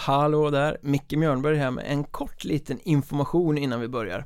Hallå 0.00 0.50
där, 0.50 0.78
Micke 0.82 1.12
Mjörnberg 1.12 1.56
här 1.56 1.70
med 1.70 1.84
en 1.88 2.04
kort 2.04 2.44
liten 2.44 2.78
information 2.82 3.58
innan 3.58 3.80
vi 3.80 3.88
börjar. 3.88 4.24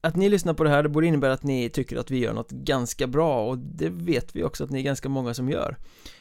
Att 0.00 0.16
ni 0.16 0.28
lyssnar 0.28 0.54
på 0.54 0.64
det 0.64 0.70
här, 0.70 0.82
det 0.82 0.88
borde 0.88 1.06
innebära 1.06 1.32
att 1.32 1.42
ni 1.42 1.70
tycker 1.70 1.96
att 1.96 2.10
vi 2.10 2.18
gör 2.18 2.32
något 2.32 2.50
ganska 2.50 3.06
bra 3.06 3.46
och 3.46 3.58
det 3.58 3.88
vet 3.88 4.36
vi 4.36 4.44
också 4.44 4.64
att 4.64 4.70
ni 4.70 4.78
är 4.78 4.82
ganska 4.82 5.08
många 5.08 5.34
som 5.34 5.50
gör. 5.50 5.76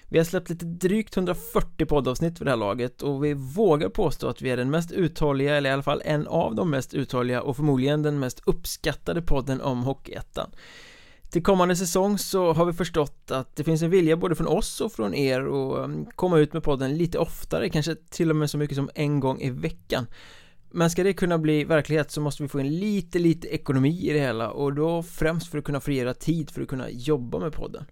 Vi 0.07 0.17
har 0.17 0.25
släppt 0.25 0.49
lite 0.49 0.65
drygt 0.65 1.17
140 1.17 1.85
poddavsnitt 1.85 2.37
för 2.37 2.45
det 2.45 2.51
här 2.51 2.57
laget 2.57 3.01
och 3.01 3.23
vi 3.23 3.33
vågar 3.33 3.89
påstå 3.89 4.27
att 4.27 4.41
vi 4.41 4.49
är 4.49 4.57
den 4.57 4.69
mest 4.69 4.91
uthålliga, 4.91 5.55
eller 5.55 5.69
i 5.69 5.73
alla 5.73 5.83
fall 5.83 6.01
en 6.05 6.27
av 6.27 6.55
de 6.55 6.69
mest 6.69 6.93
uthålliga 6.93 7.41
och 7.41 7.55
förmodligen 7.55 8.03
den 8.03 8.19
mest 8.19 8.41
uppskattade 8.45 9.21
podden 9.21 9.61
om 9.61 9.83
Hockeyettan 9.83 10.49
till 11.31 11.43
kommande 11.43 11.75
säsong 11.75 12.17
så 12.17 12.53
har 12.53 12.65
vi 12.65 12.73
förstått 12.73 13.31
att 13.31 13.55
det 13.55 13.63
finns 13.63 13.81
en 13.81 13.89
vilja 13.89 14.17
både 14.17 14.35
från 14.35 14.47
oss 14.47 14.81
och 14.81 14.91
från 14.91 15.13
er 15.13 15.41
att 15.41 15.85
um, 15.85 16.05
komma 16.15 16.39
ut 16.39 16.53
med 16.53 16.63
podden 16.63 16.97
lite 16.97 17.19
oftare, 17.19 17.69
kanske 17.69 17.95
till 17.95 18.29
och 18.29 18.35
med 18.35 18.49
så 18.49 18.57
mycket 18.57 18.75
som 18.75 18.89
en 18.95 19.19
gång 19.19 19.41
i 19.41 19.49
veckan. 19.49 20.07
Men 20.71 20.89
ska 20.89 21.03
det 21.03 21.13
kunna 21.13 21.37
bli 21.37 21.63
verklighet 21.63 22.11
så 22.11 22.21
måste 22.21 22.43
vi 22.43 22.49
få 22.49 22.59
in 22.59 22.79
lite, 22.79 23.19
lite 23.19 23.47
ekonomi 23.47 24.09
i 24.09 24.13
det 24.13 24.19
hela 24.19 24.51
och 24.51 24.73
då 24.73 25.03
främst 25.03 25.51
för 25.51 25.57
att 25.57 25.63
kunna 25.63 25.79
frigöra 25.79 26.13
tid 26.13 26.49
för 26.49 26.61
att 26.61 26.67
kunna 26.67 26.89
jobba 26.89 27.39
med 27.39 27.53
podden. 27.53 27.85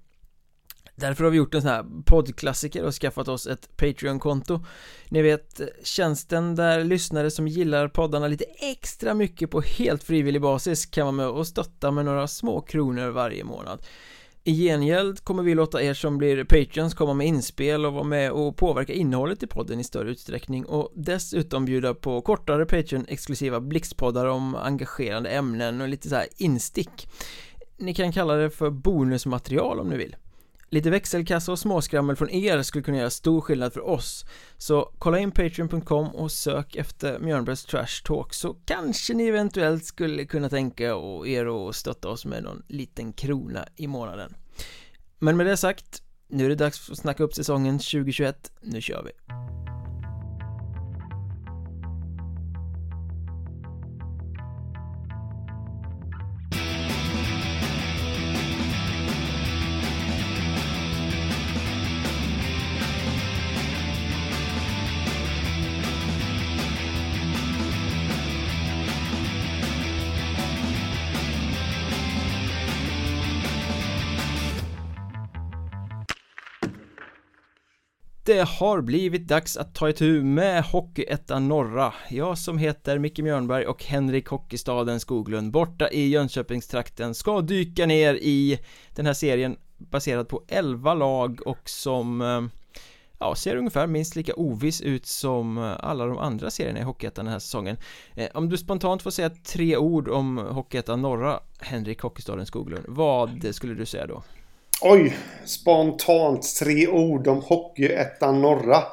Därför 0.99 1.23
har 1.23 1.31
vi 1.31 1.38
gjort 1.38 1.55
en 1.55 1.62
sån 1.62 1.71
här 1.71 1.85
poddklassiker 2.05 2.84
och 2.84 2.94
skaffat 2.94 3.27
oss 3.27 3.48
ett 3.48 3.77
Patreon-konto. 3.77 4.66
Ni 5.09 5.21
vet, 5.21 5.62
tjänsten 5.84 6.55
där 6.55 6.84
lyssnare 6.84 7.31
som 7.31 7.48
gillar 7.48 7.88
poddarna 7.88 8.27
lite 8.27 8.45
extra 8.59 9.13
mycket 9.13 9.52
på 9.52 9.62
helt 9.62 10.04
frivillig 10.04 10.41
basis 10.41 10.85
kan 10.85 11.05
vara 11.05 11.16
med 11.16 11.27
och 11.27 11.48
stötta 11.48 11.91
med 11.91 12.05
några 12.05 12.27
små 12.27 12.62
kronor 12.62 13.09
varje 13.09 13.43
månad. 13.43 13.81
I 14.43 14.54
gengäld 14.54 15.23
kommer 15.23 15.43
vi 15.43 15.55
låta 15.55 15.84
er 15.84 15.93
som 15.93 16.17
blir 16.17 16.43
Patreons 16.43 16.93
komma 16.93 17.13
med 17.13 17.27
inspel 17.27 17.85
och 17.85 17.93
vara 17.93 18.04
med 18.04 18.31
och 18.31 18.57
påverka 18.57 18.93
innehållet 18.93 19.43
i 19.43 19.48
podden 19.48 19.79
i 19.79 19.84
större 19.84 20.09
utsträckning 20.09 20.66
och 20.66 20.91
dessutom 20.95 21.66
bjuda 21.66 21.93
på 21.93 22.21
kortare 22.21 22.66
Patreon-exklusiva 22.66 23.59
blixtpoddar 23.59 24.26
om 24.26 24.55
engagerande 24.55 25.29
ämnen 25.29 25.81
och 25.81 25.90
lite 25.90 26.09
så 26.09 26.15
här 26.15 26.27
instick. 26.37 27.07
Ni 27.77 27.93
kan 27.93 28.12
kalla 28.12 28.34
det 28.34 28.49
för 28.49 28.70
bonusmaterial 28.70 29.79
om 29.79 29.90
ni 29.90 29.98
vill. 29.98 30.15
Lite 30.71 30.89
växelkassa 30.89 31.51
och 31.51 31.59
småskrammel 31.59 32.15
från 32.15 32.29
er 32.29 32.62
skulle 32.62 32.84
kunna 32.84 32.98
göra 32.98 33.09
stor 33.09 33.41
skillnad 33.41 33.73
för 33.73 33.87
oss. 33.87 34.25
Så 34.57 34.93
kolla 34.99 35.20
in 35.20 35.31
Patreon.com 35.31 36.07
och 36.07 36.31
sök 36.31 36.75
efter 36.75 37.20
Mjörnbergs 37.20 37.65
Trash 37.65 38.03
Talk 38.03 38.34
så 38.34 38.53
kanske 38.65 39.13
ni 39.13 39.27
eventuellt 39.27 39.85
skulle 39.85 40.25
kunna 40.25 40.49
tänka 40.49 40.84
er 41.25 41.70
att 41.70 41.75
stötta 41.75 42.09
oss 42.09 42.25
med 42.25 42.43
någon 42.43 42.63
liten 42.67 43.13
krona 43.13 43.65
i 43.75 43.87
månaden. 43.87 44.35
Men 45.20 45.37
med 45.37 45.45
det 45.45 45.57
sagt, 45.57 46.03
nu 46.27 46.45
är 46.45 46.49
det 46.49 46.55
dags 46.55 46.90
att 46.90 46.97
snacka 46.97 47.23
upp 47.23 47.34
säsongen 47.34 47.79
2021, 47.79 48.51
nu 48.62 48.81
kör 48.81 49.03
vi! 49.03 49.12
Det 78.30 78.47
har 78.47 78.81
blivit 78.81 79.28
dags 79.28 79.58
att 79.58 79.75
ta 79.75 79.90
itu 79.90 80.24
med 80.24 80.63
Hockeyettan 80.63 81.47
Norra. 81.47 81.94
Jag 82.09 82.38
som 82.38 82.58
heter 82.58 83.00
Micke 83.00 83.19
Mjörnberg 83.19 83.66
och 83.66 83.84
Henrik 83.84 84.28
Hockeystaden 84.28 85.00
Skoglund. 85.00 85.52
Borta 85.52 85.90
i 85.90 86.09
Jönköpingstrakten 86.09 87.16
ska 87.16 87.41
dyka 87.41 87.86
ner 87.86 88.14
i 88.14 88.59
den 88.96 89.06
här 89.06 89.14
serien 89.14 89.58
baserad 89.78 90.28
på 90.28 90.44
11 90.48 90.94
lag 90.94 91.48
och 91.48 91.70
som 91.70 92.22
eh, 92.22 92.42
ja, 93.20 93.36
ser 93.36 93.56
ungefär 93.56 93.88
minst 93.88 94.16
lika 94.16 94.34
oviss 94.34 94.82
ut 94.82 95.06
som 95.06 95.58
eh, 95.58 95.76
alla 95.80 96.06
de 96.06 96.18
andra 96.18 96.50
serierna 96.50 96.80
i 96.80 96.84
Hockeyettan 96.84 97.26
den 97.26 97.32
här 97.32 97.40
säsongen. 97.40 97.78
Eh, 98.16 98.30
om 98.34 98.50
du 98.50 98.58
spontant 98.58 99.02
får 99.02 99.12
säga 99.12 99.30
tre 99.30 99.78
ord 99.78 100.09
om 100.09 100.38
Hockeyettan 100.38 101.02
Norra 101.02 101.40
Henrik 101.59 102.02
Hockeystaden 102.02 102.46
Skoglund, 102.46 102.86
vad 102.88 103.56
skulle 103.56 103.74
du 103.74 103.86
säga 103.86 104.08
då? 104.08 104.24
Oj, 104.81 105.17
spontant 105.45 106.56
tre 106.59 106.88
ord 106.88 107.28
om 107.28 107.41
Hockeyettan 107.41 108.41
Norra. 108.41 108.84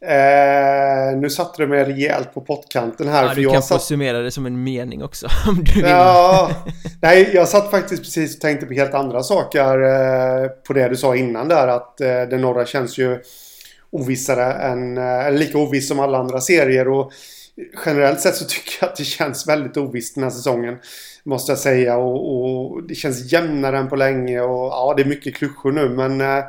Eh, 0.00 1.18
nu 1.18 1.30
satte 1.30 1.62
du 1.62 1.68
mig 1.68 1.84
rejält 1.84 2.34
på 2.34 2.40
pottkanten 2.40 3.08
här. 3.08 3.24
Ja, 3.24 3.34
du 3.34 3.48
kan 3.48 3.62
satt... 3.62 3.82
få 3.82 3.86
summera 3.86 4.18
det 4.18 4.30
som 4.30 4.46
en 4.46 4.64
mening 4.64 5.02
också 5.02 5.26
om 5.48 5.64
du 5.64 5.72
vill. 5.72 5.84
Ja, 5.84 6.50
nej, 7.02 7.30
jag 7.34 7.48
satt 7.48 7.70
faktiskt 7.70 8.02
precis 8.02 8.34
och 8.34 8.40
tänkte 8.40 8.66
på 8.66 8.74
helt 8.74 8.94
andra 8.94 9.22
saker 9.22 9.82
eh, 9.82 10.48
på 10.48 10.72
det 10.72 10.88
du 10.88 10.96
sa 10.96 11.16
innan 11.16 11.48
där. 11.48 11.68
Att 11.68 12.00
eh, 12.00 12.22
den 12.22 12.40
norra 12.40 12.66
känns 12.66 12.98
ju 12.98 13.18
ovissare 13.90 14.52
än, 14.52 14.98
eh, 14.98 15.32
lika 15.32 15.58
oviss 15.58 15.88
som 15.88 16.00
alla 16.00 16.18
andra 16.18 16.40
serier. 16.40 16.88
Och 16.88 17.12
generellt 17.86 18.20
sett 18.20 18.36
så 18.36 18.44
tycker 18.44 18.72
jag 18.80 18.90
att 18.90 18.96
det 18.96 19.04
känns 19.04 19.48
väldigt 19.48 19.76
ovisst 19.76 20.14
den 20.14 20.24
här 20.24 20.30
säsongen. 20.30 20.78
Måste 21.28 21.52
jag 21.52 21.58
säga. 21.58 21.96
Och, 21.96 22.34
och, 22.34 22.82
det 22.82 22.94
känns 22.94 23.32
jämnare 23.32 23.78
än 23.78 23.88
på 23.88 23.96
länge. 23.96 24.40
Och 24.40 24.66
ja, 24.66 24.94
det 24.96 25.02
är 25.02 25.06
mycket 25.06 25.34
klyschor 25.34 25.72
nu. 25.72 25.88
Men 25.88 26.20
eh, 26.20 26.44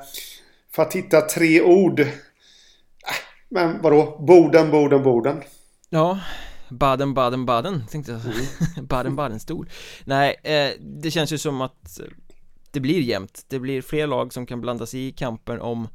för 0.72 0.84
att 0.84 0.96
hitta 0.96 1.22
tre 1.22 1.62
ord. 1.62 2.00
Äh, 2.00 2.08
men 3.50 3.82
vadå? 3.82 4.26
Boden, 4.28 4.72
Boden, 4.72 5.04
Boden. 5.04 5.44
Ja. 5.90 6.20
Baden, 6.70 7.14
Baden, 7.14 7.46
Baden 7.46 7.84
tänkte 7.92 8.12
jag. 8.12 8.22
Mm. 8.22 8.86
Baden, 8.88 9.16
Baden 9.16 9.40
stol. 9.40 9.70
Nej, 10.04 10.36
eh, 10.44 10.72
det 10.80 11.12
känns 11.12 11.34
ju 11.34 11.38
som 11.38 11.62
att 11.62 12.00
det 12.72 12.80
blir 12.80 13.02
jämnt. 13.02 13.46
Det 13.48 13.60
blir 13.60 13.82
fler 13.82 14.08
lag 14.08 14.34
som 14.34 14.46
kan 14.46 14.62
blandas 14.62 14.94
i 14.94 15.12
kampen 15.12 15.62
om 15.62 15.88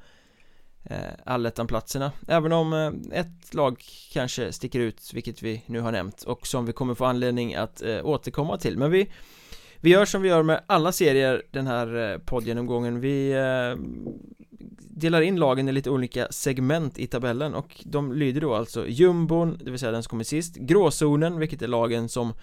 Eh, 0.90 0.96
allettan-platserna, 1.24 2.12
Även 2.28 2.52
om 2.52 2.72
eh, 2.72 3.20
ett 3.20 3.54
lag 3.54 3.84
kanske 4.12 4.52
sticker 4.52 4.80
ut, 4.80 5.10
vilket 5.14 5.42
vi 5.42 5.62
nu 5.66 5.80
har 5.80 5.92
nämnt 5.92 6.22
och 6.22 6.46
som 6.46 6.66
vi 6.66 6.72
kommer 6.72 6.94
få 6.94 7.04
anledning 7.04 7.54
att 7.54 7.82
eh, 7.82 8.06
återkomma 8.06 8.58
till. 8.58 8.78
Men 8.78 8.90
vi 8.90 9.10
vi 9.80 9.90
gör 9.90 10.04
som 10.04 10.22
vi 10.22 10.28
gör 10.28 10.42
med 10.42 10.60
alla 10.66 10.92
serier 10.92 11.42
den 11.50 11.66
här 11.66 12.18
poddgenomgången. 12.18 13.00
Vi 13.00 13.34
delar 14.78 15.20
in 15.20 15.36
lagen 15.36 15.68
i 15.68 15.72
lite 15.72 15.90
olika 15.90 16.28
segment 16.30 16.98
i 16.98 17.06
tabellen 17.06 17.54
och 17.54 17.82
de 17.84 18.12
lyder 18.12 18.40
då 18.40 18.54
alltså 18.54 18.88
jumbon, 18.88 19.58
det 19.64 19.70
vill 19.70 19.80
säga 19.80 19.92
den 19.92 20.02
som 20.02 20.10
kommer 20.10 20.24
sist 20.24 20.56
Gråzonen, 20.56 21.38
vilket 21.38 21.62
är 21.62 21.68
lagen 21.68 22.08
som 22.08 22.34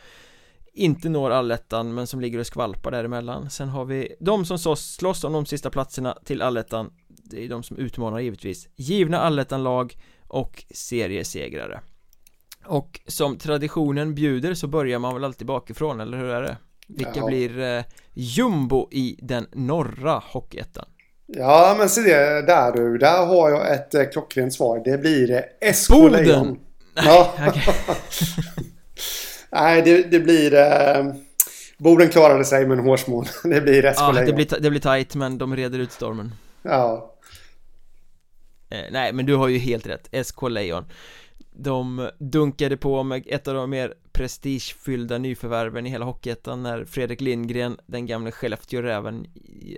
inte 0.73 1.09
når 1.09 1.31
allettan 1.31 1.93
men 1.93 2.07
som 2.07 2.21
ligger 2.21 2.39
och 2.39 2.47
skvalpar 2.47 2.91
däremellan. 2.91 3.49
Sen 3.49 3.69
har 3.69 3.85
vi 3.85 4.15
de 4.19 4.45
som 4.45 4.75
slåss 4.75 5.23
om 5.23 5.33
de 5.33 5.45
sista 5.45 5.69
platserna 5.69 6.17
till 6.25 6.41
allettan 6.41 6.91
det 7.31 7.45
är 7.45 7.49
de 7.49 7.63
som 7.63 7.77
utmanar 7.77 8.19
givetvis 8.19 8.67
Givna 8.75 9.19
allettan-lag 9.19 9.97
och 10.27 10.63
seriesegrare. 10.71 11.81
Och 12.65 12.99
som 13.07 13.37
traditionen 13.37 14.15
bjuder 14.15 14.53
så 14.53 14.67
börjar 14.67 14.99
man 14.99 15.13
väl 15.13 15.23
alltid 15.23 15.47
bakifrån, 15.47 16.01
eller 16.01 16.17
hur 16.17 16.29
är 16.29 16.41
det? 16.41 16.57
Vilka 16.87 17.11
ja. 17.15 17.25
blir 17.25 17.59
eh, 17.59 17.83
jumbo 18.13 18.89
i 18.91 19.19
den 19.21 19.47
norra 19.51 20.21
Hockeyettan? 20.25 20.85
Ja 21.27 21.75
men 21.77 21.89
se 21.89 22.01
det 22.01 22.41
där 22.41 22.71
du, 22.71 22.97
där 22.97 23.25
har 23.25 23.49
jag 23.49 23.73
ett 23.73 23.93
eh, 23.93 24.03
klockrent 24.03 24.53
svar. 24.53 24.81
Det 24.85 24.97
blir 24.97 25.43
eh, 25.61 25.73
SK 25.73 25.89
Boden! 25.89 26.23
Lejon. 26.23 26.59
Ja. 26.95 27.33
Nej 29.51 29.81
det, 29.81 30.11
det 30.11 30.19
blir 30.19 30.53
eh, 30.53 31.13
Boden 31.77 32.09
klarade 32.09 32.45
sig 32.45 32.67
med 32.67 32.79
en 32.79 32.85
hårsmån 32.85 33.25
Det 33.43 33.61
blir 33.61 33.93
SK 33.93 33.99
ja, 33.99 34.11
Lejon. 34.11 34.27
det 34.27 34.33
blir, 34.33 34.59
det 34.59 34.69
blir 34.69 34.79
tight 34.79 35.15
men 35.15 35.37
de 35.37 35.55
reder 35.55 35.79
ut 35.79 35.91
stormen. 35.91 36.35
Ja 36.61 37.07
Eh, 38.71 38.85
nej, 38.91 39.13
men 39.13 39.25
du 39.25 39.35
har 39.35 39.47
ju 39.47 39.57
helt 39.57 39.87
rätt, 39.87 40.27
SK 40.27 40.49
Lejon. 40.49 40.85
De 41.53 42.09
dunkade 42.17 42.77
på 42.77 43.03
med 43.03 43.23
ett 43.27 43.47
av 43.47 43.55
de 43.55 43.69
mer 43.69 43.93
prestigefyllda 44.11 45.17
nyförvärven 45.17 45.87
i 45.87 45.89
hela 45.89 46.05
Hockeyettan 46.05 46.63
när 46.63 46.85
Fredrik 46.85 47.21
Lindgren, 47.21 47.77
den 47.85 48.05
gamle 48.05 48.31
Skellefteå-räven 48.31 49.27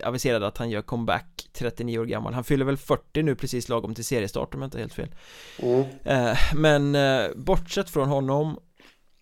aviserade 0.03 0.47
att 0.47 0.57
han 0.57 0.69
gör 0.69 0.81
comeback 0.81 1.49
39 1.53 1.99
år 1.99 2.05
gammal. 2.05 2.33
Han 2.33 2.43
fyller 2.43 2.65
väl 2.65 2.77
40 2.77 3.23
nu 3.23 3.35
precis 3.35 3.69
lagom 3.69 3.95
till 3.95 4.05
seriestart 4.05 4.53
om 4.55 4.61
jag 4.61 4.67
inte 4.67 4.79
helt 4.79 4.93
fel. 4.93 5.15
Mm. 5.57 5.85
eh, 6.03 6.37
Men 6.55 6.95
eh, 6.95 7.31
bortsett 7.35 7.89
från 7.89 8.09
honom 8.09 8.59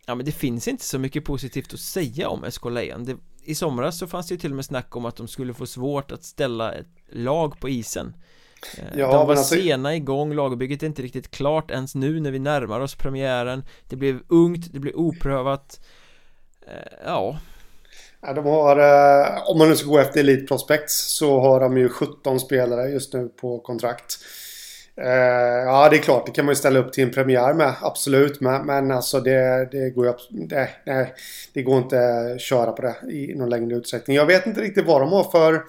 Ja 0.05 0.15
men 0.15 0.25
det 0.25 0.31
finns 0.31 0.67
inte 0.67 0.83
så 0.83 0.99
mycket 0.99 1.25
positivt 1.25 1.73
att 1.73 1.79
säga 1.79 2.29
om 2.29 2.51
SK 2.51 2.65
Lejon. 2.65 3.05
Det, 3.05 3.17
I 3.43 3.55
somras 3.55 3.99
så 3.99 4.07
fanns 4.07 4.27
det 4.27 4.33
ju 4.33 4.39
till 4.39 4.51
och 4.51 4.55
med 4.55 4.65
snack 4.65 4.95
om 4.95 5.05
att 5.05 5.15
de 5.15 5.27
skulle 5.27 5.53
få 5.53 5.65
svårt 5.65 6.11
att 6.11 6.23
ställa 6.23 6.73
ett 6.73 6.87
lag 7.09 7.59
på 7.59 7.69
isen 7.69 8.13
ja, 8.97 9.11
de 9.11 9.27
var 9.27 9.35
alltså... 9.35 9.55
sena 9.55 9.95
igång, 9.95 10.33
lagbygget 10.33 10.83
är 10.83 10.87
inte 10.87 11.01
riktigt 11.01 11.31
klart 11.31 11.71
ens 11.71 11.95
nu 11.95 12.19
när 12.19 12.31
vi 12.31 12.39
närmar 12.39 12.79
oss 12.79 12.95
premiären 12.95 13.63
Det 13.89 13.95
blev 13.95 14.19
ungt, 14.27 14.73
det 14.73 14.79
blev 14.79 14.95
oprövat 14.95 15.79
eh, 16.67 17.05
Ja 17.05 17.37
de 18.21 18.45
har, 18.45 18.77
eh, 18.77 19.49
om 19.49 19.57
man 19.57 19.69
nu 19.69 19.75
ska 19.75 19.89
gå 19.89 19.99
efter 19.99 20.19
Elite 20.19 20.47
Prospects 20.47 21.17
så 21.17 21.39
har 21.39 21.59
de 21.59 21.77
ju 21.77 21.89
17 21.89 22.39
spelare 22.39 22.89
just 22.89 23.13
nu 23.13 23.27
på 23.41 23.59
kontrakt. 23.59 24.17
Ja, 25.65 25.89
det 25.89 25.97
är 25.97 26.01
klart, 26.01 26.25
det 26.25 26.31
kan 26.31 26.45
man 26.45 26.51
ju 26.51 26.55
ställa 26.55 26.79
upp 26.79 26.93
till 26.93 27.03
en 27.03 27.11
premiär 27.11 27.53
med, 27.53 27.73
absolut. 27.81 28.41
Men, 28.41 28.65
men 28.65 28.91
alltså 28.91 29.19
det, 29.19 29.69
det 29.71 29.89
går 29.89 30.05
ju 30.05 30.13
det, 30.29 30.69
nej, 30.85 31.13
det 31.53 31.61
går 31.61 31.77
inte 31.77 31.99
att 31.99 32.41
köra 32.41 32.71
på 32.71 32.81
det 32.81 33.11
i 33.11 33.35
någon 33.35 33.49
längre 33.49 33.75
utsträckning. 33.75 34.17
Jag 34.17 34.25
vet 34.25 34.45
inte 34.45 34.61
riktigt 34.61 34.85
vad 34.85 35.01
de 35.01 35.11
har 35.11 35.23
för 35.23 35.63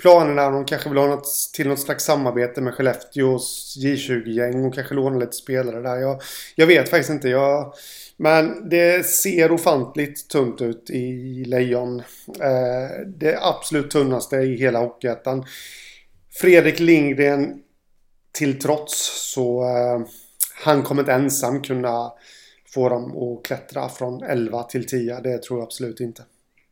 planerna. 0.00 0.50
De 0.50 0.64
kanske 0.64 0.88
vill 0.88 0.98
ha 0.98 1.06
något, 1.06 1.26
till 1.54 1.68
något 1.68 1.80
slags 1.80 2.04
samarbete 2.04 2.60
med 2.60 2.74
Skellefteås 2.74 3.76
J20-gäng 3.78 4.64
och 4.64 4.74
kanske 4.74 4.94
låna 4.94 5.18
lite 5.18 5.32
spelare 5.32 5.82
där. 5.82 5.96
Jag, 5.96 6.20
jag 6.54 6.66
vet 6.66 6.88
faktiskt 6.88 7.10
inte. 7.10 7.28
Jag, 7.28 7.74
men 8.16 8.68
det 8.68 9.06
ser 9.06 9.52
ofantligt 9.52 10.28
tunt 10.28 10.60
ut 10.60 10.90
i 10.90 11.44
Lejon. 11.44 12.00
Eh, 12.40 13.06
det 13.06 13.38
absolut 13.42 13.90
tunnaste 13.90 14.36
i 14.36 14.56
hela 14.56 14.78
Hockeyettan. 14.78 15.44
Fredrik 16.40 16.80
Lindgren 16.80 17.62
till 18.32 18.58
trots 18.58 19.10
så 19.32 19.62
eh, 19.62 20.06
han 20.64 20.82
kommer 20.82 21.02
inte 21.02 21.12
ensam 21.12 21.62
kunna 21.62 22.12
få 22.74 22.88
dem 22.88 23.16
att 23.18 23.44
klättra 23.44 23.88
från 23.88 24.22
11 24.22 24.62
till 24.62 24.86
10. 24.86 25.20
Det 25.20 25.42
tror 25.42 25.58
jag 25.58 25.66
absolut 25.66 26.00
inte. 26.00 26.22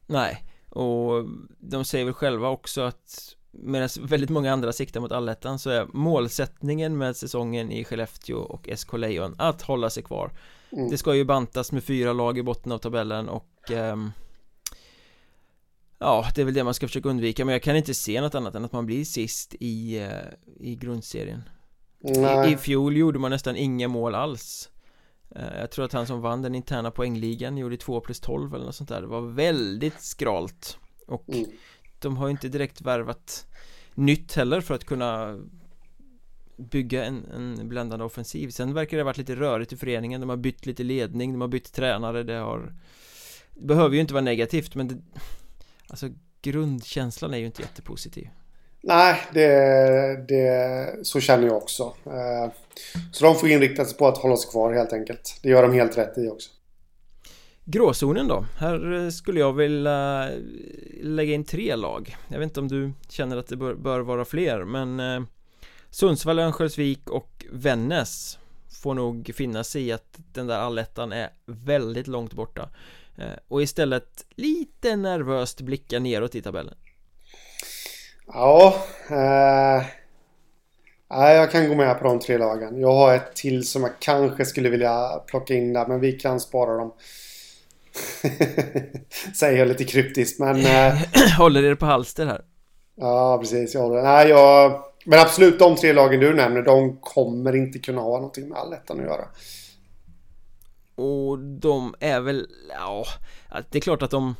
Nej, 0.06 0.44
och 0.78 1.24
de 1.58 1.84
säger 1.84 2.04
väl 2.04 2.14
själva 2.14 2.48
också 2.48 2.80
att 2.80 3.34
medan 3.50 3.88
väldigt 4.00 4.30
många 4.30 4.52
andra 4.52 4.72
siktar 4.72 5.00
mot 5.00 5.12
allettan 5.12 5.58
så 5.58 5.70
är 5.70 5.86
målsättningen 5.92 6.98
med 6.98 7.16
säsongen 7.16 7.72
i 7.72 7.84
Skellefteå 7.84 8.38
och 8.38 8.68
SK 8.76 8.92
Lejon 8.92 9.34
att 9.38 9.62
hålla 9.62 9.90
sig 9.90 10.02
kvar. 10.02 10.30
Mm. 10.70 10.90
Det 10.90 10.98
ska 10.98 11.14
ju 11.14 11.24
bantas 11.24 11.72
med 11.72 11.84
fyra 11.84 12.12
lag 12.12 12.38
i 12.38 12.42
botten 12.42 12.72
av 12.72 12.78
tabellen 12.78 13.28
och 13.28 13.70
um, 13.70 14.12
Ja, 15.98 16.26
det 16.34 16.40
är 16.40 16.44
väl 16.44 16.54
det 16.54 16.64
man 16.64 16.74
ska 16.74 16.86
försöka 16.86 17.08
undvika. 17.08 17.44
Men 17.44 17.52
jag 17.52 17.62
kan 17.62 17.76
inte 17.76 17.94
se 17.94 18.20
något 18.20 18.34
annat 18.34 18.54
än 18.54 18.64
att 18.64 18.72
man 18.72 18.86
blir 18.86 19.04
sist 19.04 19.54
i, 19.60 20.00
uh, 20.00 20.66
i 20.66 20.76
grundserien. 20.76 21.42
I, 22.00 22.52
I 22.52 22.56
fjol 22.56 22.96
gjorde 22.96 23.18
man 23.18 23.30
nästan 23.30 23.56
inga 23.56 23.88
mål 23.88 24.14
alls 24.14 24.70
Jag 25.34 25.70
tror 25.70 25.84
att 25.84 25.92
han 25.92 26.06
som 26.06 26.20
vann 26.20 26.42
den 26.42 26.54
interna 26.54 26.90
poängligan 26.90 27.58
gjorde 27.58 27.76
2 27.76 28.00
plus 28.00 28.20
12 28.20 28.54
eller 28.54 28.64
något 28.64 28.74
sånt 28.74 28.88
där. 28.88 29.00
Det 29.00 29.06
var 29.06 29.20
väldigt 29.20 30.00
skralt. 30.00 30.78
Och 31.06 31.28
mm. 31.28 31.50
de 31.98 32.16
har 32.16 32.26
ju 32.26 32.30
inte 32.30 32.48
direkt 32.48 32.80
värvat 32.80 33.46
nytt 33.94 34.34
heller 34.34 34.60
för 34.60 34.74
att 34.74 34.84
kunna 34.84 35.40
bygga 36.56 37.04
en, 37.04 37.24
en 37.24 37.68
bländande 37.68 38.04
offensiv. 38.04 38.50
Sen 38.50 38.74
verkar 38.74 38.96
det 38.96 39.02
ha 39.02 39.06
varit 39.06 39.18
lite 39.18 39.36
rörigt 39.36 39.72
i 39.72 39.76
föreningen. 39.76 40.20
De 40.20 40.30
har 40.30 40.36
bytt 40.36 40.66
lite 40.66 40.82
ledning, 40.82 41.32
de 41.32 41.40
har 41.40 41.48
bytt 41.48 41.72
tränare. 41.72 42.22
Det 42.22 42.34
har 42.34 42.74
Det 43.54 43.66
behöver 43.66 43.94
ju 43.94 44.00
inte 44.00 44.14
vara 44.14 44.24
negativt 44.24 44.74
men 44.74 44.88
det, 44.88 44.96
Alltså 45.88 46.08
grundkänslan 46.42 47.34
är 47.34 47.38
ju 47.38 47.46
inte 47.46 47.62
jättepositiv 47.62 48.28
Nej, 48.80 49.22
det, 49.32 50.24
det, 50.28 51.06
så 51.06 51.20
känner 51.20 51.46
jag 51.46 51.56
också. 51.56 51.94
Eh, 52.06 52.52
så 53.12 53.24
de 53.24 53.34
får 53.34 53.48
inrikta 53.48 53.84
sig 53.84 53.98
på 53.98 54.06
att 54.06 54.18
hålla 54.18 54.36
sig 54.36 54.50
kvar 54.50 54.72
helt 54.72 54.92
enkelt. 54.92 55.38
Det 55.42 55.48
gör 55.48 55.62
de 55.62 55.72
helt 55.72 55.98
rätt 55.98 56.18
i 56.18 56.28
också. 56.28 56.50
Gråzonen 57.64 58.28
då? 58.28 58.44
Här 58.58 58.92
eh, 58.92 59.10
skulle 59.10 59.40
jag 59.40 59.52
vilja 59.52 60.28
eh, 60.30 60.38
lägga 61.02 61.34
in 61.34 61.44
tre 61.44 61.76
lag. 61.76 62.16
Jag 62.28 62.38
vet 62.38 62.46
inte 62.46 62.60
om 62.60 62.68
du 62.68 62.92
känner 63.08 63.36
att 63.36 63.46
det 63.46 63.56
bör, 63.56 63.74
bör 63.74 64.00
vara 64.00 64.24
fler, 64.24 64.64
men 64.64 65.26
Sundsvall, 65.90 66.38
Örnsköldsvik 66.38 67.10
och 67.10 67.46
Vännäs 67.52 68.38
får 68.82 68.94
nog 68.94 69.30
finna 69.34 69.64
sig 69.64 69.82
i 69.82 69.92
att 69.92 70.18
den 70.32 70.46
där 70.46 70.58
allettan 70.58 71.12
är 71.12 71.30
väldigt 71.46 72.06
långt 72.06 72.32
borta 72.32 72.68
och 73.48 73.62
istället 73.62 74.26
lite 74.30 74.96
nervöst 74.96 75.60
blicka 75.60 75.98
neråt 75.98 76.34
i 76.34 76.42
tabellen. 76.42 76.74
Ja, 78.32 78.74
eh, 79.10 79.82
jag 81.08 81.50
kan 81.50 81.68
gå 81.68 81.74
med 81.74 81.98
på 81.98 82.04
de 82.04 82.18
tre 82.18 82.38
lagen. 82.38 82.80
Jag 82.80 82.92
har 82.92 83.14
ett 83.14 83.36
till 83.36 83.66
som 83.66 83.82
jag 83.82 83.92
kanske 83.98 84.44
skulle 84.44 84.68
vilja 84.68 85.22
plocka 85.26 85.54
in 85.54 85.72
där, 85.72 85.86
men 85.86 86.00
vi 86.00 86.12
kan 86.12 86.40
spara 86.40 86.76
dem. 86.76 86.92
Säger 89.38 89.58
jag 89.58 89.68
lite 89.68 89.84
kryptiskt, 89.84 90.40
men... 90.40 90.56
Eh, 90.56 90.94
håller 91.38 91.62
er 91.62 91.74
på 91.74 91.86
halster 91.86 92.26
här. 92.26 92.44
Ja, 92.94 93.38
precis. 93.38 93.74
Jag 93.74 93.80
håller. 93.80 94.02
Nej, 94.02 94.28
jag... 94.28 94.82
Men 95.04 95.18
absolut, 95.18 95.58
de 95.58 95.76
tre 95.76 95.92
lagen 95.92 96.20
du 96.20 96.34
nämner, 96.34 96.62
de 96.62 96.98
kommer 97.00 97.56
inte 97.56 97.78
kunna 97.78 98.00
ha 98.00 98.16
någonting 98.16 98.48
med 98.48 98.58
allettan 98.58 99.00
att 99.00 99.06
göra. 99.06 99.24
Och 100.94 101.38
de 101.38 101.94
är 102.00 102.20
väl, 102.20 102.46
ja, 102.68 103.04
det 103.70 103.78
är 103.78 103.82
klart 103.82 104.02
att 104.02 104.10
de 104.10 104.34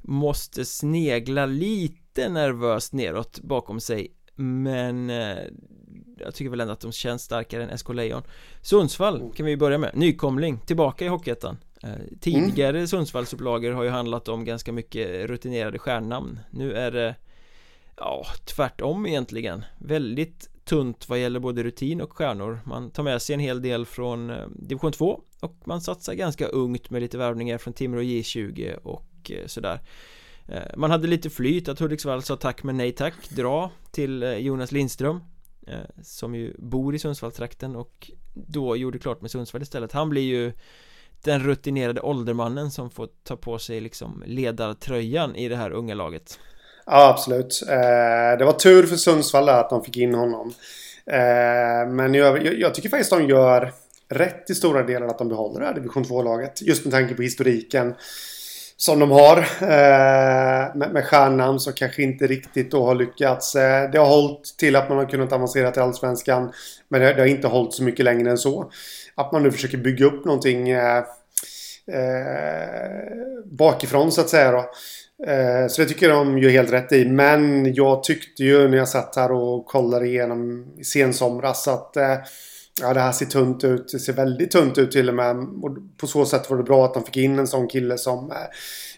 måste 0.00 0.64
snegla 0.64 1.46
lite 1.46 2.07
nervöst 2.28 2.92
neråt 2.92 3.40
bakom 3.40 3.80
sig 3.80 4.12
Men 4.40 5.10
eh, 5.10 5.38
jag 6.18 6.34
tycker 6.34 6.50
väl 6.50 6.60
ändå 6.60 6.72
att 6.72 6.80
de 6.80 6.92
känns 6.92 7.22
starkare 7.22 7.62
än 7.62 7.78
SK 7.78 7.88
Lejon. 7.88 8.22
Sundsvall 8.62 9.32
kan 9.36 9.46
vi 9.46 9.56
börja 9.56 9.78
med, 9.78 9.90
nykomling, 9.94 10.58
tillbaka 10.58 11.04
i 11.04 11.08
Hockeyettan. 11.08 11.56
Eh, 11.82 11.90
Tidigare 12.20 12.76
mm. 12.76 12.86
Sundsvallsupplagor 12.86 13.70
har 13.70 13.84
ju 13.84 13.90
handlat 13.90 14.28
om 14.28 14.44
ganska 14.44 14.72
mycket 14.72 15.30
rutinerade 15.30 15.78
stjärnnamn. 15.78 16.40
Nu 16.50 16.72
är 16.72 16.90
det 16.90 17.14
Ja, 17.96 18.24
tvärtom 18.44 19.06
egentligen. 19.06 19.64
Väldigt 19.78 20.64
tunt 20.64 21.08
vad 21.08 21.18
gäller 21.18 21.40
både 21.40 21.62
rutin 21.62 22.00
och 22.00 22.12
stjärnor. 22.12 22.60
Man 22.64 22.90
tar 22.90 23.02
med 23.02 23.22
sig 23.22 23.34
en 23.34 23.40
hel 23.40 23.62
del 23.62 23.86
från 23.86 24.30
eh, 24.30 24.46
division 24.48 24.92
2 24.92 25.20
Och 25.40 25.54
man 25.64 25.80
satsar 25.80 26.14
ganska 26.14 26.46
ungt 26.46 26.90
med 26.90 27.02
lite 27.02 27.18
värvningar 27.18 27.58
från 27.58 27.74
Timrå 27.74 28.00
J20 28.00 28.74
och 28.74 29.30
sådär 29.46 29.80
Eh, 30.48 30.62
man 30.76 30.90
hade 30.90 31.06
lite 31.06 31.30
flyt 31.30 31.68
att 31.68 31.78
Hudiksvall 31.78 32.22
sa 32.22 32.36
tack 32.36 32.62
men 32.62 32.76
nej 32.76 32.92
tack 32.92 33.14
Dra 33.28 33.70
till 33.90 34.22
eh, 34.22 34.36
Jonas 34.36 34.72
Lindström 34.72 35.20
eh, 35.66 35.74
Som 36.02 36.34
ju 36.34 36.54
bor 36.58 36.94
i 36.94 36.98
Sundsvallstrakten 36.98 37.76
och 37.76 38.10
då 38.34 38.76
gjorde 38.76 38.98
klart 38.98 39.20
med 39.20 39.30
Sundsvall 39.30 39.62
istället 39.62 39.92
Han 39.92 40.10
blir 40.10 40.22
ju 40.22 40.52
den 41.22 41.42
rutinerade 41.42 42.00
åldermannen 42.00 42.70
som 42.70 42.90
får 42.90 43.08
ta 43.24 43.36
på 43.36 43.58
sig 43.58 43.80
liksom 43.80 44.22
ledartröjan 44.26 45.36
i 45.36 45.48
det 45.48 45.56
här 45.56 45.70
unga 45.70 45.94
laget 45.94 46.38
Ja, 46.86 47.08
absolut. 47.08 47.62
Det 48.38 48.44
var 48.44 48.52
tur 48.52 48.86
för 48.86 48.96
Sundsvall 48.96 49.48
att 49.48 49.70
de 49.70 49.84
fick 49.84 49.96
in 49.96 50.14
honom. 50.14 50.52
Men 51.88 52.14
jag, 52.14 52.54
jag 52.54 52.74
tycker 52.74 52.88
faktiskt 52.88 53.10
de 53.10 53.28
gör 53.28 53.72
rätt 54.08 54.50
i 54.50 54.54
stora 54.54 54.82
delar 54.82 55.06
att 55.06 55.18
de 55.18 55.28
behåller 55.28 55.60
det 55.60 55.66
här 55.66 55.74
division 55.74 56.04
2-laget. 56.04 56.62
Just 56.62 56.84
med 56.84 56.92
tanke 56.92 57.14
på 57.14 57.22
historiken 57.22 57.94
som 58.80 58.98
de 58.98 59.10
har. 59.10 59.38
Eh, 59.60 60.76
med, 60.76 60.90
med 60.92 61.04
stjärnan 61.04 61.60
som 61.60 61.72
kanske 61.72 62.02
inte 62.02 62.26
riktigt 62.26 62.70
då 62.70 62.86
har 62.86 62.94
lyckats. 62.94 63.54
Eh, 63.54 63.90
det 63.90 63.98
har 63.98 64.06
hållit 64.06 64.54
till 64.58 64.76
att 64.76 64.88
man 64.88 64.98
har 64.98 65.04
kunnat 65.04 65.32
avancera 65.32 65.70
till 65.70 65.82
Allsvenskan. 65.82 66.52
Men 66.88 67.00
det, 67.00 67.14
det, 67.14 67.20
har 67.20 67.26
inte 67.26 67.48
hållit 67.48 67.74
så 67.74 67.82
mycket 67.82 68.04
längre 68.04 68.30
än 68.30 68.38
så. 68.38 68.70
Att 69.14 69.32
man 69.32 69.42
nu 69.42 69.52
försöker 69.52 69.78
bygga 69.78 70.06
upp 70.06 70.24
någonting 70.24 70.70
eh, 70.70 70.96
eh 70.96 71.04
bakifrån 73.44 74.12
så 74.12 74.20
att 74.20 74.28
säga 74.28 74.52
då. 74.52 74.70
Eh, 75.26 75.68
så 75.68 75.82
det 75.82 75.88
tycker 75.88 76.08
de 76.08 76.38
ju 76.38 76.50
helt 76.50 76.72
rätt 76.72 76.92
i. 76.92 77.04
Men 77.04 77.74
jag 77.74 78.02
tyckte 78.02 78.42
ju 78.44 78.68
när 78.68 78.78
jag 78.78 78.88
satt 78.88 79.16
här 79.16 79.32
och 79.32 79.66
kollade 79.66 80.06
igenom 80.06 80.66
i 80.78 80.84
sensomras 80.84 81.68
att 81.68 81.96
eh, 81.96 82.16
ja, 82.80 82.94
det 82.94 83.00
här 83.00 83.12
ser 83.12 83.26
tunt 83.26 83.64
ut. 83.64 83.88
Det 83.92 83.98
ser 83.98 84.12
väldigt 84.12 84.50
tunt 84.50 84.78
ut 84.78 84.90
till 84.90 85.08
och 85.08 85.14
med. 85.14 85.36
Och 85.36 85.76
på 85.96 86.06
så 86.06 86.24
sätt 86.24 86.50
var 86.50 86.56
det 86.56 86.62
bra 86.62 86.84
att 86.84 86.94
de 86.94 87.04
fick 87.04 87.16
in 87.16 87.38
en 87.38 87.46
sån 87.46 87.68
kille 87.68 87.98
som 87.98 88.30
eh, 88.30 88.36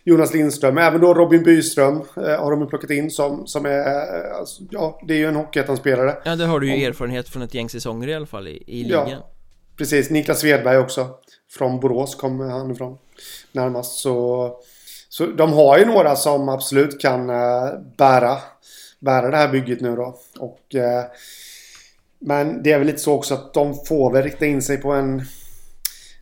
Jonas 0.04 0.34
Lindström. 0.34 0.78
Även 0.78 1.00
då 1.00 1.14
Robin 1.14 1.42
Byström 1.42 2.02
har 2.14 2.50
de 2.50 2.68
plockat 2.68 2.90
in 2.90 3.10
som, 3.10 3.46
som 3.46 3.66
är... 3.66 3.84
Alltså, 4.38 4.62
ja, 4.70 5.00
det 5.08 5.14
är 5.14 5.18
ju 5.18 5.26
en 5.26 5.36
hockeyettan-spelare. 5.36 6.16
Ja, 6.24 6.36
det 6.36 6.44
har 6.44 6.60
du 6.60 6.76
ju 6.76 6.84
erfarenhet 6.84 7.28
från 7.28 7.42
ett 7.42 7.54
gäng 7.54 7.68
säsonger 7.68 8.08
i 8.08 8.14
alla 8.14 8.26
fall 8.26 8.48
i, 8.48 8.64
i 8.66 8.84
ligan. 8.84 9.10
Ja, 9.10 9.30
precis. 9.76 10.10
Niklas 10.10 10.40
Svedberg 10.40 10.78
också. 10.78 11.08
Från 11.50 11.80
Borås 11.80 12.14
kommer 12.14 12.48
han 12.48 12.70
ifrån. 12.70 12.98
Närmast 13.52 13.98
så... 13.98 14.56
Så 15.08 15.26
de 15.26 15.52
har 15.52 15.78
ju 15.78 15.84
några 15.84 16.16
som 16.16 16.48
absolut 16.48 17.00
kan 17.00 17.26
bära, 17.96 18.38
bära 19.00 19.30
det 19.30 19.36
här 19.36 19.48
bygget 19.48 19.80
nu 19.80 19.96
då. 19.96 20.18
Och, 20.38 20.60
uh, 20.74 20.82
men 22.20 22.62
det 22.62 22.72
är 22.72 22.78
väl 22.78 22.86
lite 22.86 22.98
så 22.98 23.12
också 23.12 23.34
att 23.34 23.54
de 23.54 23.74
får 23.74 24.12
väl 24.12 24.22
rikta 24.22 24.46
in 24.46 24.62
sig 24.62 24.76
på 24.76 24.92
en 24.92 25.22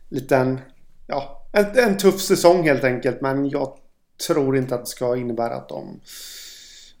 liten, 0.09 0.59
ja, 1.07 1.47
en, 1.51 1.65
en 1.77 1.97
tuff 1.97 2.21
säsong 2.21 2.63
helt 2.63 2.83
enkelt. 2.83 3.21
Men 3.21 3.49
jag 3.49 3.77
tror 4.27 4.57
inte 4.57 4.75
att 4.75 4.85
det 4.85 4.89
ska 4.91 5.15
innebära 5.15 5.55
att 5.55 5.69
de 5.69 5.99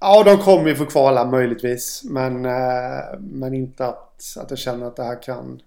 Ja, 0.01 0.23
de 0.23 0.37
kommer 0.37 0.69
ju 0.69 0.75
få 0.75 0.85
kvala 0.85 1.25
möjligtvis. 1.25 2.01
Men, 2.03 2.45
eh, 2.45 3.19
men 3.19 3.53
inte 3.53 3.85
att, 3.85 4.37
att 4.37 4.49
jag 4.49 4.59
känner 4.59 4.85
att 4.85 4.95
det 4.95 5.03
här 5.03 5.23
kan 5.23 5.61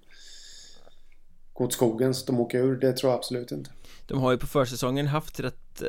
gå 1.53 1.65
åt 1.65 1.73
skogen 1.73 2.15
så 2.15 2.27
de 2.27 2.41
åker 2.41 2.59
ur. 2.59 2.77
Det 2.77 2.93
tror 2.93 3.13
jag 3.13 3.19
absolut 3.19 3.53
inte. 3.53 3.71
De 4.07 4.21
har 4.21 4.33
ju 4.33 4.39
på 4.39 4.47
försäsongen 4.47 5.07
haft 5.07 5.41
rätt 5.41 5.83
eh, 5.83 5.89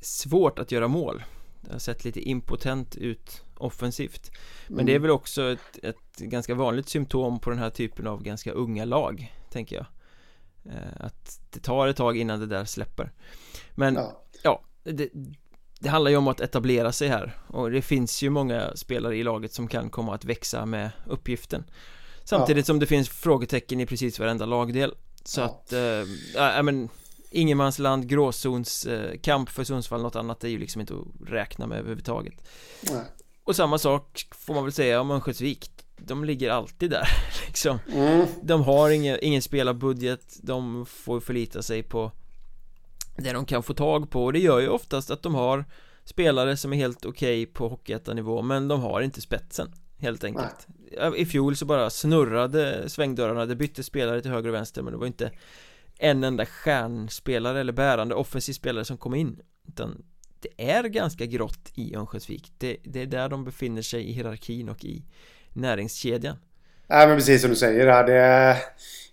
svårt 0.00 0.58
att 0.58 0.72
göra 0.72 0.88
mål 0.88 1.24
Det 1.60 1.72
har 1.72 1.78
sett 1.78 2.04
lite 2.04 2.20
impotent 2.20 2.96
ut 2.96 3.42
offensivt 3.64 4.30
Men 4.66 4.74
mm. 4.74 4.86
det 4.86 4.94
är 4.94 4.98
väl 4.98 5.10
också 5.10 5.52
ett, 5.52 5.78
ett, 5.82 6.18
ganska 6.18 6.54
vanligt 6.54 6.88
symptom 6.88 7.38
på 7.38 7.50
den 7.50 7.58
här 7.58 7.70
typen 7.70 8.06
av 8.06 8.22
ganska 8.22 8.52
unga 8.52 8.84
lag 8.84 9.34
Tänker 9.50 9.76
jag 9.76 9.86
eh, 10.74 11.06
Att 11.06 11.40
det 11.50 11.60
tar 11.60 11.88
ett 11.88 11.96
tag 11.96 12.16
innan 12.16 12.40
det 12.40 12.46
där 12.46 12.64
släpper 12.64 13.12
Men 13.74 13.94
ja, 13.94 14.22
ja 14.42 14.62
det, 14.82 15.08
det 15.80 15.88
handlar 15.88 16.10
ju 16.10 16.16
om 16.16 16.28
att 16.28 16.40
etablera 16.40 16.92
sig 16.92 17.08
här 17.08 17.38
och 17.46 17.70
det 17.70 17.82
finns 17.82 18.22
ju 18.22 18.30
många 18.30 18.76
spelare 18.76 19.16
i 19.16 19.22
laget 19.22 19.52
som 19.52 19.68
kan 19.68 19.90
komma 19.90 20.14
att 20.14 20.24
växa 20.24 20.66
med 20.66 20.90
uppgiften 21.06 21.64
Samtidigt 22.24 22.64
ja. 22.64 22.66
som 22.66 22.78
det 22.78 22.86
finns 22.86 23.08
frågetecken 23.08 23.80
i 23.80 23.86
precis 23.86 24.18
varenda 24.18 24.46
lagdel 24.46 24.94
Så 25.24 25.40
ja. 25.40 25.44
att, 25.44 25.72
äh, 25.72 26.56
äh, 26.58 26.62
men 26.62 26.88
Ingenmansland, 27.34 28.08
gråzons 28.08 28.86
eh, 28.86 29.18
kamp 29.20 29.50
för 29.50 29.64
Sundsvall, 29.64 30.02
något 30.02 30.16
annat 30.16 30.44
är 30.44 30.48
ju 30.48 30.58
liksom 30.58 30.80
inte 30.80 30.94
att 30.94 31.30
räkna 31.30 31.66
med 31.66 31.78
överhuvudtaget 31.78 32.34
Nej. 32.82 33.02
Och 33.44 33.56
samma 33.56 33.78
sak 33.78 34.28
får 34.30 34.54
man 34.54 34.64
väl 34.64 34.72
säga 34.72 35.00
om 35.00 35.10
Örnsköldsvik. 35.10 35.70
De 35.96 36.24
ligger 36.24 36.50
alltid 36.50 36.90
där 36.90 37.08
liksom. 37.46 37.78
Mm. 37.92 38.26
De 38.42 38.62
har 38.62 38.90
ingen, 38.90 39.18
ingen 39.22 39.42
spelarbudget. 39.42 40.38
De 40.42 40.86
får 40.86 41.20
förlita 41.20 41.62
sig 41.62 41.82
på 41.82 42.12
Det 43.16 43.32
de 43.32 43.46
kan 43.46 43.62
få 43.62 43.74
tag 43.74 44.10
på. 44.10 44.24
Och 44.24 44.32
det 44.32 44.38
gör 44.38 44.60
ju 44.60 44.68
oftast 44.68 45.10
att 45.10 45.22
de 45.22 45.34
har 45.34 45.64
Spelare 46.04 46.56
som 46.56 46.72
är 46.72 46.76
helt 46.76 47.04
okej 47.04 47.42
okay 47.42 47.52
på 47.52 47.68
hockeyettanivå 47.68 48.42
men 48.42 48.68
de 48.68 48.80
har 48.80 49.00
inte 49.00 49.20
spetsen 49.20 49.72
Helt 49.98 50.24
enkelt. 50.24 50.66
Nej. 50.98 51.20
I 51.20 51.26
fjol 51.26 51.56
så 51.56 51.64
bara 51.64 51.90
snurrade 51.90 52.88
svängdörrarna. 52.88 53.46
Det 53.46 53.56
bytte 53.56 53.82
spelare 53.82 54.22
till 54.22 54.30
höger 54.30 54.48
och 54.48 54.54
vänster 54.54 54.82
men 54.82 54.92
det 54.92 54.98
var 54.98 55.06
inte 55.06 55.30
En 55.98 56.24
enda 56.24 56.46
stjärnspelare 56.46 57.60
eller 57.60 57.72
bärande 57.72 58.14
offensiv 58.14 58.52
spelare 58.52 58.84
som 58.84 58.96
kom 58.96 59.14
in 59.14 59.40
Utan 59.68 60.04
det 60.44 60.70
är 60.70 60.84
ganska 60.84 61.26
grått 61.26 61.70
i 61.74 61.96
Örnsköldsvik. 61.96 62.52
Det, 62.58 62.76
det 62.84 63.02
är 63.02 63.06
där 63.06 63.28
de 63.28 63.44
befinner 63.44 63.82
sig 63.82 64.10
i 64.10 64.12
hierarkin 64.12 64.68
och 64.68 64.84
i 64.84 65.02
näringskedjan. 65.52 66.36
Ja 66.86 67.06
men 67.06 67.16
precis 67.16 67.40
som 67.40 67.50
du 67.50 67.56
säger 67.56 67.86
här 67.86 68.06
det 68.06 68.56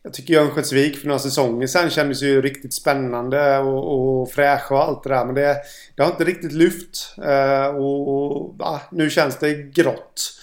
Jag 0.04 0.14
tycker 0.14 0.40
Örnsköldsvik 0.40 0.98
för 0.98 1.08
några 1.08 1.20
säsonger 1.20 1.68
sedan 1.68 1.90
kändes 1.90 2.22
ju 2.22 2.42
riktigt 2.42 2.74
spännande 2.74 3.58
och, 3.58 4.22
och 4.22 4.32
fräscha 4.32 4.76
och 4.76 4.84
allt 4.84 5.04
det 5.04 5.10
där 5.10 5.26
men 5.26 5.36
det 5.36 5.58
Det 5.96 6.04
har 6.04 6.12
inte 6.12 6.24
riktigt 6.24 6.54
lyft. 6.54 7.16
Eh, 7.18 7.76
och, 7.76 8.60
och 8.60 8.80
nu 8.92 9.10
känns 9.10 9.38
det 9.38 9.54
grått. 9.54 10.41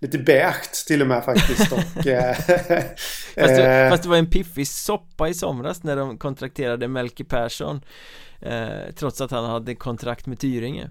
Lite 0.00 0.18
beige 0.18 0.86
till 0.86 1.02
och 1.02 1.08
med 1.08 1.24
faktiskt 1.24 1.72
och, 1.72 1.78
eh, 2.06 2.34
fast, 2.34 3.56
det, 3.56 3.88
fast 3.90 4.02
det 4.02 4.08
var 4.08 4.16
en 4.16 4.30
piffig 4.30 4.68
soppa 4.68 5.28
i 5.28 5.34
somras 5.34 5.82
när 5.82 5.96
de 5.96 6.18
kontrakterade 6.18 6.88
Melke 6.88 7.24
Persson 7.24 7.80
eh, 8.40 8.68
Trots 8.96 9.20
att 9.20 9.30
han 9.30 9.44
hade 9.44 9.74
kontrakt 9.74 10.26
med 10.26 10.38
Tyringe 10.38 10.90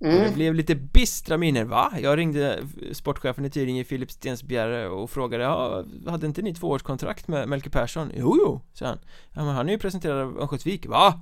Mm. 0.00 0.22
det 0.22 0.34
blev 0.34 0.54
lite 0.54 0.74
bistra 0.74 1.36
miner, 1.36 1.64
va? 1.64 1.92
Jag 2.00 2.18
ringde 2.18 2.58
sportchefen 2.92 3.44
i 3.44 3.50
Tyringe, 3.50 3.84
Filip 3.84 4.10
Stensbjerre 4.10 4.88
och 4.88 5.10
frågade 5.10 5.44
ja, 5.44 5.84
Hade 6.06 6.26
inte 6.26 6.42
ni 6.42 6.54
tvåårskontrakt 6.54 7.28
med 7.28 7.48
Melke 7.48 7.70
Persson? 7.70 8.12
Jo, 8.16 8.36
jo, 8.38 8.60
sa 8.72 8.86
han 8.86 8.98
Ja, 9.32 9.44
men 9.44 9.54
han 9.54 9.68
är 9.68 9.72
ju 9.72 9.78
presenterad 9.78 10.18
av 10.18 10.38
Örnsköldsvik, 10.38 10.86
va? 10.86 11.20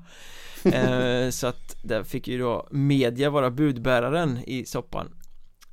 eh, 0.64 1.31
så 1.31 1.47
att 1.47 1.76
där 1.83 2.03
fick 2.03 2.29
ju 2.29 2.38
då 2.38 2.69
media 2.71 3.31
vara 3.31 3.50
budbäraren 3.50 4.38
i 4.47 4.64
soppan 4.64 5.09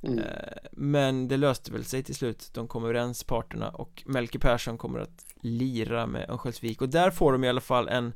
mm. 0.02 0.18
eh, 0.18 0.24
Men 0.72 1.28
det 1.28 1.36
löste 1.36 1.72
väl 1.72 1.84
sig 1.84 2.02
till 2.02 2.14
slut 2.14 2.50
De 2.54 2.68
kom 2.68 2.84
överens 2.84 3.24
parterna 3.24 3.70
och 3.70 4.02
Melke 4.06 4.38
Persson 4.38 4.78
kommer 4.78 4.98
att 4.98 5.24
lira 5.40 6.06
med 6.06 6.30
Örnsköldsvik 6.30 6.82
och 6.82 6.88
där 6.88 7.10
får 7.10 7.32
de 7.32 7.44
i 7.44 7.48
alla 7.48 7.60
fall 7.60 7.88
en 7.88 8.12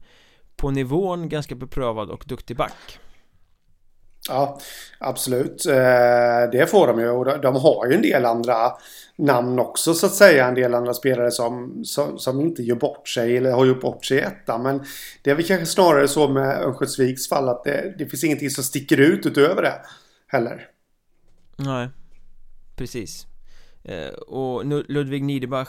på 0.57 0.71
nivån 0.71 1.28
ganska 1.28 1.55
beprövad 1.55 2.11
och 2.11 2.25
duktig 2.26 2.57
back 2.57 2.99
Ja, 4.28 4.59
absolut. 4.99 5.66
Eh, 5.66 6.50
det 6.52 6.71
får 6.71 6.87
de 6.87 7.00
ju. 7.00 7.09
Och 7.09 7.40
de 7.40 7.57
har 7.57 7.87
ju 7.87 7.95
en 7.95 8.02
del 8.02 8.25
andra 8.25 8.73
namn 9.16 9.59
också 9.59 9.95
så 9.95 10.07
att 10.07 10.14
säga. 10.14 10.47
En 10.47 10.55
del 10.55 10.75
andra 10.75 10.95
spelare 10.95 11.31
som, 11.31 11.85
som, 11.85 12.19
som 12.19 12.40
inte 12.40 12.62
gör 12.62 12.76
bort 12.76 13.09
sig 13.09 13.37
eller 13.37 13.50
har 13.50 13.64
gjort 13.64 13.81
bort 13.81 14.05
sig 14.05 14.19
i 14.19 14.21
ettan. 14.21 14.62
Men 14.62 14.85
det 15.23 15.31
är 15.31 15.35
väl 15.35 15.47
kanske 15.47 15.66
snarare 15.66 16.09
så 16.09 16.28
med 16.28 16.62
Örnsköldsviks 16.62 17.28
fall 17.28 17.49
att 17.49 17.64
det, 17.64 17.95
det 17.99 18.07
finns 18.07 18.25
ingenting 18.25 18.50
som 18.50 18.64
sticker 18.64 19.00
ut 19.00 19.26
utöver 19.26 19.62
det 19.62 19.81
heller. 20.26 20.69
Nej, 21.57 21.89
precis. 22.77 23.27
Eh, 23.83 24.09
och 24.09 24.65
Ludvig 24.65 25.25
Niederbach 25.25 25.69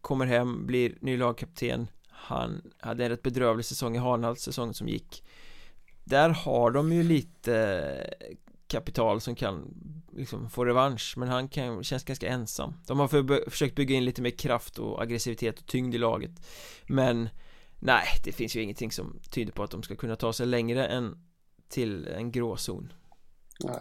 kommer 0.00 0.26
hem, 0.26 0.66
blir 0.66 0.98
ny 1.00 1.16
lagkapten. 1.16 1.86
Han 2.08 2.72
hade 2.78 3.04
en 3.04 3.10
rätt 3.10 3.22
bedrövlig 3.22 3.64
säsong 3.64 3.96
i 3.96 3.98
Hanhals 3.98 4.42
säsong 4.42 4.74
som 4.74 4.88
gick. 4.88 5.24
Där 6.04 6.28
har 6.28 6.70
de 6.70 6.92
ju 6.92 7.02
lite 7.02 8.14
kapital 8.66 9.20
som 9.20 9.34
kan 9.34 9.74
liksom 10.12 10.50
få 10.50 10.64
revansch 10.64 11.14
men 11.16 11.28
han 11.28 11.48
kan, 11.48 11.84
känns 11.84 12.04
ganska 12.04 12.28
ensam. 12.28 12.74
De 12.86 12.98
har 12.98 13.08
för, 13.08 13.50
försökt 13.50 13.74
bygga 13.74 13.94
in 13.94 14.04
lite 14.04 14.22
mer 14.22 14.30
kraft 14.30 14.78
och 14.78 15.02
aggressivitet 15.02 15.58
och 15.58 15.66
tyngd 15.66 15.94
i 15.94 15.98
laget. 15.98 16.30
Men 16.86 17.28
Nej, 17.80 18.06
det 18.24 18.32
finns 18.32 18.56
ju 18.56 18.62
ingenting 18.62 18.92
som 18.92 19.20
tyder 19.30 19.52
på 19.52 19.62
att 19.62 19.70
de 19.70 19.82
ska 19.82 19.96
kunna 19.96 20.16
ta 20.16 20.32
sig 20.32 20.46
längre 20.46 20.86
än 20.86 21.22
till 21.68 22.08
en 22.08 22.32
gråzon. 22.32 22.92
Nej. 23.64 23.80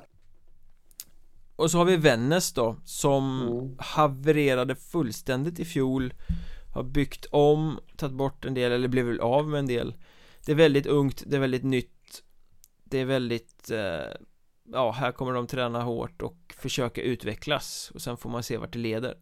Och 1.57 1.71
så 1.71 1.77
har 1.77 1.85
vi 1.85 1.97
Vännäs 1.97 2.53
då 2.53 2.75
som 2.85 3.41
mm. 3.41 3.75
havererade 3.79 4.75
fullständigt 4.75 5.59
i 5.59 5.65
fjol 5.65 6.13
Har 6.73 6.83
byggt 6.83 7.25
om, 7.25 7.79
tagit 7.97 8.15
bort 8.15 8.45
en 8.45 8.53
del 8.53 8.71
eller 8.71 8.87
blev 8.87 9.05
väl 9.05 9.19
av 9.19 9.47
med 9.47 9.59
en 9.59 9.67
del. 9.67 9.95
Det 10.45 10.51
är 10.51 10.55
väldigt 10.55 10.85
ungt, 10.85 11.23
det 11.25 11.35
är 11.35 11.39
väldigt 11.39 11.63
nytt 11.63 11.97
det 12.89 12.97
är 12.97 13.05
väldigt 13.05 13.71
eh, 13.71 14.17
Ja, 14.71 14.91
här 14.91 15.11
kommer 15.11 15.33
de 15.33 15.47
träna 15.47 15.83
hårt 15.83 16.21
och 16.21 16.55
försöka 16.57 17.01
utvecklas 17.01 17.91
och 17.93 18.01
sen 18.01 18.17
får 18.17 18.29
man 18.29 18.43
se 18.43 18.57
vart 18.57 18.73
det 18.73 18.79
leder. 18.79 19.17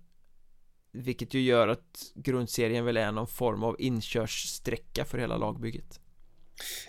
Vilket 0.92 1.34
ju 1.34 1.42
gör 1.42 1.68
att 1.68 2.12
grundserien 2.16 2.86
väl 2.86 2.98
är 2.98 3.12
någon 3.12 3.28
form 3.28 3.64
av 3.64 3.76
inkörssträcka 3.80 5.06
för 5.06 5.18
hela 5.18 5.38
lagbygget. 5.38 6.00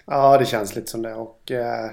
Ja, 0.04 0.38
det 0.38 0.46
känns 0.46 0.76
lite 0.76 0.90
som 0.90 1.02
det 1.02 1.14
och 1.14 1.50
eh, 1.50 1.90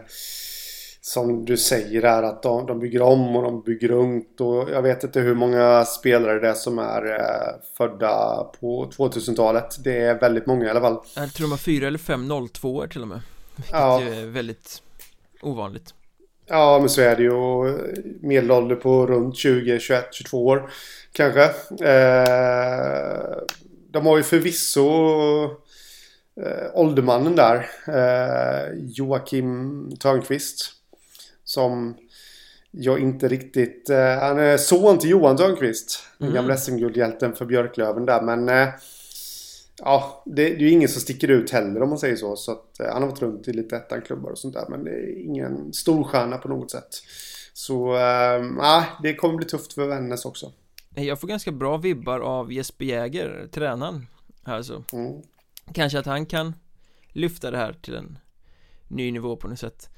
Som 1.06 1.46
du 1.46 1.58
säger 1.58 2.02
här 2.02 2.24
att 2.24 2.44
de, 2.44 2.66
de 2.66 2.80
bygger 2.80 3.02
om 3.02 3.36
och 3.36 3.44
de 3.44 3.62
bygger 3.62 3.92
ungt 3.92 4.42
och 4.42 4.70
jag 4.70 4.82
vet 4.82 5.04
inte 5.04 5.20
hur 5.20 5.36
många 5.36 5.86
spelare 5.86 6.40
det 6.40 6.50
är 6.50 6.54
som 6.54 6.80
är 6.80 7.06
eh, 7.06 7.62
födda 7.78 8.44
på 8.60 8.92
2000-talet 8.98 9.84
Det 9.84 9.98
är 9.98 10.20
väldigt 10.20 10.46
många 10.46 10.66
i 10.66 10.70
alla 10.70 10.82
fall. 10.82 10.98
Jag 11.16 11.34
tror 11.34 11.46
de 11.46 11.52
har 11.52 11.58
fyra 11.58 11.88
eller 11.88 11.98
fem 11.98 12.30
02 12.54 12.88
till 12.88 13.02
och 13.02 13.08
med 13.08 13.22
vilket 13.56 13.74
ja. 13.74 14.02
är 14.02 14.26
väldigt 14.26 14.82
ovanligt. 15.42 15.94
Ja 16.48 16.80
men 16.80 16.90
så 16.90 17.02
är 17.02 17.16
det 17.16 17.24
ju. 17.24 17.34
Medelålder 18.22 18.76
på 18.76 19.08
runt 19.08 19.38
20, 19.38 19.80
21, 19.80 20.08
22 20.12 20.46
år 20.46 20.70
Kanske. 21.12 21.44
Eh, 21.90 23.38
De 23.92 24.06
har 24.06 24.18
ju 24.18 24.24
förvisso 24.24 24.88
eh, 26.46 26.70
Åldermannen 26.74 27.36
där 27.36 27.70
eh, 27.88 28.80
Joakim 28.96 29.90
Törnqvist 30.00 30.83
Som 31.54 31.98
jag 32.72 33.00
inte 33.00 33.28
riktigt... 33.28 33.90
Eh, 33.90 34.20
han 34.20 34.40
är 34.40 34.58
son 34.58 35.00
till 35.00 35.10
Johan 35.10 35.38
Törnqvist. 35.38 36.00
Den 36.18 36.28
mm. 36.28 36.36
gamla 36.36 36.58
SM-guldhjälten 36.58 37.36
för 37.36 37.46
Björklöven 37.46 38.06
där. 38.06 38.22
Men 38.22 38.50
eh, 38.50 38.70
Ja, 39.78 40.24
det, 40.26 40.44
det 40.44 40.56
är 40.56 40.60
ju 40.60 40.70
ingen 40.70 40.90
som 40.90 41.02
sticker 41.02 41.28
ut 41.28 41.52
heller 41.52 41.82
om 41.82 41.90
man 41.90 41.98
säger 41.98 42.16
så. 42.16 42.36
Så 42.36 42.52
att, 42.52 42.80
eh, 42.80 42.94
han 42.94 43.02
har 43.02 43.10
varit 43.10 43.22
runt 43.22 43.48
i 43.48 43.54
lite 43.54 43.76
ettan-klubbar 43.76 44.32
och 44.32 44.38
sånt 44.38 44.54
där. 44.54 44.66
Men 44.70 44.84
det 44.84 44.92
är 44.92 45.22
ingen 45.22 45.74
storstjärna 45.74 46.38
på 46.38 46.48
något 46.48 46.72
sätt. 46.72 46.90
Så, 47.54 47.96
äh, 47.96 48.84
det 49.04 49.16
kommer 49.16 49.36
bli 49.36 49.46
tufft 49.46 49.74
för 49.74 49.88
Vännäs 49.88 50.26
också. 50.26 50.52
Jag 50.96 51.20
får 51.20 51.28
ganska 51.28 51.52
bra 51.52 51.78
vibbar 51.78 52.20
av 52.20 52.54
Jesper 52.54 52.86
Jäger, 52.86 53.48
tränaren. 53.52 54.08
Alltså. 54.44 54.84
Mm. 54.94 55.22
Kanske 55.74 56.00
att 56.00 56.06
han 56.06 56.26
kan 56.26 56.54
lyfta 57.10 57.52
det 57.52 57.58
här 57.58 57.74
till 57.74 57.96
en 57.96 58.18
ny 58.88 59.12
nivå 59.12 59.36
på 59.36 59.48
något 59.48 59.60
sätt. 59.60 59.90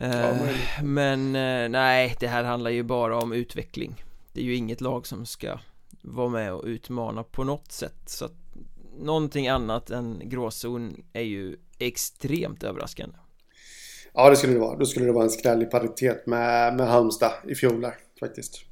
Ja, 0.00 0.06
eh, 0.06 0.82
men 0.82 1.36
eh, 1.36 1.68
nej, 1.68 2.16
det 2.20 2.28
här 2.28 2.44
handlar 2.44 2.70
ju 2.70 2.82
bara 2.82 3.18
om 3.18 3.32
utveckling. 3.32 4.04
Det 4.32 4.40
är 4.40 4.44
ju 4.44 4.54
inget 4.54 4.80
lag 4.80 5.06
som 5.06 5.26
ska 5.26 5.58
vara 6.02 6.28
med 6.28 6.52
och 6.52 6.64
utmana 6.64 7.22
på 7.22 7.44
något 7.44 7.72
sätt. 7.72 8.02
Så 8.06 8.24
att 8.24 8.32
någonting 8.98 9.48
annat 9.48 9.90
än 9.90 10.20
gråzon 10.24 11.04
är 11.12 11.22
ju 11.22 11.56
extremt 11.78 12.62
överraskande. 12.62 13.16
Ja 14.12 14.30
det 14.30 14.36
skulle 14.36 14.52
det 14.52 14.58
vara, 14.58 14.78
då 14.78 14.86
skulle 14.86 15.06
det 15.06 15.12
vara 15.12 15.24
en 15.24 15.30
skräll 15.30 15.62
i 15.62 15.66
paritet 15.66 16.26
med, 16.26 16.76
med 16.76 16.88
Halmstad 16.88 17.32
i 17.48 17.54
fjol 17.54 17.80
där 17.80 17.94
faktiskt. 18.20 18.64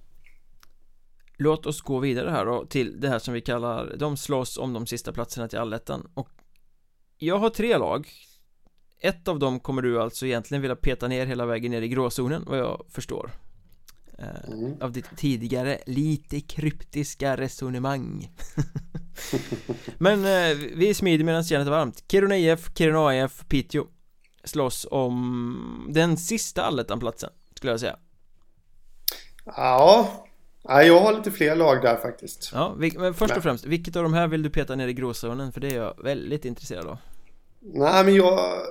Låt 1.39 1.67
oss 1.67 1.81
gå 1.81 1.99
vidare 1.99 2.31
här 2.31 2.47
då 2.47 2.67
till 2.67 3.01
det 3.01 3.09
här 3.09 3.19
som 3.19 3.35
vi 3.35 3.41
kallar 3.41 3.97
De 3.97 4.17
slåss 4.17 4.59
om 4.59 4.73
de 4.73 4.87
sista 4.87 5.13
platserna 5.13 5.49
till 5.49 5.59
allettan. 5.59 6.11
Och 6.15 6.29
Jag 7.19 7.39
har 7.39 7.51
tre 7.51 7.79
lag 7.79 8.09
Ett 9.01 9.29
av 9.29 9.39
dem 9.39 9.61
kommer 9.61 9.83
du 9.83 10.03
alltså 10.03 10.27
egentligen 10.27 10.63
vilja 10.63 10.77
peta 10.77 11.09
ner 11.09 11.27
hela 11.27 11.47
vägen 11.47 11.71
ner 11.71 11.83
i 11.83 11.89
gråzonen 11.89 12.45
vad 12.47 12.59
jag 12.59 12.85
förstår. 12.89 13.31
Eh, 14.19 14.53
mm. 14.53 14.75
Av 14.81 14.93
ditt 14.93 15.17
tidigare 15.17 15.79
lite 15.87 16.41
kryptiska 16.41 17.37
resonemang. 17.37 18.31
Men 19.99 20.25
eh, 20.25 20.57
vi 20.75 20.95
smider 20.95 21.25
medan 21.25 21.43
järnet 21.43 21.67
är 21.67 21.71
varmt. 21.71 22.05
Kiruna 22.09 22.37
IF, 22.37 22.71
Kiruna 22.75 23.07
AIF, 23.07 23.45
Piteå 23.49 23.87
Slåss 24.45 24.87
om 24.91 25.87
den 25.95 26.17
sista 26.17 26.63
allettan-platsen 26.63 27.31
Skulle 27.55 27.73
jag 27.73 27.81
säga. 27.81 27.97
Ja. 29.45 30.11
Ja, 30.63 30.83
jag 30.83 31.01
har 31.01 31.13
lite 31.13 31.31
fler 31.31 31.57
lag 31.57 31.83
där 31.83 31.97
faktiskt. 31.97 32.51
Ja, 32.55 32.75
men 32.79 33.15
först 33.15 33.37
och 33.37 33.43
främst, 33.43 33.65
vilket 33.65 33.97
av 33.97 34.03
de 34.03 34.15
här 34.15 34.27
vill 34.29 34.43
du 34.43 34.51
peta 34.51 34.75
ner 34.75 34.89
i 34.89 34.93
gråzonen? 34.93 35.53
För 35.53 35.61
det 35.61 35.69
är 35.69 35.77
jag 35.77 36.03
väldigt 36.03 36.45
intresserad 36.45 36.87
av 36.87 36.99
Nej, 37.75 38.05
men 38.05 38.15
jag 38.15 38.63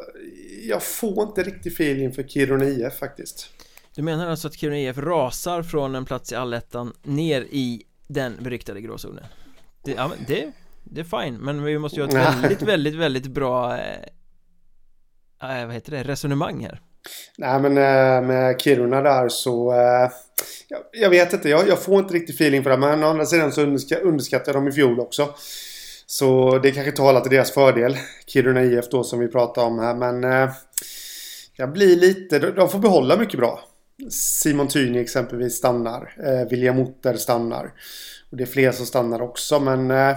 Jag 0.67 0.83
får 0.83 1.23
inte 1.23 1.43
riktigt 1.43 1.73
feeling 1.73 2.13
för 2.13 2.23
Kiruna 2.23 2.65
IF 2.65 2.93
faktiskt. 2.93 3.49
Du 3.95 4.01
menar 4.01 4.27
alltså 4.27 4.47
att 4.47 4.53
Kiruna 4.53 4.79
IF 4.79 4.97
rasar 4.97 5.63
från 5.63 5.95
en 5.95 6.05
plats 6.05 6.31
i 6.31 6.35
allettan 6.35 6.93
ner 7.03 7.41
i 7.41 7.83
den 8.07 8.43
beryktade 8.43 8.81
gråzonen? 8.81 9.23
Det, 9.83 9.91
ja, 9.91 10.07
men 10.07 10.17
det, 10.27 10.51
det 10.83 11.01
är 11.01 11.23
fine, 11.23 11.37
men 11.37 11.63
vi 11.63 11.79
måste 11.79 11.99
ju 11.99 12.05
ha 12.05 12.09
ett 12.09 12.15
väldigt, 12.43 12.61
väldigt, 12.61 12.95
väldigt 12.95 13.27
bra 13.27 13.77
eh, 13.77 15.59
eh, 15.59 15.65
vad 15.65 15.73
heter 15.73 15.91
det, 15.91 16.03
resonemang 16.03 16.63
här. 16.63 16.81
Nej 17.37 17.59
men 17.59 17.77
eh, 17.77 18.27
med 18.27 18.61
Kiruna 18.61 19.01
där 19.01 19.29
så 19.29 19.71
eh, 19.71 20.11
jag, 20.67 20.81
jag, 20.91 21.09
vet 21.09 21.33
inte, 21.33 21.49
jag, 21.49 21.67
jag, 21.67 21.79
får 21.79 21.99
inte 21.99 22.13
riktigt 22.13 22.35
feeling 22.35 22.63
för 22.63 22.69
det 22.69 22.77
men 22.77 23.03
å 23.03 23.07
andra 23.07 23.25
sidan 23.25 23.51
så 23.51 23.61
underska, 23.61 23.99
underskattade 23.99 24.57
dem 24.57 24.67
i 24.67 24.71
fjol 24.71 24.99
också 24.99 25.33
Så 26.05 26.57
det 26.57 26.71
kanske 26.71 26.91
talar 26.91 27.21
till 27.21 27.31
deras 27.31 27.51
fördel 27.51 27.97
Kiruna 28.25 28.63
IF 28.63 28.89
då 28.89 29.03
som 29.03 29.19
vi 29.19 29.27
pratar 29.27 29.65
om 29.65 29.79
här 29.79 29.95
men 29.95 30.23
eh, 30.23 30.51
Jag 31.53 31.71
blir 31.71 31.95
lite, 31.95 32.39
de 32.39 32.69
får 32.69 32.79
behålla 32.79 33.17
mycket 33.17 33.39
bra 33.39 33.59
Simon 34.09 34.67
Tyni 34.67 34.99
exempelvis 34.99 35.57
stannar 35.57 36.15
eh, 36.25 36.49
William 36.49 36.79
Otter 36.79 37.15
stannar 37.15 37.73
Och 38.31 38.37
det 38.37 38.43
är 38.43 38.47
fler 38.47 38.71
som 38.71 38.85
stannar 38.85 39.21
också 39.21 39.59
men 39.59 39.91
eh, 39.91 40.09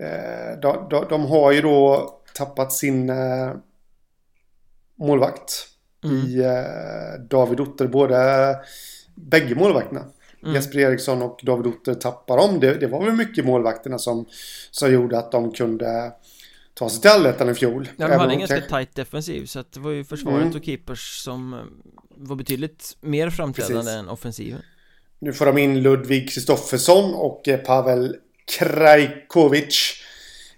eh 0.00 0.58
de, 0.62 0.88
de, 0.90 1.06
de, 1.08 1.26
har 1.26 1.52
ju 1.52 1.60
då 1.60 2.10
tappat 2.34 2.72
sin 2.72 3.10
eh, 3.10 3.52
målvakt 5.00 5.66
mm. 6.04 6.16
i 6.16 6.40
eh, 6.40 7.20
David 7.20 7.60
Otter. 7.60 7.86
Både 7.86 8.56
bägge 9.14 9.54
målvakterna. 9.54 10.04
Mm. 10.42 10.54
Jesper 10.54 10.78
Eriksson 10.78 11.22
och 11.22 11.40
David 11.42 11.66
Otter 11.66 11.94
tappar 11.94 12.38
om. 12.38 12.60
Det, 12.60 12.74
det 12.74 12.86
var 12.86 13.04
väl 13.04 13.14
mycket 13.14 13.44
målvakterna 13.44 13.98
som, 13.98 14.26
som 14.70 14.92
gjorde 14.92 15.18
att 15.18 15.32
de 15.32 15.52
kunde 15.52 16.12
ta 16.74 16.88
sig 16.88 17.00
till 17.00 17.10
allettan 17.10 17.50
i 17.50 17.54
fjol. 17.54 17.88
Ja, 17.96 18.08
de 18.08 18.14
hade 18.14 18.32
en 18.32 18.38
ganska 18.38 18.56
kanske... 18.56 18.76
tight 18.76 18.94
defensiv 18.94 19.46
så 19.46 19.58
att 19.58 19.72
det 19.72 19.80
var 19.80 19.90
ju 19.90 20.04
försvaret 20.04 20.42
mm. 20.42 20.56
och 20.56 20.64
keepers 20.64 21.22
som 21.24 21.54
eh, 21.54 21.60
var 22.16 22.36
betydligt 22.36 22.96
mer 23.00 23.30
framträdande 23.30 23.82
Precis. 23.82 23.98
än 23.98 24.08
offensiven. 24.08 24.62
Nu 25.18 25.32
får 25.32 25.46
de 25.46 25.58
in 25.58 25.82
Ludvig 25.82 26.30
Kristoffersson 26.30 27.14
och 27.14 27.48
eh, 27.48 27.58
Pavel 27.58 28.16
Krajkovic 28.58 30.02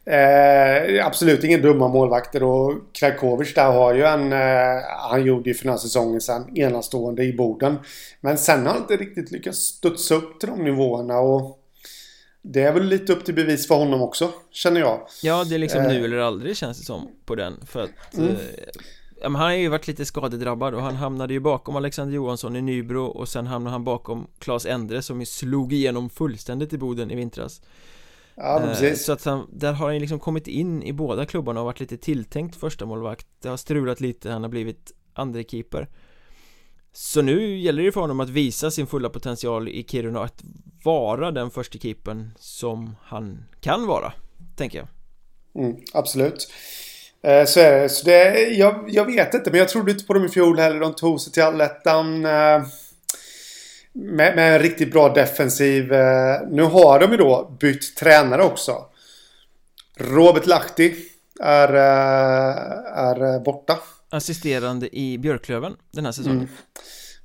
Eh, 0.04 1.06
absolut 1.06 1.44
ingen 1.44 1.62
dumma 1.62 1.88
målvakter 1.88 2.42
och 2.42 2.72
Krakovic 2.92 3.54
där 3.54 3.72
har 3.72 3.94
ju 3.94 4.02
en... 4.02 4.32
Eh, 4.32 4.82
han 5.10 5.24
gjorde 5.24 5.50
ju 5.50 5.54
för 5.54 5.64
den 5.64 5.72
här 5.72 5.78
säsongen 5.78 6.20
sen 6.20 6.58
enastående 6.58 7.24
i 7.24 7.32
Boden. 7.32 7.78
Men 8.20 8.38
sen 8.38 8.66
har 8.66 8.72
han 8.72 8.82
inte 8.82 8.96
riktigt 8.96 9.30
lyckats 9.30 9.58
studsa 9.58 10.14
upp 10.14 10.40
till 10.40 10.48
de 10.48 10.64
nivåerna 10.64 11.18
och... 11.18 11.58
Det 12.44 12.62
är 12.62 12.72
väl 12.72 12.84
lite 12.84 13.12
upp 13.12 13.24
till 13.24 13.34
bevis 13.34 13.68
för 13.68 13.74
honom 13.74 14.02
också, 14.02 14.30
känner 14.50 14.80
jag. 14.80 15.00
Ja, 15.22 15.44
det 15.44 15.54
är 15.54 15.58
liksom 15.58 15.80
eh, 15.80 15.88
nu 15.88 16.04
eller 16.04 16.16
aldrig 16.16 16.56
känns 16.56 16.78
det 16.78 16.84
som 16.84 17.08
på 17.24 17.34
den. 17.34 17.66
För 17.66 17.82
att... 17.82 18.14
Mm. 18.14 18.28
Eh, 18.28 18.36
ja, 19.20 19.28
men 19.28 19.34
han 19.34 19.50
har 19.50 19.56
ju 19.56 19.68
varit 19.68 19.88
lite 19.88 20.04
skadedrabbad 20.04 20.74
och 20.74 20.82
han 20.82 20.96
hamnade 20.96 21.32
ju 21.32 21.40
bakom 21.40 21.76
Alexander 21.76 22.14
Johansson 22.14 22.56
i 22.56 22.62
Nybro 22.62 23.04
och 23.04 23.28
sen 23.28 23.46
hamnade 23.46 23.74
han 23.74 23.84
bakom 23.84 24.26
Claes 24.38 24.66
Endre 24.66 25.02
som 25.02 25.20
ju 25.20 25.26
slog 25.26 25.72
igenom 25.72 26.10
fullständigt 26.10 26.72
i 26.72 26.78
Boden 26.78 27.10
i 27.10 27.14
vintras. 27.14 27.60
Ja, 28.34 28.60
eh, 28.60 28.66
precis. 28.68 29.04
Så 29.04 29.12
att 29.12 29.24
han, 29.24 29.48
där 29.52 29.72
har 29.72 29.86
han 29.86 29.98
liksom 29.98 30.18
kommit 30.18 30.48
in 30.48 30.82
i 30.82 30.92
båda 30.92 31.26
klubbarna 31.26 31.60
och 31.60 31.66
varit 31.66 31.80
lite 31.80 31.96
tilltänkt 31.96 32.56
första 32.56 32.86
målvakt. 32.86 33.26
Det 33.42 33.48
har 33.48 33.56
strulat 33.56 34.00
lite, 34.00 34.30
han 34.30 34.42
har 34.42 34.50
blivit 34.50 34.92
andre 35.14 35.44
keeper. 35.44 35.88
Så 36.92 37.22
nu 37.22 37.58
gäller 37.58 37.82
det 37.82 37.92
för 37.92 38.00
honom 38.00 38.20
att 38.20 38.28
visa 38.28 38.70
sin 38.70 38.86
fulla 38.86 39.08
potential 39.08 39.68
i 39.68 39.84
Kiruna 39.88 40.18
och 40.18 40.24
att 40.24 40.42
vara 40.84 41.30
den 41.30 41.50
första 41.50 41.78
keepern 41.78 42.30
som 42.38 42.96
han 43.02 43.44
kan 43.60 43.86
vara 43.86 44.12
Tänker 44.56 44.78
jag. 44.78 44.88
Mm, 45.64 45.76
Absolut. 45.92 46.52
Eh, 47.22 47.44
Så 47.44 47.60
är 47.60 47.80
det, 47.80 47.88
så 47.88 48.04
det 48.04 48.48
jag, 48.48 48.84
jag 48.88 49.04
vet 49.04 49.34
inte 49.34 49.50
men 49.50 49.58
jag 49.58 49.68
trodde 49.68 49.90
inte 49.90 50.04
på 50.04 50.12
dem 50.14 50.24
i 50.24 50.28
fjol 50.28 50.58
heller. 50.58 50.80
De 50.80 50.94
tog 50.94 51.20
sig 51.20 51.32
till 51.32 51.42
allettan 51.42 52.24
eh, 52.24 52.62
med, 53.92 54.36
med 54.36 54.54
en 54.54 54.58
riktigt 54.58 54.92
bra 54.92 55.08
defensiv. 55.08 55.92
Eh, 55.92 56.40
nu 56.50 56.62
har 56.62 57.00
de 57.00 57.10
ju 57.10 57.16
då 57.16 57.56
bytt 57.60 57.96
tränare 57.96 58.42
också. 58.42 58.84
Robert 59.96 60.46
Lahti 60.46 60.94
är, 61.40 61.74
eh, 61.74 62.98
är 62.98 63.40
borta. 63.40 63.78
Assisterande 64.10 64.96
i 64.96 65.18
Björklöven 65.18 65.76
den 65.90 66.04
här 66.04 66.12
säsongen. 66.12 66.38
Mm. 66.38 66.48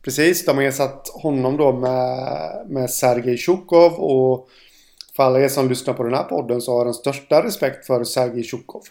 Precis, 0.01 0.45
de 0.45 0.57
har 0.57 0.63
ersatt 0.63 1.07
honom 1.07 1.57
då 1.57 1.71
med, 1.71 2.67
med 2.69 2.89
Sergej 2.89 3.37
Tjukov 3.37 3.93
och 3.93 4.49
för 5.15 5.23
alla 5.23 5.39
er 5.39 5.49
som 5.49 5.69
lyssnar 5.69 5.93
på 5.93 6.03
den 6.03 6.13
här 6.13 6.23
podden 6.23 6.61
så 6.61 6.77
har 6.77 6.85
den 6.85 6.93
största 6.93 7.43
respekt 7.43 7.85
för 7.87 8.03
Sergej 8.03 8.43
Tjukov. 8.43 8.81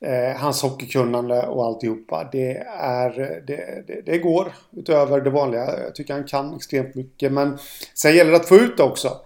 Eh, 0.00 0.36
hans 0.36 0.62
hockeykunnande 0.62 1.42
och 1.42 1.64
alltihopa. 1.64 2.28
Det, 2.32 2.56
är, 2.80 3.42
det, 3.46 3.84
det, 3.86 4.02
det, 4.06 4.18
går 4.18 4.52
utöver 4.76 5.20
det 5.20 5.30
vanliga. 5.30 5.80
Jag 5.84 5.94
tycker 5.94 6.14
han 6.14 6.24
kan 6.24 6.56
extremt 6.56 6.94
mycket. 6.94 7.32
Men 7.32 7.58
sen 7.94 8.14
gäller 8.16 8.30
det 8.30 8.36
att 8.36 8.48
få 8.48 8.56
ut 8.56 8.76
det 8.76 8.82
också. 8.82 9.16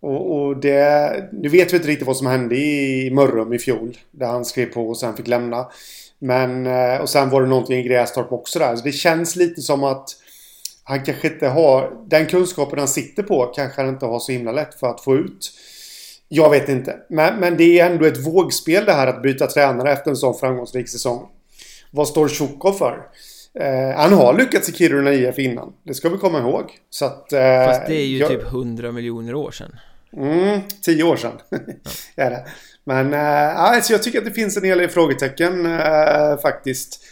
Och, 0.00 0.36
och 0.36 0.56
det, 0.56 1.28
nu 1.32 1.48
vet 1.48 1.72
vi 1.72 1.76
inte 1.76 1.88
riktigt 1.88 2.06
vad 2.06 2.16
som 2.16 2.26
hände 2.26 2.56
i 2.56 3.10
Mörrum 3.10 3.52
i 3.52 3.58
fjol. 3.58 3.96
Där 4.10 4.26
han 4.26 4.44
skrev 4.44 4.66
på 4.66 4.88
och 4.88 4.98
sen 4.98 5.16
fick 5.16 5.26
lämna. 5.26 5.66
Men, 6.18 6.66
eh, 6.66 7.00
och 7.00 7.08
sen 7.08 7.30
var 7.30 7.42
det 7.42 7.48
någonting 7.48 7.78
i 7.78 7.82
Grästorp 7.82 8.32
också 8.32 8.58
där. 8.58 8.76
Så 8.76 8.84
det 8.84 8.92
känns 8.92 9.36
lite 9.36 9.62
som 9.62 9.84
att 9.84 10.08
han 10.84 11.04
kanske 11.04 11.28
inte 11.28 11.48
har... 11.48 11.92
Den 12.06 12.26
kunskapen 12.26 12.78
han 12.78 12.88
sitter 12.88 13.22
på 13.22 13.46
kanske 13.46 13.82
han 13.82 13.90
inte 13.90 14.06
har 14.06 14.18
så 14.18 14.32
himla 14.32 14.52
lätt 14.52 14.74
för 14.74 14.86
att 14.86 15.00
få 15.00 15.16
ut. 15.16 15.52
Jag 16.28 16.50
vet 16.50 16.68
inte. 16.68 16.96
Men, 17.08 17.40
men 17.40 17.56
det 17.56 17.80
är 17.80 17.90
ändå 17.90 18.04
ett 18.04 18.26
vågspel 18.26 18.84
det 18.84 18.92
här 18.92 19.06
att 19.06 19.22
byta 19.22 19.46
tränare 19.46 19.92
efter 19.92 20.10
en 20.10 20.16
sån 20.16 20.38
framgångsrik 20.38 20.88
säsong. 20.88 21.28
Vad 21.90 22.08
står 22.08 22.28
Tjukov 22.28 22.72
för? 22.72 23.06
Eh, 23.60 23.96
han 23.96 24.12
har 24.12 24.34
lyckats 24.38 24.68
i 24.68 24.72
Kiruna 24.72 25.12
IF 25.12 25.38
innan. 25.38 25.72
Det 25.82 25.94
ska 25.94 26.08
vi 26.08 26.18
komma 26.18 26.38
ihåg. 26.38 26.70
Så 26.90 27.04
att, 27.04 27.32
eh, 27.32 27.64
Fast 27.66 27.86
det 27.86 27.94
är 27.94 28.06
ju 28.06 28.18
jag... 28.18 28.28
typ 28.28 28.42
100 28.42 28.92
miljoner 28.92 29.34
år 29.34 29.50
sedan. 29.50 29.76
Mm, 30.16 30.60
10 30.82 31.02
år 31.02 31.16
sedan. 31.16 31.32
Ja. 31.50 31.58
är 32.24 32.30
det. 32.30 32.46
Men 32.84 33.14
eh, 33.14 33.60
alltså 33.60 33.92
jag 33.92 34.02
tycker 34.02 34.18
att 34.18 34.24
det 34.24 34.30
finns 34.30 34.56
en 34.56 34.64
hel 34.64 34.78
del 34.78 34.88
frågetecken 34.88 35.66
eh, 35.66 36.38
faktiskt 36.42 37.04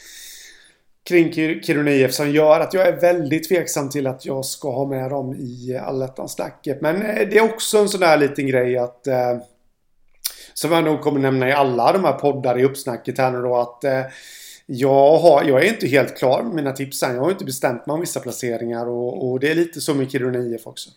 kring 1.05 1.33
Kiruna 1.63 1.91
IF 1.91 2.13
som 2.13 2.31
gör 2.31 2.61
att 2.61 2.75
jag 2.75 2.87
är 2.89 3.01
väldigt 3.01 3.49
tveksam 3.49 3.91
till 3.91 4.07
att 4.07 4.27
jag 4.27 4.45
ska 4.45 4.73
ha 4.73 4.87
med 4.87 5.11
dem 5.11 5.35
i 5.35 5.75
eh, 5.75 5.89
allettan-snacket. 5.89 6.81
Men 6.81 7.03
eh, 7.03 7.29
det 7.29 7.39
är 7.39 7.55
också 7.55 7.79
en 7.79 7.89
sån 7.89 8.01
där 8.01 8.17
liten 8.17 8.47
grej 8.47 8.79
att 8.79 9.07
eh, 9.07 9.39
som 10.55 10.73
jag 10.73 10.85
nog 10.85 11.01
kommer 11.01 11.21
nämna 11.21 11.49
i 11.49 11.53
alla 11.53 11.93
de 11.93 12.05
här 12.05 12.13
poddar 12.13 12.59
i 12.59 12.65
uppsnacket 12.65 13.19
här 13.19 13.31
nu 13.31 13.43
då 13.43 13.57
att 13.57 13.85
eh, 13.85 14.03
jag, 14.67 15.19
har, 15.19 15.45
jag 15.45 15.65
är 15.65 15.69
inte 15.69 15.87
helt 15.87 16.19
klar 16.19 16.43
med 16.43 16.55
mina 16.55 16.73
tips 16.73 17.03
än. 17.03 17.15
Jag 17.15 17.23
har 17.23 17.31
inte 17.31 17.45
bestämt 17.45 17.87
mig 17.87 17.95
om 17.95 18.01
vissa 18.01 18.21
placeringar 18.21 18.87
och, 18.87 19.31
och 19.31 19.41
det 19.41 19.51
är 19.51 19.55
lite 19.55 19.81
så 19.81 19.95
med 19.95 20.11
Kiruna 20.11 20.39
IF 20.39 20.67
också. 20.67 20.91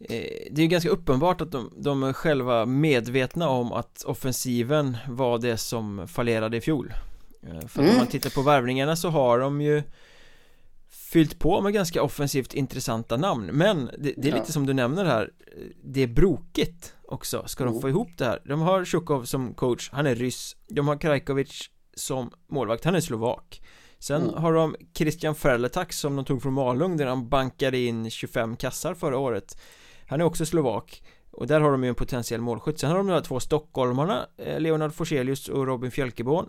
Eh, 0.00 0.48
det 0.50 0.60
är 0.60 0.62
ju 0.62 0.66
ganska 0.66 0.90
uppenbart 0.90 1.40
att 1.40 1.52
de, 1.52 1.72
de 1.76 2.02
är 2.02 2.12
själva 2.12 2.66
medvetna 2.66 3.48
om 3.48 3.72
att 3.72 4.02
offensiven 4.04 4.96
var 5.08 5.38
det 5.38 5.56
som 5.56 6.08
fallerade 6.08 6.56
i 6.56 6.60
fjol 6.60 6.92
för 7.40 7.56
att 7.58 7.76
mm. 7.76 7.90
om 7.90 7.96
man 7.96 8.06
tittar 8.06 8.30
på 8.30 8.42
värvningarna 8.42 8.96
så 8.96 9.08
har 9.08 9.38
de 9.38 9.60
ju 9.60 9.82
Fyllt 10.90 11.38
på 11.38 11.60
med 11.60 11.72
ganska 11.72 12.02
offensivt 12.02 12.54
intressanta 12.54 13.16
namn 13.16 13.46
Men 13.46 13.90
det, 13.98 14.14
det 14.16 14.28
är 14.28 14.34
lite 14.34 14.52
som 14.52 14.66
du 14.66 14.72
nämner 14.74 15.04
här 15.04 15.30
Det 15.82 16.02
är 16.02 16.06
brokigt 16.06 16.94
också 17.02 17.44
Ska 17.46 17.64
de 17.64 17.70
mm. 17.70 17.80
få 17.80 17.88
ihop 17.88 18.08
det 18.16 18.24
här? 18.24 18.42
De 18.44 18.60
har 18.60 18.84
Shukov 18.84 19.24
som 19.24 19.54
coach, 19.54 19.90
han 19.92 20.06
är 20.06 20.14
ryss 20.14 20.56
De 20.68 20.88
har 20.88 20.96
Krajkovic 20.96 21.70
som 21.94 22.30
målvakt, 22.50 22.84
han 22.84 22.94
är 22.94 23.00
slovak 23.00 23.62
Sen 23.98 24.22
mm. 24.22 24.34
har 24.34 24.52
de 24.52 24.76
Christian 24.94 25.34
Ferletak 25.34 25.92
som 25.92 26.16
de 26.16 26.24
tog 26.24 26.42
från 26.42 26.52
Malung 26.52 26.96
där 26.96 27.06
han 27.06 27.28
bankade 27.28 27.78
in 27.78 28.10
25 28.10 28.56
kassar 28.56 28.94
förra 28.94 29.18
året 29.18 29.60
Han 30.06 30.20
är 30.20 30.24
också 30.24 30.46
slovak 30.46 31.02
och 31.30 31.46
där 31.46 31.60
har 31.60 31.70
de 31.70 31.82
ju 31.84 31.88
en 31.88 31.94
potentiell 31.94 32.40
målskytt 32.40 32.78
Sen 32.78 32.90
har 32.90 32.96
de 32.96 33.06
de 33.06 33.12
här 33.12 33.20
två 33.20 33.40
stockholmarna 33.40 34.26
eh, 34.36 34.60
Leonard 34.60 34.92
Forselius 34.92 35.48
och 35.48 35.66
Robin 35.66 35.90
Fjälkeborn 35.90 36.48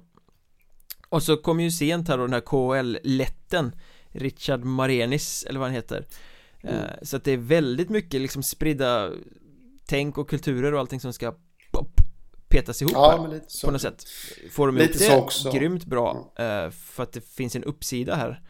och 1.09 1.23
så 1.23 1.37
kom 1.37 1.59
ju 1.59 1.71
sent 1.71 2.07
här 2.07 2.17
då 2.17 2.23
den 2.23 2.33
här 2.33 2.41
KL-lätten 2.41 3.71
Richard 4.11 4.63
Marenis, 4.63 5.45
eller 5.49 5.59
vad 5.59 5.67
han 5.67 5.75
heter 5.75 6.05
mm. 6.61 6.75
Eh, 6.75 6.89
så 7.01 7.17
att 7.17 7.23
det 7.23 7.31
är 7.31 7.37
väldigt 7.37 7.89
mycket 7.89 8.21
liksom 8.21 8.43
spridda 8.43 9.11
Tänk 9.85 10.17
och 10.17 10.29
kulturer 10.29 10.73
och 10.73 10.79
allting 10.79 10.99
som 10.99 11.13
ska 11.13 11.35
pop, 11.71 12.01
petas 12.47 12.81
ihop 12.81 12.91
ja, 12.93 13.29
här, 13.31 13.41
på 13.65 13.71
något 13.71 13.81
sätt 13.81 14.03
Får 14.51 14.67
de 14.67 14.77
lite 14.77 15.03
ihop 15.03 15.15
det 15.15 15.21
också. 15.21 15.51
grymt 15.51 15.85
bra 15.85 16.33
mm. 16.35 16.71
För 16.71 17.03
att 17.03 17.11
det 17.11 17.21
finns 17.21 17.55
en 17.55 17.63
uppsida 17.63 18.15
här 18.15 18.41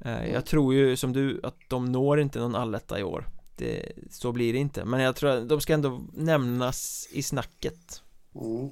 eh, 0.00 0.12
Jag 0.12 0.28
mm. 0.28 0.42
tror 0.42 0.74
ju 0.74 0.96
som 0.96 1.12
du 1.12 1.40
att 1.42 1.56
de 1.68 1.92
når 1.92 2.20
inte 2.20 2.38
någon 2.38 2.54
alletta 2.54 3.00
i 3.00 3.02
år 3.02 3.28
det, 3.56 3.92
Så 4.10 4.32
blir 4.32 4.52
det 4.52 4.58
inte 4.58 4.84
Men 4.84 5.00
jag 5.00 5.16
tror 5.16 5.30
att 5.30 5.48
de 5.48 5.60
ska 5.60 5.74
ändå 5.74 6.00
nämnas 6.12 7.08
i 7.12 7.22
snacket 7.22 8.02
mm. 8.34 8.70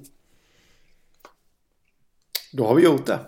Då 2.51 2.67
har 2.67 2.75
vi 2.75 2.83
gjort 2.83 3.05
det. 3.05 3.19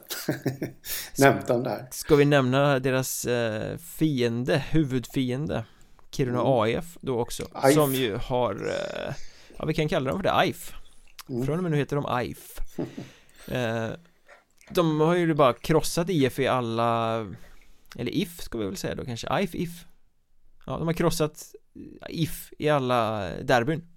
Nämnt 1.17 1.47
dem 1.47 1.63
där. 1.63 1.87
Ska 1.91 2.15
vi 2.15 2.25
nämna 2.25 2.79
deras 2.79 3.25
eh, 3.25 3.77
fiende, 3.77 4.63
huvudfiende 4.69 5.65
Kiruna 6.11 6.39
mm. 6.39 6.51
AIF 6.51 6.97
då 7.01 7.19
också 7.19 7.47
AIF. 7.53 7.75
Som 7.75 7.93
ju 7.95 8.15
har 8.15 8.55
eh, 8.67 9.13
Ja 9.57 9.65
vi 9.65 9.73
kan 9.73 9.87
kalla 9.87 10.09
dem 10.09 10.19
för 10.19 10.23
det, 10.23 10.33
AIF 10.33 10.73
mm. 11.29 11.45
Från 11.45 11.57
och 11.57 11.63
med 11.63 11.71
nu 11.71 11.77
heter 11.77 11.95
de 11.95 12.05
AIF 12.05 12.57
eh, 13.47 13.89
De 14.69 14.99
har 14.99 15.15
ju 15.15 15.33
bara 15.33 15.53
krossat 15.53 16.09
IF 16.09 16.39
i 16.39 16.47
alla 16.47 17.19
Eller 17.95 18.11
IF 18.11 18.41
ska 18.41 18.57
vi 18.57 18.65
väl 18.65 18.77
säga 18.77 18.95
då 18.95 19.05
kanske. 19.05 19.29
AIF 19.29 19.55
IF 19.55 19.85
Ja 20.65 20.77
de 20.77 20.87
har 20.87 20.93
krossat 20.93 21.55
if 22.09 22.53
i 22.59 22.69
alla 22.69 23.29
derbyn 23.43 23.90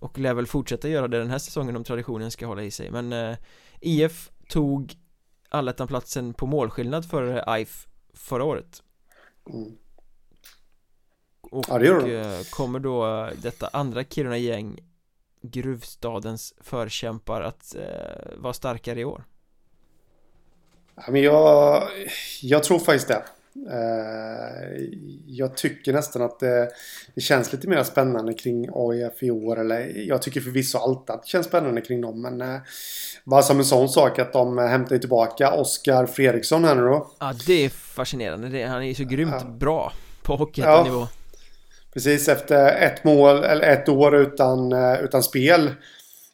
och 0.00 0.18
lär 0.18 0.34
väl 0.34 0.46
fortsätta 0.46 0.88
göra 0.88 1.08
det 1.08 1.18
den 1.18 1.30
här 1.30 1.38
säsongen 1.38 1.76
om 1.76 1.84
traditionen 1.84 2.30
ska 2.30 2.46
hålla 2.46 2.62
i 2.62 2.70
sig 2.70 2.90
men 2.90 3.12
eh, 3.12 3.36
IF 3.80 4.30
tog 4.48 4.94
allettan-platsen 5.48 6.34
på 6.34 6.46
målskillnad 6.46 7.10
för 7.10 7.58
IF 7.58 7.86
förra 8.14 8.44
året 8.44 8.82
Mm. 9.50 9.76
och 11.40 11.64
Ja, 11.68 11.78
det 11.78 12.14
eh, 12.20 12.42
kommer 12.50 12.78
då 12.78 13.30
detta 13.42 13.68
andra 13.72 14.04
Kiruna-gäng 14.04 14.78
gruvstadens 15.42 16.54
förkämpar 16.60 17.40
att 17.40 17.74
eh, 17.74 18.36
vara 18.36 18.52
starkare 18.52 19.00
i 19.00 19.04
år 19.04 19.24
Ja, 20.94 21.02
men 21.08 21.22
jag, 21.22 21.82
jag 22.42 22.64
tror 22.64 22.78
faktiskt 22.78 23.08
det. 23.08 23.24
Eh, 23.70 24.82
jag 25.26 25.56
tycker 25.56 25.92
nästan 25.92 26.22
att 26.22 26.40
det, 26.40 26.68
det 27.14 27.20
känns 27.20 27.52
lite 27.52 27.68
mer 27.68 27.82
spännande 27.82 28.34
kring 28.34 28.68
AIF 28.74 29.22
i 29.22 29.30
år. 29.30 29.60
Eller 29.60 29.92
jag 30.08 30.22
tycker 30.22 30.40
förvisso 30.40 30.78
alltid 30.78 31.10
att 31.14 31.22
det 31.22 31.28
känns 31.28 31.46
spännande 31.46 31.80
kring 31.80 32.00
dem. 32.00 32.22
Men 32.22 32.40
eh, 32.40 32.60
bara 33.24 33.42
som 33.42 33.58
en 33.58 33.64
sån 33.64 33.88
sak 33.88 34.18
att 34.18 34.32
de 34.32 34.58
hämtar 34.58 34.98
tillbaka 34.98 35.52
Oskar 35.52 36.06
Fredriksson 36.06 36.64
här 36.64 36.74
nu 36.74 36.82
då. 36.82 37.10
Ja 37.18 37.32
det 37.46 37.64
är 37.64 37.68
fascinerande, 37.68 38.48
det, 38.48 38.64
han 38.64 38.82
är 38.82 38.94
så 38.94 39.04
grymt 39.04 39.34
Ja. 39.40 39.46
bra 39.60 39.92
på 40.22 40.36
hockeyettanivå 40.36 41.08
Precis 41.92 42.28
efter 42.28 42.68
ett 42.68 43.04
mål 43.04 43.44
eller 43.44 43.62
ett 43.72 43.88
år 43.88 44.16
utan, 44.16 44.72
eh, 44.72 45.00
utan 45.00 45.22
spel. 45.22 45.70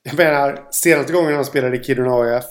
Jag 0.03 0.15
menar, 0.17 0.65
senaste 0.71 1.13
gången 1.13 1.35
han 1.35 1.45
spelade 1.45 1.77
i 1.77 1.85
Kiruna 1.85 2.15
AIF. 2.15 2.45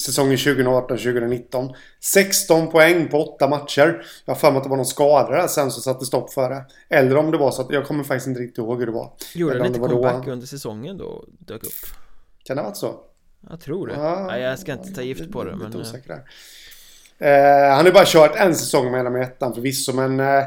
Säsongen 0.00 0.36
2018-2019. 0.36 1.74
16 2.00 2.70
poäng 2.70 3.08
på 3.08 3.34
8 3.34 3.48
matcher. 3.48 4.02
Jag 4.24 4.34
har 4.34 4.38
för 4.38 4.50
mig 4.50 4.56
att 4.58 4.62
det 4.64 4.70
var 4.70 4.76
någon 4.76 4.86
skada 4.86 5.30
där 5.30 5.46
sen 5.46 5.70
som 5.70 5.82
satte 5.82 6.04
stopp 6.04 6.32
för 6.32 6.50
det. 6.50 6.64
Eller 6.88 7.16
om 7.16 7.30
det 7.30 7.38
var 7.38 7.50
så 7.50 7.62
att, 7.62 7.70
jag 7.72 7.86
kommer 7.86 8.04
faktiskt 8.04 8.26
inte 8.26 8.40
riktigt 8.40 8.58
ihåg 8.58 8.78
hur 8.78 8.86
det 8.86 8.92
var. 8.92 9.12
Gjorde 9.34 9.58
han 9.58 9.66
lite 9.66 9.78
då 9.80 9.88
comeback 9.88 10.12
han- 10.14 10.28
under 10.28 10.46
säsongen 10.46 10.98
då 10.98 11.24
dök 11.38 11.64
upp? 11.64 11.72
Kan 12.44 12.56
det 12.56 12.62
ha 12.62 12.68
varit 12.68 12.76
så? 12.76 13.00
Jag 13.50 13.60
tror 13.60 13.86
det, 13.86 13.94
Ja, 13.94 14.26
Nej, 14.26 14.42
jag 14.42 14.58
ska 14.58 14.72
inte 14.72 14.92
ta 14.92 15.02
gift 15.02 15.32
på 15.32 15.44
det 15.44 15.56
men 15.56 15.72
eh, 15.74 15.80
osäker 15.80 16.08
där. 16.08 16.22
Eh, 17.18 17.76
han 17.76 17.84
har 17.86 17.92
bara 17.92 18.04
kört 18.06 18.36
en 18.36 18.54
säsong 18.54 18.90
med 18.90 19.16
i 19.16 19.24
ettan 19.24 19.54
förvisso 19.54 19.92
men 19.92 20.20
eh, 20.20 20.26
eh, 20.36 20.44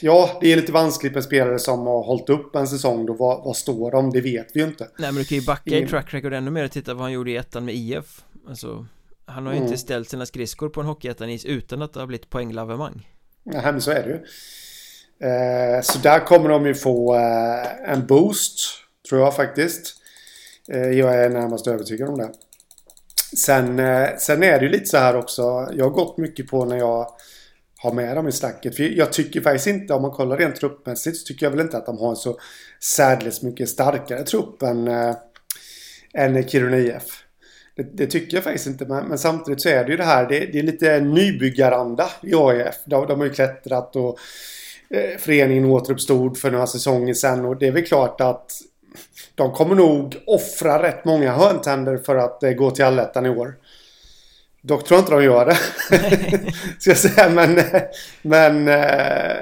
Ja, 0.00 0.38
det 0.40 0.52
är 0.52 0.56
lite 0.56 0.72
vanskligt 0.72 1.14
med 1.14 1.24
spelare 1.24 1.58
som 1.58 1.86
har 1.86 2.02
hållit 2.02 2.28
upp 2.30 2.56
en 2.56 2.66
säsong 2.66 3.06
då. 3.06 3.12
Vad, 3.12 3.44
vad 3.44 3.56
står 3.56 3.90
de? 3.90 4.10
Det 4.10 4.20
vet 4.20 4.48
vi 4.54 4.60
ju 4.60 4.66
inte. 4.66 4.88
Nej 4.98 5.12
men 5.12 5.14
du 5.22 5.24
kan 5.24 5.38
ju 5.38 5.44
backa 5.44 5.76
i 5.78 5.86
track 5.86 6.14
record 6.14 6.32
ännu 6.32 6.50
mer 6.50 6.64
och 6.64 6.70
titta 6.70 6.94
vad 6.94 7.02
han 7.02 7.12
gjorde 7.12 7.30
i 7.30 7.36
ettan 7.36 7.64
med 7.64 7.74
IF 7.74 8.22
Alltså 8.48 8.86
Han 9.28 9.46
har 9.46 9.52
ju 9.52 9.56
Mm. 9.58 9.66
inte 9.68 9.78
ställt 9.80 10.10
sina 10.10 10.26
skridskor 10.26 10.68
på 10.68 10.80
en 10.80 10.86
hockeyettan-is 10.86 11.44
utan 11.44 11.82
att 11.82 11.92
det 11.94 12.00
har 12.00 12.06
blivit 12.06 12.30
poänglavemang 12.30 13.08
Nej, 13.44 13.62
men 13.64 13.80
så 13.80 13.90
är 13.90 14.02
det 14.02 14.08
ju. 14.08 14.14
Eh, 15.28 15.80
så 15.82 15.98
där 15.98 16.26
kommer 16.26 16.48
de 16.48 16.66
ju 16.66 16.74
få 16.74 17.14
eh, 17.14 17.90
en 17.92 18.06
boost, 18.06 18.58
tror 19.08 19.20
jag 19.20 19.36
faktiskt. 19.36 19.94
Eh, 20.72 20.78
jag 20.90 21.14
är 21.14 21.28
närmast 21.30 21.66
övertygad 21.66 22.08
om 22.08 22.18
det. 22.18 22.30
Sen, 23.36 23.78
eh, 23.78 24.08
sen 24.18 24.42
är 24.42 24.58
det 24.58 24.64
ju 24.64 24.70
lite 24.70 24.86
så 24.86 24.96
här 24.96 25.16
också. 25.16 25.42
Jag 25.72 25.84
har 25.84 25.90
gått 25.90 26.18
mycket 26.18 26.46
på 26.46 26.64
när 26.64 26.76
jag 26.76 27.08
har 27.78 27.92
med 27.92 28.16
dem 28.16 28.28
i 28.28 28.32
snacket. 28.32 28.76
För 28.76 28.82
jag 28.82 29.12
tycker 29.12 29.40
faktiskt 29.40 29.66
inte, 29.66 29.94
om 29.94 30.02
man 30.02 30.10
kollar 30.10 30.36
rent 30.36 30.56
truppmässigt, 30.56 31.16
så 31.16 31.24
tycker 31.26 31.46
jag 31.46 31.50
väl 31.50 31.60
inte 31.60 31.76
att 31.76 31.86
de 31.86 31.98
har 31.98 32.10
en 32.10 32.16
så 32.16 32.38
särdeles 32.80 33.42
mycket 33.42 33.68
starkare 33.68 34.22
trupp 34.24 34.62
än, 34.62 34.88
eh, 34.88 35.16
än 36.14 36.48
Kiruna 36.48 36.76
IF. 36.78 37.22
Det, 37.76 37.82
det 37.82 38.06
tycker 38.06 38.36
jag 38.36 38.44
faktiskt 38.44 38.66
inte, 38.66 38.84
men, 38.86 39.06
men 39.06 39.18
samtidigt 39.18 39.60
så 39.62 39.68
är 39.68 39.84
det 39.84 39.90
ju 39.90 39.96
det 39.96 40.04
här, 40.04 40.28
det, 40.28 40.46
det 40.52 40.58
är 40.58 40.62
lite 40.62 41.00
nybyggaranda 41.00 42.10
i 42.22 42.34
AIF. 42.34 42.74
De, 42.84 43.06
de 43.06 43.18
har 43.18 43.26
ju 43.26 43.32
klättrat 43.32 43.96
och 43.96 44.18
eh, 44.90 45.18
föreningen 45.18 45.64
återuppstod 45.64 46.38
för 46.38 46.50
några 46.50 46.66
säsonger 46.66 47.14
sedan 47.14 47.44
och 47.44 47.56
det 47.56 47.66
är 47.66 47.72
väl 47.72 47.86
klart 47.86 48.20
att 48.20 48.52
de 49.34 49.52
kommer 49.52 49.74
nog 49.74 50.16
offra 50.26 50.82
rätt 50.82 51.04
många 51.04 51.32
hörntänder 51.32 51.96
för 51.96 52.16
att 52.16 52.42
eh, 52.42 52.50
gå 52.50 52.70
till 52.70 52.84
allettan 52.84 53.26
i 53.26 53.28
år. 53.28 53.54
Dock 54.62 54.84
tror 54.84 54.96
jag 54.96 55.02
inte 55.02 55.14
de 55.14 55.24
gör 55.24 55.46
det. 55.46 55.58
Ska 56.78 56.90
jag 56.90 56.98
säga, 56.98 57.28
men... 57.30 57.58
Eh, 57.58 57.82
men... 58.22 58.68
Eh, 58.68 59.36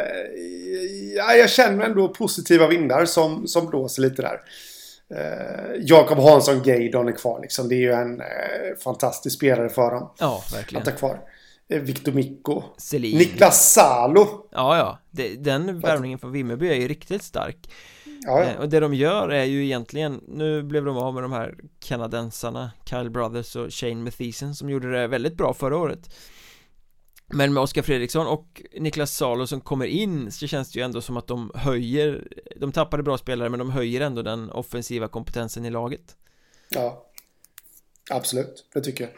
ja, 1.16 1.34
jag 1.34 1.50
känner 1.50 1.84
ändå 1.84 2.08
positiva 2.08 2.66
vindar 2.66 3.04
som, 3.04 3.46
som 3.46 3.66
blåser 3.66 4.02
lite 4.02 4.22
där. 4.22 4.40
Eh, 5.16 5.80
Jakob 5.80 6.18
Hansson 6.18 6.62
Gaydon 6.62 7.08
är 7.08 7.12
kvar 7.12 7.40
liksom. 7.40 7.68
Det 7.68 7.74
är 7.74 7.78
ju 7.78 7.92
en 7.92 8.20
eh, 8.20 8.26
fantastisk 8.84 9.36
spelare 9.36 9.68
för 9.68 9.90
dem. 9.90 10.10
Ja, 10.18 10.42
Att 10.46 10.54
verkligen 10.54 10.84
ha 10.86 10.92
kvar. 10.92 11.20
Eh, 11.68 11.80
Victor 11.80 12.12
Mikko. 12.12 12.62
Selin 12.76 13.18
Niklas 13.18 13.72
Salo. 13.72 14.48
Ja, 14.52 14.76
ja, 14.76 14.98
det, 15.10 15.34
den 15.34 15.80
värvningen 15.80 16.18
från 16.18 16.32
Vimmerby 16.32 16.68
är 16.68 16.74
ju 16.74 16.88
riktigt 16.88 17.22
stark 17.22 17.68
Ja, 18.26 18.42
Eh, 18.42 18.48
ja. 18.48 18.58
Och 18.60 18.68
det 18.68 18.80
de 18.80 18.94
gör 18.94 19.28
är 19.28 19.44
ju 19.44 19.64
egentligen 19.64 20.20
Nu 20.28 20.62
blev 20.62 20.84
de 20.84 20.96
av 20.96 21.14
med 21.14 21.22
de 21.22 21.32
här 21.32 21.54
kanadensarna 21.80 22.70
Kyle 22.84 23.10
Brothers 23.10 23.56
och 23.56 23.74
Shane 23.74 23.94
Mathisen 23.94 24.54
som 24.54 24.70
gjorde 24.70 24.92
det 24.92 25.06
väldigt 25.06 25.36
bra 25.36 25.54
förra 25.54 25.76
året 25.76 26.10
Men 27.26 27.52
med 27.52 27.62
Oskar 27.62 27.82
Fredriksson 27.82 28.26
och 28.26 28.62
Niklas 28.78 29.16
Salo 29.16 29.46
som 29.46 29.60
kommer 29.60 29.86
in 29.86 30.32
så 30.32 30.46
känns 30.46 30.72
det 30.72 30.78
ju 30.78 30.84
ändå 30.84 31.00
som 31.00 31.16
att 31.16 31.26
de 31.26 31.50
höjer 31.54 32.28
De 32.56 32.72
tappade 32.72 33.02
bra 33.02 33.18
spelare 33.18 33.48
men 33.48 33.58
de 33.58 33.70
höjer 33.70 34.00
ändå 34.00 34.22
den 34.22 34.50
offensiva 34.50 35.08
kompetensen 35.08 35.64
i 35.64 35.70
laget 35.70 36.16
ja. 36.68 37.06
Absolut, 38.10 38.64
det 38.74 38.80
tycker 38.80 39.04
jag. 39.04 39.12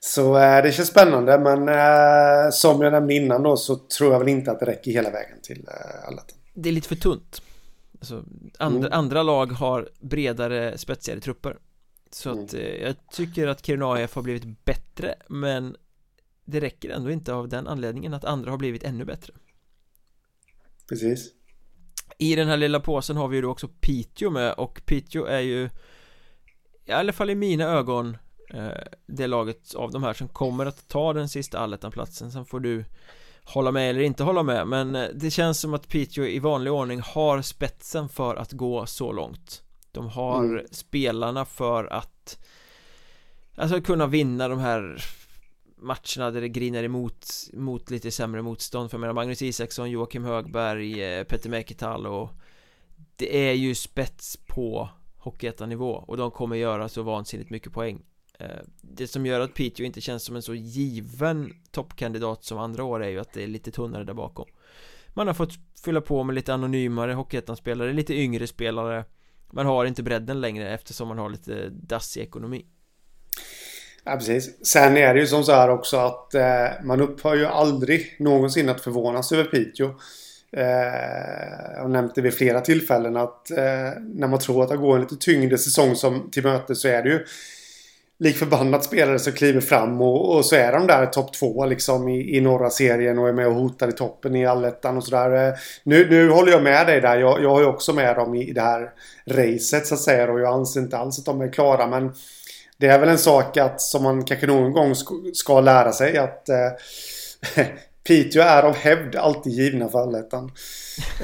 Så 0.00 0.38
eh, 0.38 0.62
det 0.62 0.72
känns 0.72 0.88
spännande 0.88 1.38
men 1.38 1.68
eh, 1.68 2.50
som 2.52 2.82
jag 2.82 2.92
nämnde 2.92 3.14
innan 3.14 3.42
då 3.42 3.56
så 3.56 3.76
tror 3.76 4.12
jag 4.12 4.18
väl 4.18 4.28
inte 4.28 4.50
att 4.50 4.60
det 4.60 4.66
räcker 4.66 4.90
hela 4.90 5.10
vägen 5.10 5.38
till 5.42 5.68
eh, 5.68 6.08
allettan. 6.08 6.38
Det 6.54 6.68
är 6.68 6.72
lite 6.72 6.88
för 6.88 6.96
tunt 6.96 7.42
Alltså 8.00 8.24
andra, 8.58 8.86
Mm. 8.88 8.98
andra 8.98 9.22
lag 9.22 9.46
har 9.52 9.88
bredare, 10.00 10.78
spetsigare 10.78 11.20
trupper 11.20 11.56
Så 12.10 12.30
Mm. 12.30 12.44
att 12.44 12.54
eh, 12.54 12.60
jag 12.60 12.94
tycker 13.12 13.46
att 13.48 13.66
Kiruna 13.66 13.92
AIF 13.92 14.14
har 14.14 14.22
blivit 14.22 14.64
bättre 14.64 15.14
men 15.28 15.76
Det 16.46 16.60
räcker 16.60 16.90
ändå 16.90 17.10
inte 17.10 17.34
av 17.34 17.48
den 17.48 17.66
anledningen 17.66 18.14
att 18.14 18.24
andra 18.24 18.50
har 18.50 18.58
blivit 18.58 18.82
ännu 18.82 19.04
bättre 19.04 19.32
Precis. 20.88 21.32
I 22.18 22.34
den 22.36 22.48
här 22.48 22.56
lilla 22.56 22.80
påsen 22.80 23.16
har 23.16 23.28
vi 23.28 23.36
ju 23.36 23.42
då 23.42 23.50
också 23.50 23.68
Piteå 23.68 24.30
med 24.30 24.52
och 24.52 24.82
Piteå 24.86 25.24
är 25.24 25.40
ju 25.40 25.68
I 26.84 26.92
alla 26.92 27.12
fall 27.12 27.30
i 27.30 27.34
mina 27.34 27.64
ögon 27.64 28.16
eh, 28.50 28.68
Det 29.06 29.26
laget 29.26 29.74
av 29.74 29.90
de 29.90 30.02
här 30.02 30.14
som 30.14 30.28
kommer 30.28 30.66
att 30.66 30.88
ta 30.88 31.12
den 31.12 31.28
sista 31.28 31.58
allettan-platsen 31.58 32.32
Sen 32.32 32.44
får 32.44 32.60
du 32.60 32.84
Hålla 33.44 33.72
med 33.72 33.90
eller 33.90 34.00
inte 34.00 34.22
hålla 34.24 34.42
med 34.42 34.66
men 34.68 34.94
eh, 34.96 35.08
det 35.14 35.30
känns 35.30 35.60
som 35.60 35.74
att 35.74 35.88
Piteå 35.88 36.24
i 36.24 36.38
vanlig 36.38 36.72
ordning 36.72 37.00
har 37.04 37.42
spetsen 37.42 38.08
för 38.08 38.36
att 38.36 38.52
gå 38.52 38.86
så 38.86 39.12
långt 39.12 39.62
De 39.92 40.08
har 40.08 40.44
Mm. 40.44 40.66
spelarna 40.70 41.44
för 41.44 41.84
att 41.84 42.38
Alltså 43.58 43.80
kunna 43.80 44.06
vinna 44.06 44.48
de 44.48 44.58
här 44.58 45.04
matcherna 45.76 46.30
där 46.30 46.40
det 46.40 46.48
grinar 46.48 46.82
emot 46.82 47.26
mot 47.52 47.90
lite 47.90 48.10
sämre 48.10 48.42
motstånd. 48.42 48.90
För 48.90 48.96
jag 48.96 49.00
menar 49.00 49.14
Magnus 49.14 49.42
Isaksson, 49.42 49.90
Joakim 49.90 50.24
Högberg, 50.24 51.02
eh, 51.04 51.24
Petter 51.24 51.50
Mäkital 51.50 52.06
och 52.06 52.30
det 53.16 53.48
är 53.48 53.52
ju 53.52 53.74
spets 53.74 54.38
på 54.46 54.88
Hockeyettan-nivå 55.16 55.92
och 55.92 56.16
de 56.16 56.30
kommer 56.30 56.56
göra 56.56 56.88
så 56.88 57.02
vansinnigt 57.02 57.50
mycket 57.50 57.72
poäng. 57.72 58.02
Eh, 58.38 58.60
det 58.82 59.06
som 59.06 59.26
gör 59.26 59.40
att 59.40 59.54
Piteå 59.54 59.86
inte 59.86 60.00
känns 60.00 60.24
som 60.24 60.36
en 60.36 60.42
så 60.42 60.54
given 60.54 61.52
toppkandidat 61.70 62.44
som 62.44 62.58
andra 62.58 62.84
år 62.84 63.04
är 63.04 63.08
ju 63.08 63.18
att 63.18 63.32
det 63.32 63.42
är 63.42 63.46
lite 63.46 63.70
tunnare 63.70 64.04
där 64.04 64.14
bakom. 64.14 64.46
Man 65.08 65.26
har 65.26 65.34
fått 65.34 65.52
fylla 65.84 66.00
på 66.00 66.24
med 66.24 66.34
lite 66.34 66.54
anonymare 66.54 67.12
Hockeyettan-spelare, 67.12 67.92
lite 67.92 68.14
yngre 68.14 68.46
spelare 68.46 69.04
Man 69.50 69.66
har 69.66 69.84
inte 69.84 70.02
bredden 70.02 70.40
längre 70.40 70.74
eftersom 70.74 71.08
man 71.08 71.18
har 71.18 71.30
lite 71.30 71.68
dassig 71.68 72.20
ekonomi. 72.20 72.66
Ja, 74.08 74.16
precis. 74.16 74.66
Sen 74.66 74.96
är 74.96 75.14
det 75.14 75.20
ju 75.20 75.26
som 75.26 75.44
så 75.44 75.52
här 75.52 75.70
också 75.70 75.96
att 75.96 76.34
eh, 76.34 76.84
man 76.84 77.00
upphör 77.00 77.34
ju 77.34 77.46
aldrig 77.46 78.16
någonsin 78.18 78.68
att 78.68 78.80
förvånas 78.80 79.32
över 79.32 79.44
Piteå. 79.44 79.86
Eh, 80.56 80.64
jag 81.74 81.82
har 81.82 81.88
nämnt 81.88 82.14
det 82.14 82.20
vid 82.20 82.34
flera 82.34 82.60
tillfällen 82.60 83.16
att 83.16 83.50
eh, 83.50 84.00
när 84.14 84.28
man 84.28 84.38
tror 84.38 84.62
att 84.62 84.68
det 84.68 84.76
går 84.76 84.94
en 84.94 85.00
lite 85.00 85.16
tyngre 85.16 85.58
säsong 85.58 85.96
som 85.96 86.30
till 86.30 86.42
möte 86.42 86.74
så 86.74 86.88
är 86.88 87.02
det 87.02 87.08
ju 87.08 87.24
lik 88.18 88.36
förbannat 88.36 88.84
spelare 88.84 89.18
som 89.18 89.32
kliver 89.32 89.60
fram 89.60 90.00
och, 90.00 90.36
och 90.36 90.44
så 90.44 90.56
är 90.56 90.72
de 90.72 90.86
där 90.86 91.06
topp 91.06 91.32
två 91.32 91.66
liksom 91.66 92.08
i, 92.08 92.36
i 92.36 92.40
norra 92.40 92.70
serien 92.70 93.18
och 93.18 93.28
är 93.28 93.32
med 93.32 93.46
och 93.46 93.54
hotar 93.54 93.88
i 93.88 93.92
toppen 93.92 94.36
i 94.36 94.46
allettan 94.46 94.96
och 94.96 95.04
sådär. 95.04 95.48
Eh, 95.48 95.54
nu, 95.82 96.10
nu 96.10 96.30
håller 96.30 96.52
jag 96.52 96.62
med 96.62 96.86
dig 96.86 97.00
där. 97.00 97.16
Jag, 97.16 97.42
jag 97.42 97.50
har 97.50 97.60
ju 97.60 97.66
också 97.66 97.92
med 97.92 98.16
dem 98.16 98.34
i 98.34 98.52
det 98.52 98.60
här 98.60 98.90
racet 99.26 99.86
så 99.86 99.94
att 99.94 100.00
säga 100.00 100.32
och 100.32 100.40
jag 100.40 100.54
anser 100.54 100.80
inte 100.80 100.98
alls 100.98 101.18
att 101.18 101.24
de 101.24 101.40
är 101.40 101.52
klara 101.52 101.86
men 101.86 102.12
det 102.78 102.86
är 102.86 102.98
väl 102.98 103.08
en 103.08 103.18
sak 103.18 103.56
att 103.56 103.80
som 103.80 104.02
man 104.02 104.24
kanske 104.24 104.46
någon 104.46 104.72
gång 104.72 104.92
sk- 104.92 105.30
ska 105.34 105.60
lära 105.60 105.92
sig 105.92 106.16
att 106.18 106.48
eh, 106.48 106.56
Piteå 108.06 108.42
är 108.42 108.62
av 108.62 108.74
hävd 108.76 109.16
alltid 109.16 109.52
givna 109.52 109.88
för 109.88 109.98
allettan. 109.98 110.52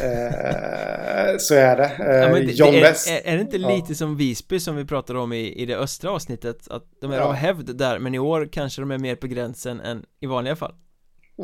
Eh, 0.02 1.36
så 1.38 1.54
är 1.54 1.76
det. 1.76 1.84
Eh, 1.84 2.16
Ja, 2.16 2.34
det, 2.34 2.40
John 2.52 2.72
det 2.72 2.78
är, 2.78 2.82
West. 2.82 3.08
är, 3.10 3.20
är 3.32 3.34
det 3.36 3.40
inte 3.42 3.56
Ja. 3.56 3.74
lite 3.76 3.94
som 3.94 4.16
Visby 4.16 4.60
som 4.60 4.76
vi 4.76 4.84
pratade 4.84 5.18
om 5.18 5.32
i, 5.32 5.52
i 5.62 5.66
det 5.66 5.76
östra 5.76 6.10
avsnittet? 6.10 6.68
Att 6.70 6.82
de 7.00 7.12
är 7.12 7.16
Ja. 7.16 7.22
av 7.22 7.32
hävd 7.32 7.76
där, 7.76 7.98
men 7.98 8.14
i 8.14 8.18
år 8.18 8.48
kanske 8.52 8.82
de 8.82 8.90
är 8.90 8.98
mer 8.98 9.16
på 9.16 9.26
gränsen 9.26 9.80
än 9.80 10.04
i 10.20 10.26
vanliga 10.26 10.56
fall 10.56 10.74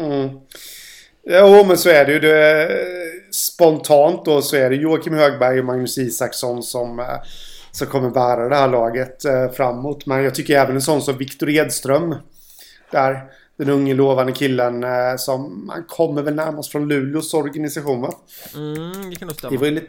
Mm. 0.01 0.29
Jo, 1.31 1.65
men 1.65 1.79
så 1.79 1.89
är 1.89 2.05
det 2.05 2.13
ju. 2.13 2.19
Det, 2.21 2.69
spontant 3.33 4.25
då 4.25 4.43
så 4.43 4.57
är 4.57 4.71
det 4.71 4.77
Joakim 4.77 5.15
Högberg 5.15 5.59
och 5.59 5.65
Magnus 5.65 5.99
Isaksson 5.99 6.63
som, 6.63 6.99
eh, 6.99 7.05
som 7.79 7.87
kommer 7.87 8.11
bära 8.11 8.49
det 8.49 8.57
här 8.57 8.69
laget 8.69 9.25
eh, 9.25 9.51
framåt. 9.51 10.07
Men 10.07 10.25
jag 10.25 10.35
tycker 10.35 10.59
även 10.59 10.75
en 10.75 10.83
sån 10.83 11.03
som 11.03 11.19
Viktor 11.19 11.51
Edström. 11.51 12.15
Där, 12.91 13.23
den 13.57 13.69
unge 13.69 13.95
lovande 13.95 14.33
killen 14.33 14.85
eh, 14.85 15.17
som 15.17 15.71
han 15.73 15.85
kommer 15.85 16.23
väl 16.23 16.35
närmast 16.35 16.73
från 16.73 16.89
Luleås 16.89 17.35
organisation 17.35 18.01
va? 18.01 18.15
Mm, 18.55 19.11
det 19.11 19.17
kan 19.17 19.29
nog 19.29 19.37
stämma. 19.37 19.51
Det 19.51 19.57
var 19.57 19.67
ju 19.67 19.73
lite... 19.73 19.87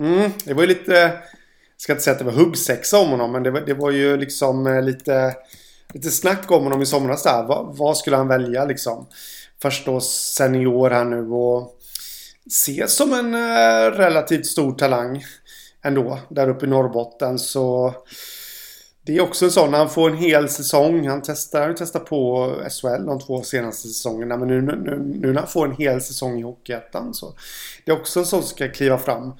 Mm, 0.00 0.30
det 0.44 0.54
var 0.54 0.62
ju 0.62 0.68
lite... 0.68 0.92
Jag 0.92 1.82
ska 1.82 1.92
inte 1.92 2.02
säga 2.02 2.12
att 2.12 2.18
det 2.18 2.24
var 2.24 2.32
huggsexa 2.32 2.98
om 2.98 3.08
honom 3.08 3.32
men 3.32 3.42
det 3.42 3.50
var, 3.50 3.60
det 3.60 3.74
var 3.74 3.90
ju 3.90 4.16
liksom 4.16 4.82
lite... 4.84 5.36
Lite 5.92 6.10
snack 6.10 6.50
om 6.50 6.64
honom 6.64 6.82
i 6.82 6.86
somras 6.86 7.22
där. 7.22 7.42
Vad, 7.42 7.76
vad 7.76 7.96
skulle 7.96 8.16
han 8.16 8.28
välja 8.28 8.64
liksom? 8.64 9.06
Först 9.62 9.86
då 9.86 10.00
senior 10.00 10.90
här 10.90 11.04
nu 11.04 11.30
och 11.30 11.78
ses 12.46 12.96
som 12.96 13.12
en 13.12 13.34
eh, 13.34 13.90
relativt 13.90 14.46
stor 14.46 14.72
talang 14.72 15.24
ändå 15.82 16.18
där 16.28 16.48
uppe 16.48 16.66
i 16.66 16.68
Norrbotten 16.68 17.38
så 17.38 17.94
det 19.02 19.16
är 19.16 19.20
också 19.20 19.44
en 19.44 19.50
sån 19.50 19.74
han 19.74 19.90
får 19.90 20.10
en 20.10 20.16
hel 20.16 20.48
säsong. 20.48 21.08
Han 21.08 21.22
testar, 21.22 21.66
han 21.66 21.74
testar 21.78 22.00
på 22.00 22.52
SHL 22.70 23.06
de 23.06 23.20
två 23.20 23.42
senaste 23.42 23.88
säsongerna. 23.88 24.36
Men 24.36 24.48
nu, 24.48 24.62
nu, 24.62 24.98
nu 25.20 25.32
när 25.32 25.40
han 25.40 25.48
får 25.48 25.66
en 25.66 25.76
hel 25.76 26.00
säsong 26.00 26.38
i 26.38 26.42
Hockeyettan 26.42 27.14
så 27.14 27.34
det 27.84 27.92
är 27.92 28.00
också 28.00 28.20
en 28.20 28.26
sån 28.26 28.42
som 28.42 28.48
ska 28.48 28.68
kliva 28.68 28.98
fram. 28.98 29.32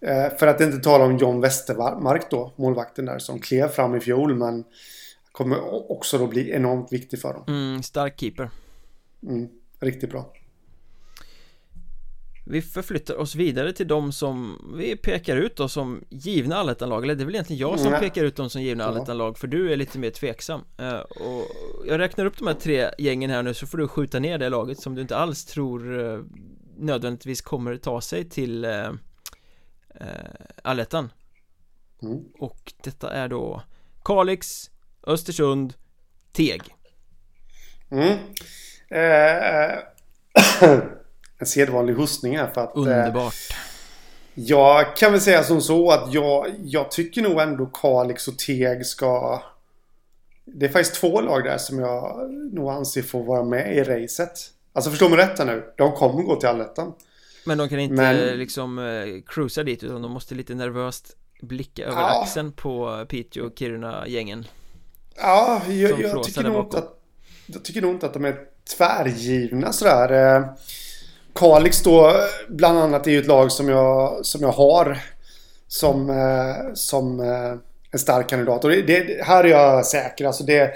Eh, 0.00 0.36
för 0.38 0.46
att 0.46 0.60
inte 0.60 0.78
tala 0.78 1.04
om 1.04 1.16
John 1.16 1.40
Westermark 1.40 2.30
då, 2.30 2.52
målvakten 2.56 3.04
där 3.04 3.18
som 3.18 3.40
klev 3.40 3.68
fram 3.68 3.94
i 3.94 4.00
fjol 4.00 4.34
men 4.34 4.64
kommer 5.32 5.90
också 5.92 6.18
då 6.18 6.26
bli 6.26 6.50
enormt 6.50 6.92
viktig 6.92 7.20
för 7.20 7.32
dem. 7.32 7.44
Mm, 7.48 7.82
stark 7.82 8.20
keeper. 8.20 8.50
Mm, 9.22 9.48
riktigt 9.80 10.10
bra. 10.10 10.32
Vi 12.46 12.62
förflyttar 12.62 13.16
oss 13.16 13.34
vidare 13.34 13.72
till 13.72 13.88
de 13.88 14.12
som 14.12 14.58
vi 14.78 14.96
pekar 14.96 15.36
ut 15.36 15.56
då 15.56 15.68
som 15.68 16.04
givna 16.08 16.56
allettanlag 16.56 17.04
Eller 17.04 17.14
det 17.14 17.22
är 17.22 17.24
väl 17.24 17.34
egentligen 17.34 17.60
jag 17.60 17.78
som 17.78 17.88
mm. 17.88 18.00
pekar 18.00 18.24
ut 18.24 18.36
dem 18.36 18.50
som 18.50 18.62
givna 18.62 18.84
allettanlag 18.84 19.38
För 19.38 19.46
du 19.46 19.72
är 19.72 19.76
lite 19.76 19.98
mer 19.98 20.10
tveksam. 20.10 20.64
Uh, 20.80 20.98
Och 20.98 21.46
jag 21.86 21.98
räknar 21.98 22.24
upp 22.24 22.38
de 22.38 22.46
här 22.46 22.54
tre 22.54 22.90
gängen 22.98 23.30
här 23.30 23.42
nu 23.42 23.54
så 23.54 23.66
får 23.66 23.78
du 23.78 23.88
skjuta 23.88 24.18
ner 24.18 24.38
det 24.38 24.48
laget 24.48 24.80
som 24.80 24.94
du 24.94 25.02
inte 25.02 25.16
alls 25.16 25.44
tror 25.44 25.92
uh, 25.92 26.24
Nödvändigtvis 26.76 27.42
kommer 27.42 27.76
ta 27.76 28.00
sig 28.00 28.28
till 28.28 28.64
uh, 28.64 28.92
allettan 30.62 31.12
mm. 32.02 32.24
Och 32.38 32.72
detta 32.82 33.10
är 33.10 33.28
då 33.28 33.62
Kalix, 34.04 34.70
Östersund, 35.06 35.74
Teg. 36.32 36.62
Mm 37.90 38.18
en 41.38 41.46
sedvanlig 41.46 41.94
hostning 41.94 42.38
här 42.38 42.46
för 42.46 42.60
att... 42.60 42.76
Eh, 42.76 42.82
Underbart. 42.82 43.34
Eh, 43.50 43.56
jag 44.34 44.96
kan 44.96 45.12
väl 45.12 45.20
säga 45.20 45.42
som 45.42 45.60
så 45.60 45.90
att 45.90 46.14
jag, 46.14 46.54
jag 46.64 46.90
tycker 46.90 47.22
nog 47.22 47.40
ändå 47.40 47.66
Kalix 47.66 48.28
och 48.28 48.38
Teg 48.38 48.86
ska... 48.86 49.42
Det 50.44 50.66
är 50.66 50.70
faktiskt 50.70 51.00
två 51.00 51.20
lag 51.20 51.44
där 51.44 51.58
som 51.58 51.78
jag 51.78 52.30
nog 52.52 52.70
anser 52.70 53.02
får 53.02 53.24
vara 53.24 53.44
med 53.44 53.76
i 53.76 53.82
racet. 53.82 54.50
Alltså 54.72 54.90
förstå 54.90 55.08
mig 55.08 55.18
rätt 55.18 55.38
här 55.38 55.46
nu. 55.46 55.64
De 55.76 55.92
kommer 55.92 56.22
gå 56.22 56.36
till 56.36 56.48
allettan. 56.48 56.92
Men 57.46 57.58
de 57.58 57.68
kan 57.68 57.78
inte 57.78 57.94
Men... 57.94 58.38
liksom 58.38 58.78
uh, 58.78 59.22
cruisa 59.26 59.62
dit 59.62 59.82
utan 59.82 60.02
de 60.02 60.10
måste 60.10 60.34
lite 60.34 60.54
nervöst 60.54 61.16
blicka 61.40 61.84
över 61.84 62.00
ja. 62.00 62.22
axeln 62.22 62.52
på 62.52 63.06
Piteå 63.08 63.46
och 63.46 63.52
Kiruna-gängen. 63.58 64.46
Ja, 65.16 65.62
jag, 65.68 66.00
jag 66.00 66.22
tycker 66.22 66.42
nog 66.42 66.64
inte 66.64 66.78
att... 66.78 67.00
Jag 67.46 67.64
tycker 67.64 67.82
nog 67.82 67.90
inte 67.90 68.06
att 68.06 68.14
de 68.14 68.24
är 68.24 68.38
tvärgivna 68.76 69.72
sådär. 69.72 70.36
Eh, 70.36 70.44
Kalix 71.34 71.82
då 71.82 72.12
bland 72.48 72.78
annat 72.78 73.06
är 73.06 73.10
ju 73.10 73.18
ett 73.18 73.26
lag 73.26 73.52
som 73.52 73.68
jag, 73.68 74.26
som 74.26 74.42
jag 74.42 74.52
har 74.52 74.98
som, 75.68 76.10
eh, 76.10 76.74
som 76.74 77.20
eh, 77.20 77.54
en 77.90 77.98
stark 77.98 78.28
kandidat. 78.28 78.64
Och 78.64 78.70
det, 78.70 78.82
det, 78.82 79.24
här 79.24 79.44
är 79.44 79.48
jag 79.48 79.86
säker. 79.86 80.24
Alltså 80.24 80.44
det, 80.44 80.74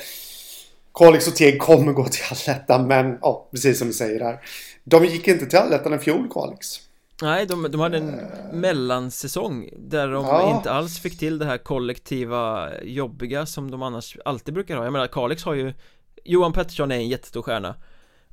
Kalix 0.95 1.29
och 1.29 1.37
Teg 1.37 1.61
kommer 1.61 1.93
gå 1.93 2.05
till 2.05 2.25
allettan 2.31 2.87
men 2.87 3.19
ja, 3.23 3.49
precis 3.51 3.79
som 3.79 3.89
du 3.89 3.95
säger 3.95 4.21
här. 4.21 4.41
De 4.85 5.05
gick 5.05 5.29
inte 5.29 5.47
till 5.47 5.59
allettan 5.59 5.95
i 5.95 5.99
fjol, 5.99 6.29
Kalix. 6.33 6.81
Nej, 7.23 7.47
de, 7.47 7.71
de 7.71 7.81
hade 7.81 7.99
en 7.99 8.15
uh, 8.15 8.21
mellansäsong 8.53 9.71
där 9.77 10.09
de 10.09 10.25
ja. 10.25 10.57
inte 10.57 10.71
alls 10.71 11.01
fick 11.01 11.19
till 11.19 11.39
det 11.39 11.45
här 11.45 11.59
kollektiva 11.59 12.71
jobbiga 12.83 13.47
som 13.47 13.71
de 13.71 13.83
annars 13.83 14.17
alltid 14.25 14.55
brukar 14.55 14.77
ha. 14.77 14.85
Jag 14.85 14.93
menar, 14.93 15.07
Kalix 15.07 15.45
har 15.45 15.55
ju 15.55 15.73
Johan 16.25 16.53
Pettersson 16.53 16.91
är 16.91 16.97
en 16.97 17.09
jättestor 17.09 17.43
stjärna 17.43 17.75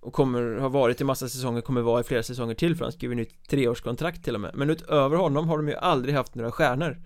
och 0.05 0.13
kommer 0.13 0.57
ha 0.57 0.69
varit 0.69 1.01
i 1.01 1.03
massa 1.03 1.29
säsonger, 1.29 1.61
kommer 1.61 1.81
vara 1.81 2.01
i 2.01 2.03
flera 2.03 2.23
säsonger 2.23 2.55
till 2.55 2.75
för 2.75 2.85
han 2.85 2.91
skriver 2.91 3.15
nytt 3.15 3.47
treårskontrakt 3.49 4.23
till 4.23 4.35
och 4.35 4.41
med. 4.41 4.51
Men 4.55 4.69
utöver 4.69 5.17
honom 5.17 5.49
har 5.49 5.57
de 5.57 5.67
ju 5.67 5.75
aldrig 5.75 6.15
haft 6.15 6.35
några 6.35 6.51
stjärnor. 6.51 7.01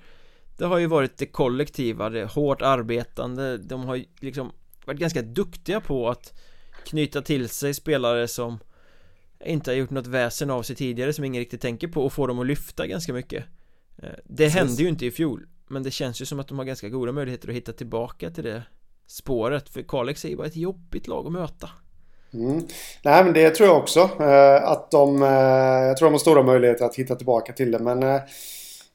Det 0.58 0.66
har 0.66 0.78
ju 0.78 0.88
varit 0.88 1.18
det 1.18 1.26
kollektiva, 1.26 2.10
det 2.10 2.26
hårt 2.26 2.62
arbetande, 2.62 3.58
de 3.58 3.84
har 3.84 3.96
ju 3.96 4.06
liksom 4.20 4.52
varit 4.86 5.00
ganska 5.00 5.22
duktiga 5.22 5.82
på 5.82 6.10
att 6.10 6.40
knyta 6.86 7.22
till 7.22 7.50
sig 7.50 7.74
spelare 7.74 8.28
som 8.28 8.60
inte 9.46 9.72
har 9.72 9.76
gjort 9.76 9.90
något 9.90 10.08
väsen 10.08 10.50
av 10.50 10.64
sig 10.64 10.76
tidigare 10.76 11.14
som 11.14 11.26
ingen 11.26 11.40
riktigt 11.40 11.62
tänker 11.62 11.88
på 11.88 12.06
och 12.06 12.14
få 12.14 12.28
dem 12.28 12.40
att 12.40 12.48
lyfta 12.48 12.88
ganska 12.88 13.14
mycket. 13.14 13.46
Eh, 13.98 14.10
Det 14.24 14.44
Precis. 14.44 14.54
hände 14.54 14.84
ju 14.84 14.90
inte 14.90 15.06
i 15.06 15.12
fjol 15.12 15.48
Men 15.68 15.84
det 15.84 15.92
känns 15.92 16.22
ju 16.22 16.26
som 16.26 16.40
att 16.40 16.48
de 16.48 16.58
har 16.58 16.66
ganska 16.66 16.90
goda 16.90 17.12
möjligheter 17.12 17.50
att 17.50 17.56
hitta 17.56 17.74
tillbaka 17.74 18.30
till 18.30 18.44
det 18.44 18.64
spåret 19.08 19.70
För 19.70 19.82
Kalix 19.82 20.26
är 20.26 20.30
ju 20.30 20.36
bara 20.38 20.48
ett 20.48 20.56
jobbigt 20.56 21.08
lag 21.08 21.26
att 21.26 21.32
möta 21.32 21.70
Mm. 22.34 22.68
Nej 23.04 23.24
men 23.24 23.34
det 23.34 23.50
tror 23.50 23.70
jag 23.70 23.78
också. 23.78 24.10
Eh, 24.20 24.64
att 24.64 24.92
de, 24.92 25.24
eh, 25.24 25.88
jag 25.88 25.98
tror 25.98 26.08
de 26.08 26.14
har 26.14 26.20
stora 26.20 26.44
möjligheter 26.44 26.86
att 26.86 26.96
hitta 26.96 27.16
tillbaka 27.16 27.54
till 27.54 27.72
det. 27.72 27.80
Men 27.80 28.04
eh, 28.04 28.22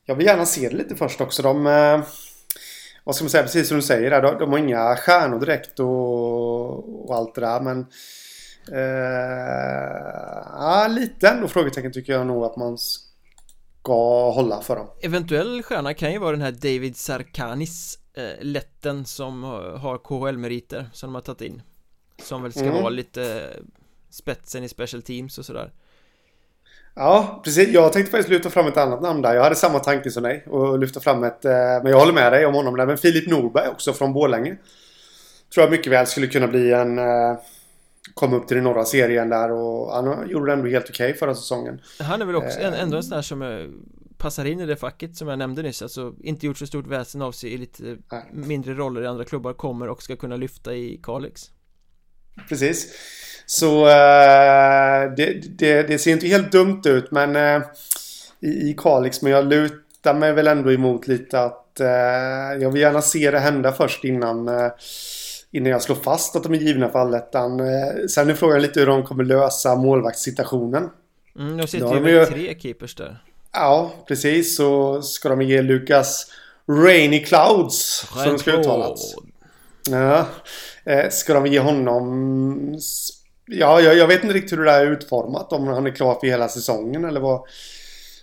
jag 0.04 0.14
vill 0.14 0.26
gärna 0.26 0.46
se 0.46 0.68
det 0.68 0.76
lite 0.76 0.96
först 0.96 1.20
också. 1.20 1.42
De, 1.42 1.64
vad 3.04 3.14
ska 3.14 3.24
man 3.24 3.30
säga, 3.30 3.42
precis 3.42 3.68
som 3.68 3.76
du 3.76 3.82
säger 3.82 4.10
där. 4.10 4.22
De, 4.22 4.38
de 4.38 4.50
har 4.50 4.58
inga 4.58 4.96
stjärnor 4.96 5.40
direkt 5.40 5.80
och, 5.80 7.10
och 7.10 7.16
allt 7.16 7.34
det 7.34 7.40
där. 7.40 7.60
Men 7.60 7.86
eh, 8.72 10.94
lite 10.94 11.28
ändå 11.28 11.48
frågetecken 11.48 11.92
tycker 11.92 12.12
jag 12.12 12.26
nog 12.26 12.44
att 12.44 12.56
man 12.56 12.78
ska 12.78 14.30
hålla 14.30 14.60
för 14.60 14.76
dem. 14.76 14.86
Eventuell 15.02 15.62
stjärna 15.62 15.94
kan 15.94 16.12
ju 16.12 16.18
vara 16.18 16.30
den 16.30 16.42
här 16.42 16.52
David 16.52 16.96
Sarkanis, 16.96 17.98
letten 18.40 19.04
som 19.04 19.42
har 19.42 19.98
KHL-meriter 19.98 20.90
som 20.92 21.08
de 21.08 21.14
har 21.14 21.22
tagit 21.22 21.40
in. 21.40 21.62
Som 22.24 22.42
väl 22.42 22.52
ska 22.52 22.64
mm. 22.64 22.74
vara 22.74 22.88
lite 22.88 23.50
spetsen 24.10 24.64
i 24.64 24.68
special 24.68 25.02
teams 25.02 25.38
och 25.38 25.44
sådär 25.44 25.72
Ja, 26.94 27.40
precis. 27.44 27.68
Jag 27.68 27.92
tänkte 27.92 28.10
faktiskt 28.10 28.30
lyfta 28.30 28.50
fram 28.50 28.66
ett 28.66 28.76
annat 28.76 29.02
namn 29.02 29.22
där. 29.22 29.34
Jag 29.34 29.42
hade 29.42 29.54
samma 29.54 29.78
tanke 29.78 30.10
som 30.10 30.22
dig 30.22 30.44
och 30.46 30.78
lyfta 30.78 31.00
fram 31.00 31.24
ett... 31.24 31.44
Eh, 31.44 31.52
men 31.52 31.86
jag 31.86 31.98
håller 31.98 32.12
med 32.12 32.32
dig 32.32 32.46
om 32.46 32.54
honom 32.54 32.76
där. 32.76 32.86
Men 32.86 32.98
Filip 32.98 33.30
Norberg 33.30 33.68
också 33.68 33.92
från 33.92 34.12
Borlänge. 34.12 34.56
Tror 35.54 35.64
jag 35.64 35.70
mycket 35.70 35.92
väl 35.92 36.06
skulle 36.06 36.26
kunna 36.26 36.46
bli 36.46 36.72
en... 36.72 36.98
Eh, 36.98 37.38
komma 38.14 38.36
upp 38.36 38.48
till 38.48 38.54
den 38.56 38.64
norra 38.64 38.84
serien 38.84 39.28
där 39.28 39.52
och 39.52 39.94
han 39.94 40.28
gjorde 40.30 40.46
det 40.46 40.52
ändå 40.52 40.68
helt 40.68 40.90
okej 40.90 41.10
okay 41.10 41.18
förra 41.18 41.34
säsongen. 41.34 41.80
Han 42.00 42.22
är 42.22 42.26
väl 42.26 42.36
också 42.36 42.60
en, 42.60 42.74
ändå 42.74 42.96
en 42.96 43.02
sån 43.02 43.16
där 43.16 43.22
som 43.22 43.72
passar 44.18 44.44
in 44.44 44.60
i 44.60 44.66
det 44.66 44.76
facket 44.76 45.16
som 45.16 45.28
jag 45.28 45.38
nämnde 45.38 45.62
nyss. 45.62 45.82
Alltså 45.82 46.14
inte 46.20 46.46
gjort 46.46 46.58
så 46.58 46.66
stort 46.66 46.86
väsen 46.86 47.22
av 47.22 47.32
sig 47.32 47.52
i 47.52 47.58
lite 47.58 47.96
Nej. 48.12 48.24
mindre 48.32 48.74
roller 48.74 49.02
i 49.02 49.06
andra 49.06 49.24
klubbar. 49.24 49.52
Kommer 49.52 49.88
och 49.88 50.02
ska 50.02 50.16
kunna 50.16 50.36
lyfta 50.36 50.74
i 50.74 51.00
Kalix. 51.02 51.50
Precis. 52.48 52.94
Så 53.46 53.84
uh, 53.84 55.14
det, 55.16 55.58
det, 55.58 55.82
det, 55.82 55.98
ser 55.98 56.12
inte 56.12 56.26
helt 56.26 56.52
dumt 56.52 56.82
ut 56.84 57.10
men 57.10 57.36
uh, 57.36 57.66
i, 58.40 58.70
i 58.70 58.74
Kalix. 58.78 59.22
Men 59.22 59.32
jag 59.32 59.48
lutar 59.48 60.14
mig 60.14 60.32
väl 60.32 60.46
ändå 60.46 60.72
emot 60.72 61.06
lite 61.06 61.40
att 61.40 61.80
uh, 61.80 62.62
jag 62.62 62.70
vill 62.70 62.82
gärna 62.82 63.02
se 63.02 63.30
det 63.30 63.38
hända 63.38 63.72
först 63.72 64.04
innan 64.04 64.50
innan 65.50 65.72
jag 65.72 65.82
slår 65.82 65.96
fast 65.96 66.36
att 66.36 66.42
de 66.42 66.54
är 66.54 66.58
givna 66.58 66.88
för 66.88 66.98
allettan. 66.98 67.60
Sen 68.08 68.30
är 68.30 68.34
frågan 68.34 68.62
lite 68.62 68.80
hur 68.80 68.86
de 68.86 69.04
kommer 69.04 69.24
lösa 69.24 69.74
målvaktssituationen. 69.74 70.88
Mm, 71.38 71.56
de 71.56 71.66
sitter 71.66 71.94
ju 71.94 72.00
med 72.00 72.28
tre 72.28 72.58
keepers 72.60 72.94
där. 72.94 73.18
Ja, 73.52 73.92
precis. 74.08 74.56
Så 74.56 75.02
ska 75.02 75.28
de 75.28 75.42
ge 75.42 75.62
Lukas 75.62 76.26
Rainy 76.68 77.24
Clouds. 77.24 78.06
Rain 78.16 78.28
som 78.28 78.38
ska 78.38 78.52
uttalas. 78.52 79.14
Ja. 79.90 80.26
Eh, 80.86 81.10
ska 81.10 81.34
de 81.34 81.46
ge 81.46 81.58
honom... 81.58 82.78
Ja, 83.46 83.80
jag, 83.80 83.96
jag, 83.96 84.06
vet 84.06 84.22
inte 84.22 84.34
riktigt 84.34 84.52
hur 84.52 84.64
det 84.64 84.70
där 84.70 84.86
är 84.86 84.90
utformat. 84.90 85.52
Om 85.52 85.66
han 85.66 85.86
är 85.86 85.90
klar 85.90 86.20
för 86.20 86.26
hela 86.26 86.48
säsongen 86.48 87.04
eller 87.04 87.20
vad, 87.20 87.46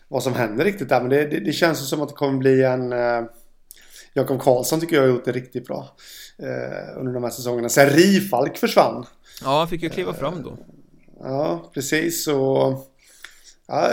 vad 0.08 0.24
som 0.24 0.34
händer 0.34 0.66
riktigt 0.66 0.90
där. 0.90 1.02
Men 1.02 1.10
det, 1.10 1.26
det, 1.26 1.40
det 1.40 1.54
känns 1.54 1.90
som 1.90 2.02
att 2.02 2.10
det 2.10 2.16
kommer 2.16 2.38
bli 2.38 2.64
en... 2.64 2.94
Eh, 2.94 3.24
Jakob 4.14 4.42
Karlsson 4.42 4.80
tycker 4.80 4.96
jag 4.96 5.04
har 5.04 5.10
gjort 5.10 5.26
det 5.26 5.32
riktigt 5.32 5.68
bra. 5.68 5.96
Eh, 6.38 7.00
under 7.00 7.14
de 7.14 7.24
här 7.24 7.30
säsongerna. 7.30 7.70
Sen 7.70 7.90
Rifalk 7.90 8.58
försvann. 8.58 9.06
Ja, 9.42 9.58
han 9.58 9.68
fick 9.68 9.84
ju 9.84 9.90
kliva 9.90 10.14
fram 10.14 10.44
då. 10.44 10.50
Eh, 10.50 10.56
ja, 11.20 11.72
precis. 11.74 12.28
Och... 12.28 12.88
Ja, 13.68 13.92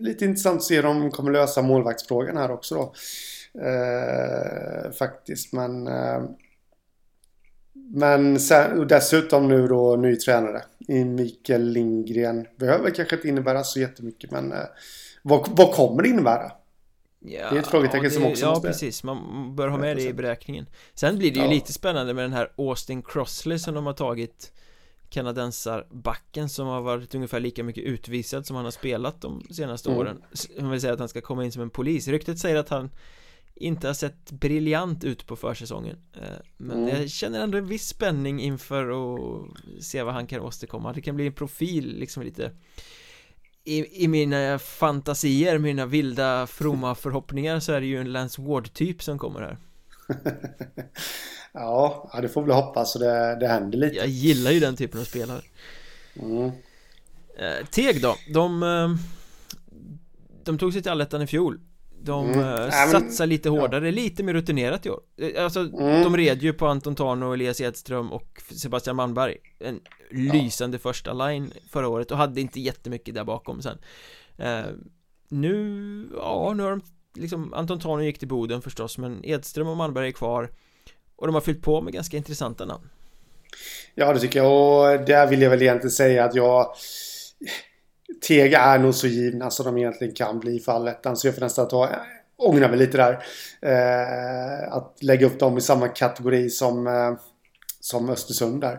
lite 0.00 0.24
intressant 0.24 0.56
att 0.56 0.64
se 0.64 0.76
hur 0.76 0.82
de 0.82 1.10
kommer 1.10 1.32
lösa 1.32 1.62
målvaktsfrågan 1.62 2.36
här 2.36 2.50
också 2.50 2.74
då. 2.74 2.94
Eh, 3.60 4.92
faktiskt, 4.92 5.52
men... 5.52 5.88
Men 7.94 8.40
sen, 8.40 8.78
och 8.78 8.86
dessutom 8.86 9.48
nu 9.48 9.66
då 9.66 9.96
ny 9.96 10.16
tränare 10.16 10.62
i 10.88 11.04
Mikael 11.04 11.68
Lindgren. 11.68 12.46
Behöver 12.56 12.90
kanske 12.90 13.16
inte 13.16 13.28
innebära 13.28 13.64
så 13.64 13.80
jättemycket 13.80 14.30
men 14.30 14.52
eh, 14.52 14.58
vad, 15.22 15.48
vad 15.48 15.72
kommer 15.72 16.02
det 16.02 16.08
innebära? 16.08 16.52
Ja, 17.24 17.50
Det 17.50 17.56
är 17.56 17.60
ett 17.60 17.66
frågetecken 17.66 18.02
det- 18.04 18.10
som 18.10 18.24
också 18.26 18.44
Ja, 18.44 18.50
måste- 18.50 18.68
precis, 18.68 19.04
man 19.04 19.18
bör 19.56 19.68
ha 19.68 19.78
med 19.78 19.96
det 19.96 20.02
i 20.02 20.06
100%. 20.12 20.16
beräkningen 20.16 20.66
Sen 20.94 21.18
blir 21.18 21.30
det 21.30 21.38
ju 21.38 21.44
Ja. 21.44 21.50
lite 21.50 21.72
spännande 21.72 22.14
med 22.14 22.24
den 22.24 22.32
här 22.32 22.52
Austin 22.56 23.02
Crossley 23.02 23.58
som 23.58 23.74
de 23.74 23.86
har 23.86 23.92
tagit 23.92 24.52
Kanadensarbacken 25.08 26.48
som 26.48 26.66
har 26.66 26.80
varit 26.82 27.14
ungefär 27.14 27.40
lika 27.40 27.64
mycket 27.64 27.84
utvisad 27.84 28.46
som 28.46 28.56
han 28.56 28.64
har 28.64 28.72
spelat 28.72 29.20
de 29.20 29.42
senaste 29.50 29.88
Mm. 29.90 30.00
åren 30.00 30.22
Han 30.60 30.70
vill 30.70 30.80
säga 30.80 30.92
att 30.92 30.98
han 30.98 31.08
ska 31.08 31.20
komma 31.20 31.44
in 31.44 31.52
som 31.52 31.62
en 31.62 31.70
polis 31.70 32.08
Ryktet 32.08 32.38
säger 32.38 32.56
att 32.56 32.68
han 32.68 32.90
inte 33.62 33.86
har 33.86 33.94
sett 33.94 34.30
briljant 34.30 35.04
ut 35.04 35.26
på 35.26 35.36
försäsongen 35.36 35.96
Eh, 36.14 36.22
Men 36.56 36.78
Mm. 36.82 37.00
jag 37.00 37.10
känner 37.10 37.40
ändå 37.40 37.58
en 37.58 37.66
viss 37.66 37.88
spänning 37.88 38.40
inför 38.40 38.90
att 38.90 39.48
se 39.84 40.02
vad 40.02 40.14
han 40.14 40.26
kan 40.26 40.40
åstadkomma 40.40 40.92
Det 40.92 41.00
kan 41.00 41.16
bli 41.16 41.26
en 41.26 41.32
profil 41.32 41.96
liksom 41.98 42.22
lite 42.22 42.50
i, 43.64 44.04
I 44.04 44.08
mina 44.08 44.58
fantasier, 44.58 45.58
mina 45.58 45.86
vilda 45.86 46.46
fromma 46.46 46.94
förhoppningar 47.04 47.60
så 47.60 47.72
är 47.72 47.80
det 47.80 47.86
ju 47.86 48.00
en 48.00 48.12
Lance 48.12 48.42
Ward-typ 48.42 49.02
som 49.02 49.18
kommer 49.18 49.40
här 49.40 49.56
Ja, 51.52 52.10
det 52.22 52.28
får 52.28 52.42
vi 52.44 52.52
hoppas 52.52 52.92
så 52.92 52.98
det, 52.98 53.36
det 53.40 53.48
händer 53.48 53.78
lite. 53.78 53.96
Jag 53.96 54.08
gillar 54.08 54.50
ju 54.50 54.60
den 54.60 54.76
typen 54.76 55.00
av 55.00 55.04
spelare 55.04 55.42
Mm. 56.16 56.44
eh, 57.38 57.66
Teg 57.70 58.02
då, 58.02 58.16
de 58.34 58.62
eh, 58.62 58.90
De 60.44 60.58
tog 60.58 60.72
sig 60.72 60.82
till 60.82 60.90
allettan 60.90 61.22
i 61.22 61.26
fjol 61.26 61.60
De 62.04 62.26
Mm. 62.28 62.40
eh, 62.40 62.44
Ja, 62.72 62.88
satsar 62.90 63.26
lite 63.26 63.48
hårdare, 63.48 63.90
lite 63.90 64.22
mer 64.22 64.32
rutinerat 64.34 64.86
i 64.86 64.90
år. 64.90 65.00
Eh, 65.18 65.44
Alltså, 65.44 65.60
Mm. 65.60 66.02
de 66.02 66.16
red 66.16 66.42
ju 66.42 66.52
på 66.52 66.66
Anton 66.66 66.94
Tarno, 66.94 67.32
Elias 67.32 67.60
Edström 67.60 68.12
och 68.12 68.42
Sebastian 68.62 68.96
Malmberg. 68.96 69.36
En 69.58 69.80
lysande 70.10 70.78
första 70.78 71.12
line 71.12 71.52
förra 71.70 71.88
året 71.88 72.10
och 72.10 72.16
hade 72.16 72.40
inte 72.40 72.60
jättemycket 72.60 73.14
där 73.14 73.24
bakom 73.24 73.62
sen. 73.62 73.78
Eh, 74.38 74.62
Nu, 75.28 76.08
ja, 76.16 76.52
nu 76.56 76.62
har 76.62 76.70
de 76.70 76.80
liksom 77.20 77.54
Anton 77.54 77.80
Tarno 77.80 78.02
gick 78.02 78.18
till 78.18 78.28
Boden 78.28 78.62
förstås 78.62 78.98
men 78.98 79.20
Edström 79.24 79.68
och 79.68 79.76
Malmberg 79.76 80.08
är 80.08 80.12
kvar. 80.12 80.50
Och 81.16 81.26
de 81.26 81.34
har 81.34 81.40
fyllt 81.42 81.62
på 81.62 81.80
med 81.80 81.92
ganska 81.92 82.16
intressanta 82.16 82.64
namn. 82.64 82.88
Ja, 83.94 84.12
det 84.12 84.20
tycker 84.20 84.38
jag. 84.42 84.52
Och 84.52 85.06
där 85.06 85.26
vill 85.26 85.42
jag 85.42 85.50
väl 85.50 85.62
egentligen 85.62 85.90
säga 85.90 86.24
att 86.24 86.34
jag... 86.34 86.66
Tega 88.20 88.60
är 88.60 88.78
nog 88.78 88.94
så 88.94 89.06
givna 89.06 89.50
som 89.50 89.66
de 89.66 89.78
egentligen 89.78 90.14
kan 90.14 90.40
bli 90.40 90.56
i 90.56 90.60
fallet. 90.60 91.06
Så 91.14 91.26
jag 91.26 91.34
får 91.34 91.42
nästan 91.42 91.68
ta... 91.68 91.88
Ångra 92.36 92.68
mig 92.68 92.78
lite 92.78 92.96
där. 92.96 93.24
Eh, 93.60 94.72
att 94.72 94.96
lägga 95.00 95.26
upp 95.26 95.38
dem 95.38 95.58
i 95.58 95.60
samma 95.60 95.88
kategori 95.88 96.50
som, 96.50 96.86
eh, 96.86 97.12
som 97.80 98.10
Östersund 98.10 98.60
där. 98.60 98.78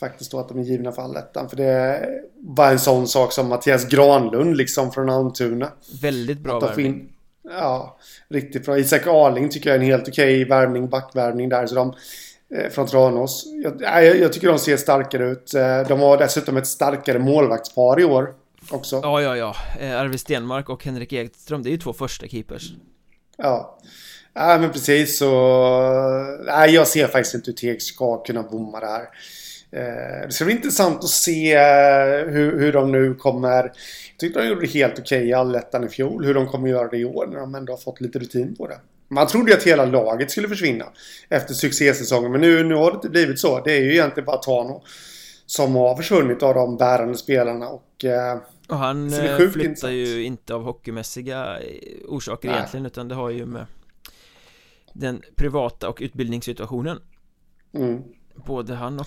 Faktiskt 0.00 0.30
då 0.30 0.38
att 0.38 0.48
de 0.48 0.58
är 0.58 0.62
givna 0.62 0.92
för 0.92 1.02
allettan. 1.02 1.48
För 1.48 1.56
det 1.56 2.08
var 2.40 2.70
en 2.70 2.78
sån 2.78 3.08
sak 3.08 3.32
som 3.32 3.48
Mattias 3.48 3.84
Granlund 3.84 4.56
liksom 4.56 4.92
från 4.92 5.10
Almtuna. 5.10 5.72
Väldigt 6.02 6.38
bra 6.38 6.60
värvning 6.60 6.86
in, 6.86 7.08
ja, 7.42 7.98
riktigt 8.28 8.64
bra. 8.64 8.78
Isak 8.78 9.06
Arling 9.06 9.48
tycker 9.48 9.70
jag 9.70 9.76
är 9.76 9.80
en 9.80 9.86
helt 9.86 10.08
okej 10.08 10.44
värvning, 10.44 10.88
backvärvning 10.88 11.48
där. 11.48 11.66
Så 11.66 11.74
de, 11.74 11.94
eh, 12.54 12.70
från 12.70 12.86
Tranås. 12.86 13.44
Jag, 13.62 14.04
jag, 14.04 14.18
jag 14.18 14.32
tycker 14.32 14.48
de 14.48 14.58
ser 14.58 14.76
starkare 14.76 15.30
ut. 15.30 15.54
Eh, 15.54 15.80
de 15.88 16.00
har 16.00 16.18
dessutom 16.18 16.56
ett 16.56 16.66
starkare 16.66 17.18
målvaktspar 17.18 18.00
i 18.00 18.04
år 18.04 18.34
också. 18.70 19.00
Ja, 19.02 19.22
ja, 19.22 19.36
ja, 19.36 19.56
eh, 19.80 20.00
Arvid 20.00 20.20
Stenmark 20.20 20.68
och 20.68 20.84
Henrik 20.84 21.12
Ekström, 21.12 21.62
det 21.62 21.68
är 21.68 21.72
ju 21.72 21.78
två 21.78 21.92
första 21.92 22.28
keepers 22.28 22.72
Ja. 23.36 23.78
Ja, 24.34 24.58
men 24.60 24.72
precis 24.72 25.18
så... 25.18 25.30
Nej, 26.46 26.74
jag 26.74 26.86
ser 26.86 27.06
faktiskt 27.06 27.34
inte 27.34 27.50
hur 27.50 27.56
Teg 27.56 27.82
ska 27.82 28.22
kunna 28.22 28.42
bomma 28.42 28.80
det 28.80 28.86
här. 28.86 29.08
Eh, 29.72 30.26
det 30.26 30.32
ska 30.32 30.44
bli 30.44 30.54
intressant 30.54 31.04
att 31.04 31.10
se 31.10 31.54
eh, 31.54 32.28
hur, 32.28 32.60
hur 32.60 32.72
de 32.72 32.92
nu 32.92 33.14
kommer... 33.14 33.62
Jag 33.62 33.72
tyckte 34.18 34.40
de 34.40 34.48
gjorde 34.48 34.60
det 34.60 34.66
helt 34.66 34.98
okej 34.98 35.28
i 35.28 35.32
allettan 35.32 35.84
i 35.84 35.88
fjol. 35.88 36.24
Hur 36.24 36.34
de 36.34 36.46
kommer 36.46 36.68
göra 36.68 36.88
det 36.88 36.98
i 36.98 37.04
år 37.04 37.26
när 37.26 37.38
de 37.38 37.54
ändå 37.54 37.72
har 37.72 37.78
fått 37.78 38.00
lite 38.00 38.18
rutin 38.18 38.56
på 38.56 38.66
det. 38.66 38.78
Man 39.08 39.26
trodde 39.26 39.50
ju 39.50 39.56
att 39.56 39.62
hela 39.62 39.84
laget 39.84 40.30
skulle 40.30 40.48
försvinna 40.48 40.84
efter 41.28 41.54
succésäsongen. 41.54 42.32
Men 42.32 42.40
nu, 42.40 42.64
nu 42.64 42.74
har 42.74 42.90
det 42.90 42.94
inte 42.94 43.08
blivit 43.08 43.40
så. 43.40 43.60
Det 43.60 43.72
är 43.72 43.80
ju 43.80 43.92
egentligen 43.92 44.26
bara 44.26 44.36
Tano 44.36 44.82
som 45.50 45.74
har 45.74 45.96
försvunnit 45.96 46.42
av 46.42 46.54
de 46.54 46.76
bärande 46.76 47.16
spelarna. 47.16 47.68
Och 47.68 48.04
eh, 48.04 48.38
Och 48.68 48.76
han 48.76 49.12
eh, 49.12 49.36
flyttar 49.36 49.60
intressant. 49.60 49.92
ju 49.92 50.24
inte 50.24 50.54
av 50.54 50.62
hockeymässiga 50.62 51.60
eh, 51.60 51.68
orsaker 52.08 52.48
Nej. 52.48 52.56
egentligen 52.56 52.86
utan 52.86 53.08
det 53.08 53.14
har 53.14 53.30
ju 53.30 53.46
med 53.46 53.66
den 54.92 55.22
privata 55.36 55.88
och 55.88 55.98
utbildningssituationen 56.00 57.00
mm, 57.74 58.02
Både 58.34 58.74
han 58.74 59.00
och 59.00 59.06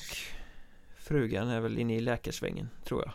frugan 0.97 1.49
är 1.49 1.59
väl 1.59 1.77
inne 1.77 1.95
i 1.95 1.99
läkarsvängen, 1.99 2.69
tror 2.85 3.01
jag 3.01 3.13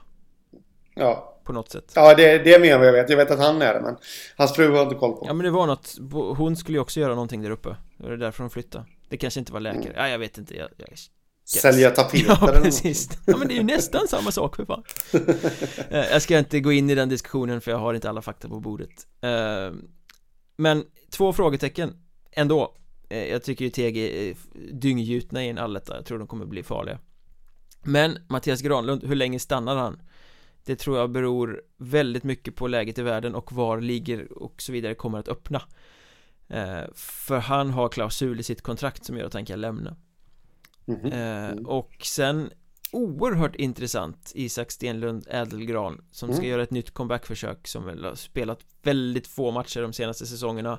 ja, 1.04 1.40
På 1.44 1.52
något 1.52 1.70
sätt 1.70 1.92
ja 1.94 2.14
det, 2.14 2.38
det 2.38 2.54
är 2.54 2.60
mer 2.60 2.78
vad 2.78 2.86
jag 2.86 2.92
vet. 2.92 3.10
Jag 3.10 3.16
vet 3.16 3.30
att 3.30 3.38
han 3.38 3.62
är 3.62 3.74
det, 3.74 3.80
men 3.80 3.96
hans 4.36 4.52
fru 4.52 4.68
har 4.68 4.76
jag 4.76 4.86
inte 4.86 4.94
koll 4.94 5.12
på. 5.12 5.24
Ja 5.26 5.32
men 5.32 5.44
det 5.44 5.50
var 5.50 5.66
något, 5.66 5.94
hon 6.38 6.56
skulle 6.56 6.78
ju 6.78 6.82
också 6.82 7.00
göra 7.00 7.14
någonting 7.14 7.42
där 7.42 7.50
uppe 7.50 7.76
Det 7.96 8.08
var 8.08 8.16
därför 8.16 8.42
hon 8.42 8.50
flyttade 8.50 8.84
Det 9.08 9.16
kanske 9.16 9.40
inte 9.40 9.52
var 9.52 9.60
läkare, 9.60 9.92
ja 9.96 10.08
jag 10.08 10.18
vet 10.18 10.38
inte 10.38 10.56
jag, 10.56 10.68
jag... 10.76 10.88
Sälja 11.48 11.90
tapeter 11.90 12.26
Ja 12.40 12.48
eller 12.50 12.60
precis, 12.62 13.08
ja 13.26 13.36
men 13.36 13.48
det 13.48 13.54
är 13.54 13.56
ju 13.58 13.62
nästan 13.62 14.08
samma 14.08 14.32
sak 14.32 14.56
för 14.56 14.64
fan. 14.64 14.82
Eh, 15.90 16.06
Jag 16.12 16.22
ska 16.22 16.38
inte 16.38 16.60
gå 16.60 16.72
in 16.72 16.90
i 16.90 16.94
den 16.94 17.08
diskussionen 17.08 17.60
för 17.60 17.70
jag 17.70 17.78
har 17.78 17.94
inte 17.94 18.08
alla 18.10 18.22
fakta 18.22 18.48
på 18.48 18.60
bordet. 18.60 19.06
Eh, 19.20 19.72
Men 20.58 20.84
två 21.10 21.32
frågetecken 21.32 21.94
ändå. 22.32 22.74
Eh, 23.10 23.24
Jag 23.24 23.42
tycker 23.42 23.64
ju 23.64 23.70
TG 23.70 24.28
är 24.30 24.36
dynggjutna 24.72 25.44
i 25.44 25.48
en 25.48 25.58
alletta, 25.58 25.96
jag 25.96 26.04
tror 26.06 26.18
de 26.18 26.28
kommer 26.28 26.46
bli 26.46 26.62
farliga. 26.62 26.98
Men 27.82 28.18
Mattias 28.28 28.60
Granlund, 28.62 29.04
hur 29.04 29.14
länge 29.16 29.38
stannar 29.38 29.76
han? 29.76 30.02
Det 30.64 30.76
tror 30.76 30.98
jag 30.98 31.10
beror 31.10 31.62
väldigt 31.78 32.24
mycket 32.24 32.56
på 32.56 32.66
läget 32.68 32.98
i 32.98 33.02
världen 33.02 33.34
och 33.34 33.52
var 33.52 33.80
ligger 33.80 34.32
och 34.42 34.62
så 34.62 34.72
vidare 34.72 34.94
kommer 34.94 35.18
att 35.18 35.28
öppna. 35.28 35.62
För 36.94 37.38
han 37.38 37.70
har 37.70 37.88
klausul 37.88 38.40
i 38.40 38.42
sitt 38.42 38.62
kontrakt 38.62 39.04
som 39.04 39.16
gör 39.18 39.26
att 39.26 39.34
han 39.34 39.44
kan 39.44 39.60
lämna 39.60 39.96
Mhm. 40.88 41.12
Eh, 41.12 41.50
och 41.66 41.92
sen 42.04 42.50
oerhört 42.92 43.56
intressant 43.56 44.32
Isak 44.34 44.70
Stenlund 44.70 45.26
Ädelgran 45.30 46.04
som 46.10 46.28
ska 46.28 46.38
Mm. 46.38 46.50
göra 46.50 46.62
ett 46.62 46.70
nytt 46.70 46.90
comebackförsök 46.90 47.66
som 47.68 47.84
väl 47.84 48.04
har 48.04 48.14
spelat 48.14 48.58
väldigt 48.82 49.26
få 49.26 49.50
matcher 49.50 49.82
de 49.82 49.92
senaste 49.92 50.26
säsongerna 50.26 50.78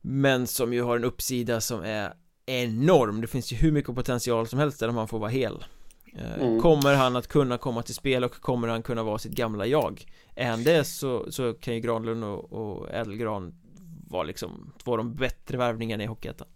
men 0.00 0.46
som 0.46 0.72
ju 0.72 0.82
har 0.82 0.96
en 0.96 1.04
uppsida 1.04 1.60
som 1.60 1.82
är 1.82 2.12
enorm 2.46 3.20
det 3.20 3.26
finns 3.26 3.52
ju 3.52 3.56
hur 3.56 3.72
mycket 3.72 3.94
potential 3.94 4.46
som 4.46 4.58
helst 4.58 4.80
där 4.80 4.88
om 4.88 4.96
han 4.96 5.08
får 5.08 5.18
vara 5.18 5.30
hel 5.30 5.64
Eh, 6.18 6.42
Mm. 6.42 6.60
Kommer 6.60 6.94
han 6.94 7.16
att 7.16 7.26
kunna 7.28 7.58
komma 7.58 7.82
till 7.82 7.94
spel 7.94 8.24
och 8.24 8.32
kommer 8.32 8.68
han 8.68 8.82
kunna 8.82 9.02
vara 9.02 9.18
sitt 9.18 9.32
gamla 9.32 9.66
jag? 9.66 10.04
Är 10.34 10.50
han 10.50 10.64
det 10.64 10.84
så, 10.84 11.32
så 11.32 11.52
kan 11.52 11.74
ju 11.74 11.80
Granlund 11.80 12.24
och, 12.24 12.52
och 12.52 12.90
Ädelgran 12.90 13.54
vara 14.08 14.22
liksom 14.22 14.72
två 14.84 14.90
av 14.92 14.98
de 14.98 15.14
bättre 15.14 15.58
värvningarna 15.58 16.02
i 16.02 16.06
Hockeyettan 16.06 16.48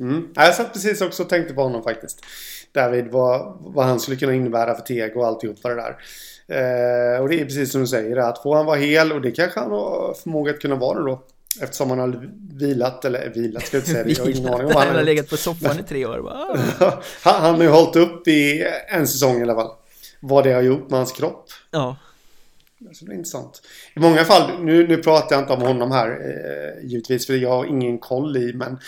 Mm. 0.00 0.28
Ja, 0.34 0.44
Jag 0.44 0.54
satt 0.54 0.72
precis 0.72 1.00
också 1.00 1.22
och 1.22 1.28
tänkte 1.28 1.54
på 1.54 1.62
honom 1.62 1.82
faktiskt. 1.82 2.24
David, 2.72 3.06
vad, 3.10 3.56
vad 3.60 3.86
han 3.86 4.00
skulle 4.00 4.16
kunna 4.16 4.34
innebära 4.34 4.74
för 4.74 4.82
Teg 4.82 5.16
och 5.16 5.26
alltihopa 5.26 5.68
det 5.68 5.74
där. 5.74 5.96
Eh, 6.48 7.20
och 7.20 7.28
det 7.28 7.40
är 7.40 7.44
precis 7.44 7.72
som 7.72 7.80
du 7.80 7.86
säger, 7.86 8.16
att 8.16 8.42
får 8.42 8.56
han 8.56 8.66
vara 8.66 8.76
hel 8.76 9.12
och 9.12 9.20
det 9.20 9.30
kanske 9.30 9.60
han 9.60 9.70
har 9.70 10.14
förmåga 10.22 10.50
att 10.50 10.60
kunna 10.60 10.74
vara 10.74 10.98
nu 10.98 11.04
då. 11.04 11.22
Eftersom 11.60 11.90
han 11.90 11.98
har 11.98 12.30
vilat, 12.58 13.04
eller 13.04 13.28
vilat 13.34 13.66
ska 13.66 13.76
jag 13.76 13.80
inte 13.80 13.90
säga 13.90 14.04
det, 14.04 14.10
jag 14.12 14.24
har 14.24 14.30
ingen 14.30 14.54
aning 14.54 14.66
om 14.66 14.72
Han 14.72 14.86
han 14.86 14.96
har 14.96 15.02
legat 15.02 15.28
på 15.28 15.36
soffan 15.36 15.80
i 15.80 15.82
tre 15.82 16.06
år 16.06 16.20
bara, 16.22 16.60
han, 17.22 17.42
han 17.42 17.54
har 17.54 17.62
ju 17.62 17.68
hållit 17.68 17.96
upp 17.96 18.28
i 18.28 18.66
en 18.88 19.08
säsong 19.08 19.38
i 19.40 19.42
alla 19.42 19.54
fall. 19.54 19.70
Vad 20.20 20.44
det 20.44 20.52
har 20.52 20.62
gjort 20.62 20.90
med 20.90 20.98
hans 20.98 21.12
kropp. 21.12 21.46
Ja, 21.70 21.96
Så 22.92 23.04
det 23.04 23.12
är 23.12 23.14
intressant. 23.14 23.62
I 23.96 24.00
många 24.00 24.24
fall, 24.24 24.64
nu, 24.64 24.88
nu 24.88 24.96
pratar 24.96 25.36
jag 25.36 25.42
inte 25.42 25.52
om 25.52 25.62
honom 25.62 25.90
här 25.92 26.08
eh, 26.10 26.88
givetvis 26.88 27.26
för 27.26 27.34
jag 27.34 27.50
har 27.50 27.64
ingen 27.64 27.98
koll 27.98 28.36
i 28.36 28.52
men 28.52 28.78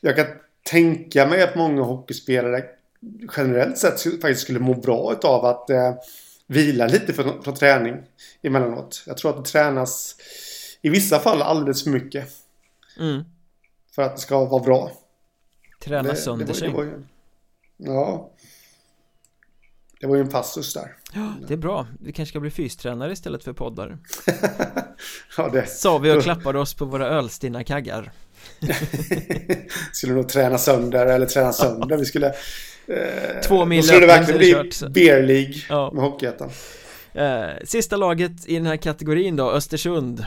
jag 0.00 0.16
kan 0.16 0.26
tänka 0.62 1.26
mig 1.26 1.42
att 1.42 1.54
många 1.54 1.82
hockeyspelare 1.82 2.64
generellt 3.36 3.78
sett 3.78 4.02
faktiskt 4.02 4.40
skulle 4.40 4.58
må 4.58 4.74
bra 4.74 5.18
av 5.22 5.44
att 5.44 5.70
eh, 5.70 5.94
vila 6.46 6.86
lite 6.86 7.12
från, 7.12 7.42
från 7.42 7.54
träning 7.54 7.96
emellanåt. 8.42 9.02
Jag 9.06 9.16
tror 9.16 9.30
att 9.30 9.44
det 9.44 9.50
tränas 9.50 10.16
i 10.82 10.88
vissa 10.88 11.18
fall 11.18 11.42
alldeles 11.42 11.84
för 11.84 11.90
mycket 11.90 12.28
mm. 12.98 13.24
för 13.94 14.02
att 14.02 14.16
det 14.16 14.22
ska 14.22 14.44
vara 14.44 14.62
bra. 14.62 14.92
Träna 15.84 16.02
Det- 16.10 16.16
sönder 16.16 16.44
det 16.46 16.52
var- 16.52 16.58
sig 16.58 16.68
det 16.68 16.74
var 16.74 16.84
ju- 16.84 17.02
Ja. 17.76 18.30
Det 20.00 20.06
var 20.06 20.16
ju 20.16 20.20
en 20.22 20.28
passus 20.28 20.74
där. 20.74 20.96
Ja, 21.14 21.32
det 21.48 21.54
är 21.54 21.58
bra. 21.58 21.86
Vi 22.00 22.12
kanske 22.12 22.30
ska 22.32 22.40
bli 22.40 22.50
fystränare 22.50 23.12
istället 23.12 23.44
för 23.44 23.52
poddare 23.52 23.98
ja, 25.36 25.48
det 25.48 25.66
Sa 25.66 25.98
vi 25.98 26.18
och 26.18 26.22
klappade 26.22 26.58
oss 26.58 26.74
på 26.74 26.84
våra 26.84 27.06
ölstinna 27.08 27.64
kaggar 27.64 28.12
skulle 29.92 30.12
nog 30.14 30.28
träna 30.28 30.58
sönder 30.58 31.06
eller 31.06 31.26
träna 31.26 31.52
sönder. 31.52 31.96
Vi 31.96 32.04
skulle... 32.04 32.26
Eh, 32.86 33.40
Två 33.48 33.64
mil 33.64 33.78
Då 33.80 33.82
skulle 33.86 34.00
det 34.00 34.06
verkligen 34.06 34.38
bli 34.38 34.52
kört. 34.52 34.92
Beer 34.92 35.22
League 35.22 35.54
Ja. 35.68 35.90
med 35.94 36.02
Hockeyettan. 36.04 36.50
eh, 37.14 37.42
Sista 37.64 37.96
laget 37.96 38.32
i 38.46 38.54
den 38.54 38.66
här 38.66 38.76
kategorin 38.76 39.36
då, 39.36 39.50
Östersund 39.50 40.20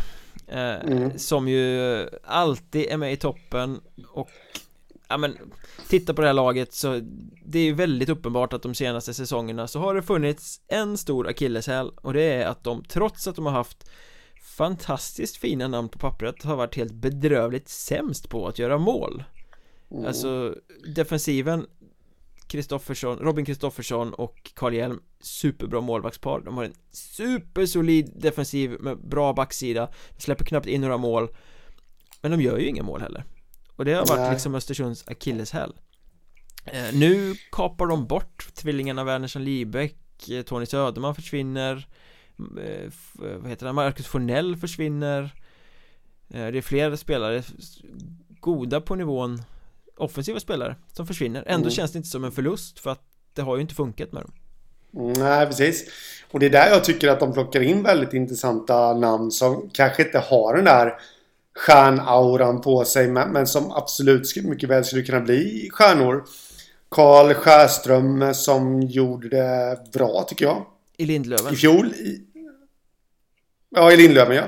eh, 0.47 0.73
Mm. 0.73 1.17
Som 1.19 1.47
ju 1.47 2.05
alltid 2.23 2.85
är 2.89 2.97
med 2.97 3.13
i 3.13 3.17
toppen 3.17 3.79
och 4.11 4.29
ja 5.09 5.17
men 5.17 5.37
Titta 5.89 6.13
på 6.13 6.21
det 6.21 6.27
här 6.27 6.33
laget 6.33 6.73
så 6.73 7.01
Det 7.45 7.59
är 7.59 7.73
väldigt 7.73 8.09
uppenbart 8.09 8.53
att 8.53 8.61
de 8.63 8.75
senaste 8.75 9.13
säsongerna 9.13 9.67
så 9.67 9.79
har 9.79 9.95
det 9.95 10.01
funnits 10.01 10.59
en 10.67 10.97
stor 10.97 11.27
akilleshäl 11.27 11.91
Och 12.01 12.13
det 12.13 12.21
är 12.23 12.45
att 12.45 12.63
de 12.63 12.83
trots 12.83 13.27
att 13.27 13.35
de 13.35 13.45
har 13.45 13.53
haft 13.53 13.89
Fantastiskt 14.57 15.37
fina 15.37 15.67
namn 15.67 15.89
på 15.89 15.99
pappret 15.99 16.43
har 16.43 16.55
varit 16.55 16.75
helt 16.75 16.93
bedrövligt 16.93 17.69
sämst 17.69 18.29
på 18.29 18.47
att 18.47 18.59
göra 18.59 18.77
mål. 18.77 19.23
Mm. 19.91 20.05
Alltså 20.05 20.55
defensiven 20.95 21.65
Kristoffersson, 22.47 23.17
Robin 23.19 23.45
Kristoffersson 23.45 24.13
och 24.13 24.51
Carl 24.53 24.73
Hjelm 24.73 24.99
Superbra 25.19 25.81
målvaktspar. 25.81 26.41
De 26.45 26.57
har 26.57 26.63
en 26.63 26.73
supersolid 26.91 28.11
defensiv 28.15 28.77
med 28.79 28.97
bra 28.97 29.33
backsida. 29.33 29.89
Släpper 30.17 30.45
knappt 30.45 30.67
in 30.67 30.81
några 30.81 30.97
mål. 30.97 31.27
Men 32.21 32.31
de 32.31 32.41
gör 32.41 32.57
ju 32.57 32.67
inga 32.67 32.83
mål 32.83 33.01
heller. 33.01 33.23
Och 33.75 33.85
det 33.85 33.93
har 33.93 34.05
varit 34.05 34.19
Nej. 34.19 34.31
liksom 34.31 34.55
Östersunds 34.55 35.07
akilleshäl. 35.07 35.73
Eh, 36.65 36.93
Nu 36.93 37.35
kapar 37.51 37.87
de 37.87 38.07
bort 38.07 38.47
tvillingarna 38.53 39.03
Wernersson 39.03 39.43
Libeck 39.43 40.29
eh, 40.29 40.41
Tony 40.41 40.65
Söderman 40.65 41.15
försvinner 41.15 41.87
Vad 43.13 43.49
heter 43.49 43.65
han? 43.65 43.75
Marcus 43.75 44.07
Fornell 44.07 44.57
försvinner 44.57 45.23
eh, 46.29 46.47
Det 46.47 46.57
är 46.57 46.61
fler 46.61 46.95
spelare 46.95 47.43
Goda 48.39 48.81
på 48.81 48.95
nivån 48.95 49.41
offensiva 49.97 50.39
spelare 50.39 50.75
som 50.93 51.07
försvinner 51.07 51.43
Ändå 51.47 51.65
mm. 51.65 51.71
känns 51.71 51.91
det 51.91 51.97
inte 51.97 52.09
som 52.09 52.23
en 52.23 52.31
förlust 52.31 52.79
för 52.79 52.91
att 52.91 53.03
det 53.33 53.41
har 53.41 53.55
ju 53.55 53.61
inte 53.61 53.75
funkat 53.75 54.11
med 54.11 54.21
dem 54.23 54.31
Nej, 55.17 55.45
precis. 55.45 55.85
Och 56.31 56.39
det 56.39 56.45
är 56.45 56.49
där 56.49 56.69
jag 56.69 56.83
tycker 56.83 57.07
att 57.07 57.19
de 57.19 57.33
plockar 57.33 57.61
in 57.61 57.83
väldigt 57.83 58.13
intressanta 58.13 58.93
namn 58.93 59.31
som 59.31 59.69
kanske 59.73 60.03
inte 60.03 60.19
har 60.19 60.55
den 60.55 60.65
där 60.65 60.93
stjärnauran 61.55 62.61
på 62.61 62.85
sig 62.85 63.07
men, 63.07 63.31
men 63.31 63.47
som 63.47 63.71
absolut 63.71 64.35
mycket 64.43 64.69
väl 64.69 64.85
skulle 64.85 65.03
kunna 65.03 65.19
bli 65.19 65.69
stjärnor. 65.71 66.23
Karl 66.89 67.33
Skärström 67.33 68.33
som 68.33 68.81
gjorde 68.81 69.29
det 69.29 69.77
bra 69.93 70.25
tycker 70.27 70.45
jag. 70.45 70.65
I 70.97 71.05
Lindlöven? 71.05 71.53
I 71.53 71.55
fjol. 71.55 71.93
I, 71.93 72.21
ja, 73.73 73.91
i 73.91 73.97
Lindlöven 73.97 74.35
ja. 74.35 74.43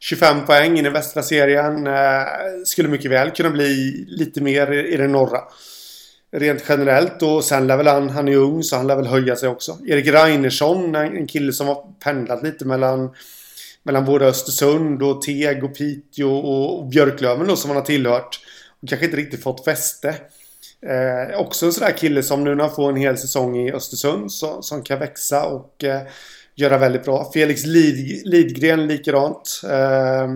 25 0.00 0.46
poäng 0.46 0.78
i 0.78 0.82
den 0.82 0.92
västra 0.92 1.22
serien. 1.22 1.86
Eh, 1.86 2.22
skulle 2.64 2.88
mycket 2.88 3.10
väl 3.10 3.30
kunna 3.30 3.50
bli 3.50 4.04
lite 4.08 4.40
mer 4.40 4.72
i, 4.72 4.94
i 4.94 4.96
den 4.96 5.12
norra. 5.12 5.40
Rent 6.32 6.64
generellt 6.68 7.22
och 7.22 7.44
sen 7.44 7.66
lär 7.66 7.76
väl 7.76 7.86
han, 7.86 8.10
han 8.10 8.28
är 8.28 8.36
ung 8.36 8.62
så 8.62 8.76
han 8.76 8.86
lär 8.86 8.96
väl 8.96 9.06
höja 9.06 9.36
sig 9.36 9.48
också. 9.48 9.78
Erik 9.86 10.06
Reinersson, 10.06 10.94
en 10.94 11.26
kille 11.26 11.52
som 11.52 11.66
har 11.66 11.84
pendlat 12.04 12.42
lite 12.42 12.64
mellan 12.64 13.10
mellan 13.86 14.04
både 14.04 14.26
Östersund 14.26 15.02
och 15.02 15.22
Teg 15.22 15.64
och 15.64 15.74
Piteå 15.74 16.36
och 16.36 16.86
Björklöven 16.86 17.46
då 17.46 17.56
som 17.56 17.70
han 17.70 17.76
har 17.76 17.84
tillhört. 17.84 18.40
Och 18.82 18.88
kanske 18.88 19.06
inte 19.06 19.16
riktigt 19.16 19.42
fått 19.42 19.64
fäste. 19.64 20.08
Eh, 20.86 21.40
också 21.40 21.66
en 21.66 21.72
sån 21.72 21.84
där 21.86 21.96
kille 21.96 22.22
som 22.22 22.44
nu 22.44 22.54
när 22.54 22.64
han 22.64 22.74
får 22.74 22.90
en 22.90 22.96
hel 22.96 23.18
säsong 23.18 23.56
i 23.56 23.72
Östersund 23.72 24.32
så, 24.32 24.62
som 24.62 24.82
kan 24.82 24.98
växa 24.98 25.46
och 25.46 25.84
eh, 25.84 26.02
göra 26.56 26.78
väldigt 26.78 27.04
bra. 27.04 27.30
Felix 27.32 27.64
Lid, 27.64 28.26
Lidgren 28.26 28.86
likadant. 28.86 29.60
Eh, 29.64 30.28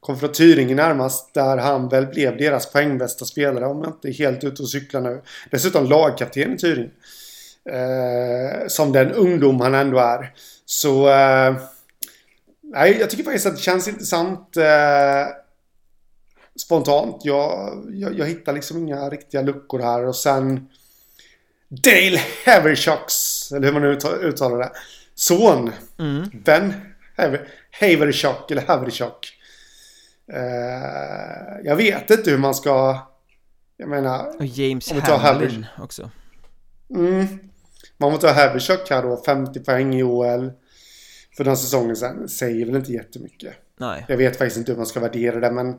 kom 0.00 0.18
från 0.18 0.32
Tyringe 0.32 0.74
närmast 0.74 1.34
där 1.34 1.56
han 1.56 1.88
väl 1.88 2.06
blev 2.06 2.36
deras 2.36 2.72
poängbästa 2.72 3.24
spelare 3.24 3.66
om 3.66 3.82
jag 3.82 3.88
inte 3.88 4.08
är 4.08 4.12
helt 4.12 4.44
ute 4.44 4.62
och 4.62 4.70
cyklar 4.70 5.00
nu. 5.00 5.22
Dessutom 5.50 5.86
lagkapten 5.86 6.54
i 6.54 6.58
Tyringe. 6.58 6.90
Eh, 7.70 8.66
som 8.68 8.92
den 8.92 9.12
ungdom 9.12 9.60
han 9.60 9.74
ändå 9.74 9.98
är. 9.98 10.32
Så 10.64 11.08
eh, 11.08 11.56
nej, 12.62 12.96
jag 13.00 13.10
tycker 13.10 13.24
faktiskt 13.24 13.46
att 13.46 13.56
det 13.56 13.62
känns 13.62 13.88
intressant 13.88 14.56
eh, 14.56 15.26
spontant. 16.60 17.24
Jag, 17.24 17.82
jag, 17.92 18.18
jag, 18.18 18.26
hittar 18.26 18.52
liksom 18.52 18.78
inga 18.78 19.10
riktiga 19.10 19.42
luckor 19.42 19.78
här 19.78 20.06
och 20.06 20.16
sen 20.16 20.68
Dale 21.68 22.20
Havershocks, 22.46 23.52
eller 23.52 23.66
hur 23.66 23.72
man 23.72 23.82
nu 23.82 23.98
uttalar 24.28 24.58
det. 24.58 24.70
Son. 25.18 25.72
Mm. 25.98 26.30
Ben 26.44 26.74
Havershock 27.80 28.50
eller 28.50 28.62
Havershock. 28.66 29.32
Uh, 30.32 31.64
jag 31.64 31.76
vet 31.76 32.10
inte 32.10 32.30
hur 32.30 32.38
man 32.38 32.54
ska... 32.54 32.98
Jag 33.76 33.88
menar... 33.88 34.36
Och 34.38 34.46
James 34.46 34.92
Hamlin 34.92 35.66
också. 35.78 36.10
Mm. 36.90 37.26
Man 37.96 38.12
måste 38.12 38.26
ha 38.26 38.34
Havershock 38.34 38.90
här 38.90 39.02
då, 39.02 39.22
50 39.26 39.60
poäng 39.60 39.94
i 39.94 40.02
OL. 40.02 40.52
För 41.36 41.44
den 41.44 41.56
säsongen 41.56 41.96
sen 41.96 42.28
säger 42.28 42.66
väl 42.66 42.76
inte 42.76 42.92
jättemycket. 42.92 43.54
Nej. 43.76 44.04
Jag 44.08 44.16
vet 44.16 44.38
faktiskt 44.38 44.56
inte 44.56 44.72
hur 44.72 44.76
man 44.76 44.86
ska 44.86 45.00
värdera 45.00 45.40
det 45.40 45.50
men... 45.50 45.78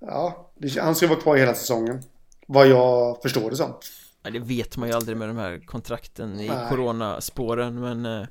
Ja, 0.00 0.52
han 0.80 0.94
ska 0.94 1.06
vara 1.06 1.20
kvar 1.20 1.36
hela 1.36 1.54
säsongen. 1.54 2.02
Vad 2.46 2.66
jag 2.66 3.22
förstår 3.22 3.50
det 3.50 3.56
som. 3.56 3.74
Nej, 4.22 4.32
det 4.32 4.38
vet 4.38 4.76
man 4.76 4.88
ju 4.88 4.94
aldrig 4.94 5.16
med 5.16 5.28
de 5.28 5.36
här 5.36 5.60
kontrakten 5.66 6.40
i 6.40 6.48
Nej. 6.48 6.68
coronaspåren 6.68 7.80
men 7.80 8.06
eh, 8.06 8.26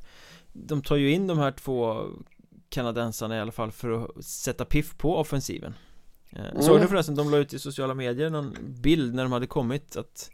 De 0.54 0.82
tar 0.82 0.96
ju 0.96 1.12
in 1.12 1.28
de 1.28 1.38
här 1.38 1.52
två 1.52 2.06
kanadensarna 2.70 3.38
i 3.38 3.40
alla 3.40 3.52
fall 3.52 3.72
för 3.72 3.92
att 3.92 4.26
sätta 4.26 4.66
piff 4.66 4.98
på 4.98 5.18
offensiven. 5.18 5.74
Eh, 6.30 6.46
mm. 6.46 6.62
Såg 6.62 6.82
du 6.82 6.88
förresten, 6.88 7.16
de 7.16 7.32
la 7.32 7.38
ut 7.38 7.54
i 7.54 7.60
sociala 7.60 7.94
medier 7.94 8.30
någon 8.30 8.56
bild 8.82 9.16
när 9.16 9.24
de 9.24 9.32
hade 9.32 9.48
kommit 9.48 9.96
att 9.96 10.30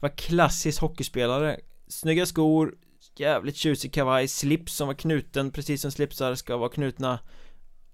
var 0.00 0.08
klassisk 0.08 0.80
hockeyspelare. 0.80 1.60
Snygga 1.88 2.26
skor, 2.26 2.74
jävligt 3.16 3.56
tjusig 3.56 3.92
kavaj, 3.92 4.28
slips 4.28 4.74
som 4.74 4.86
var 4.86 4.94
knuten 4.94 5.50
precis 5.50 5.82
som 5.82 5.90
slipsar 5.90 6.34
ska 6.34 6.56
vara 6.56 6.68
knutna 6.68 7.18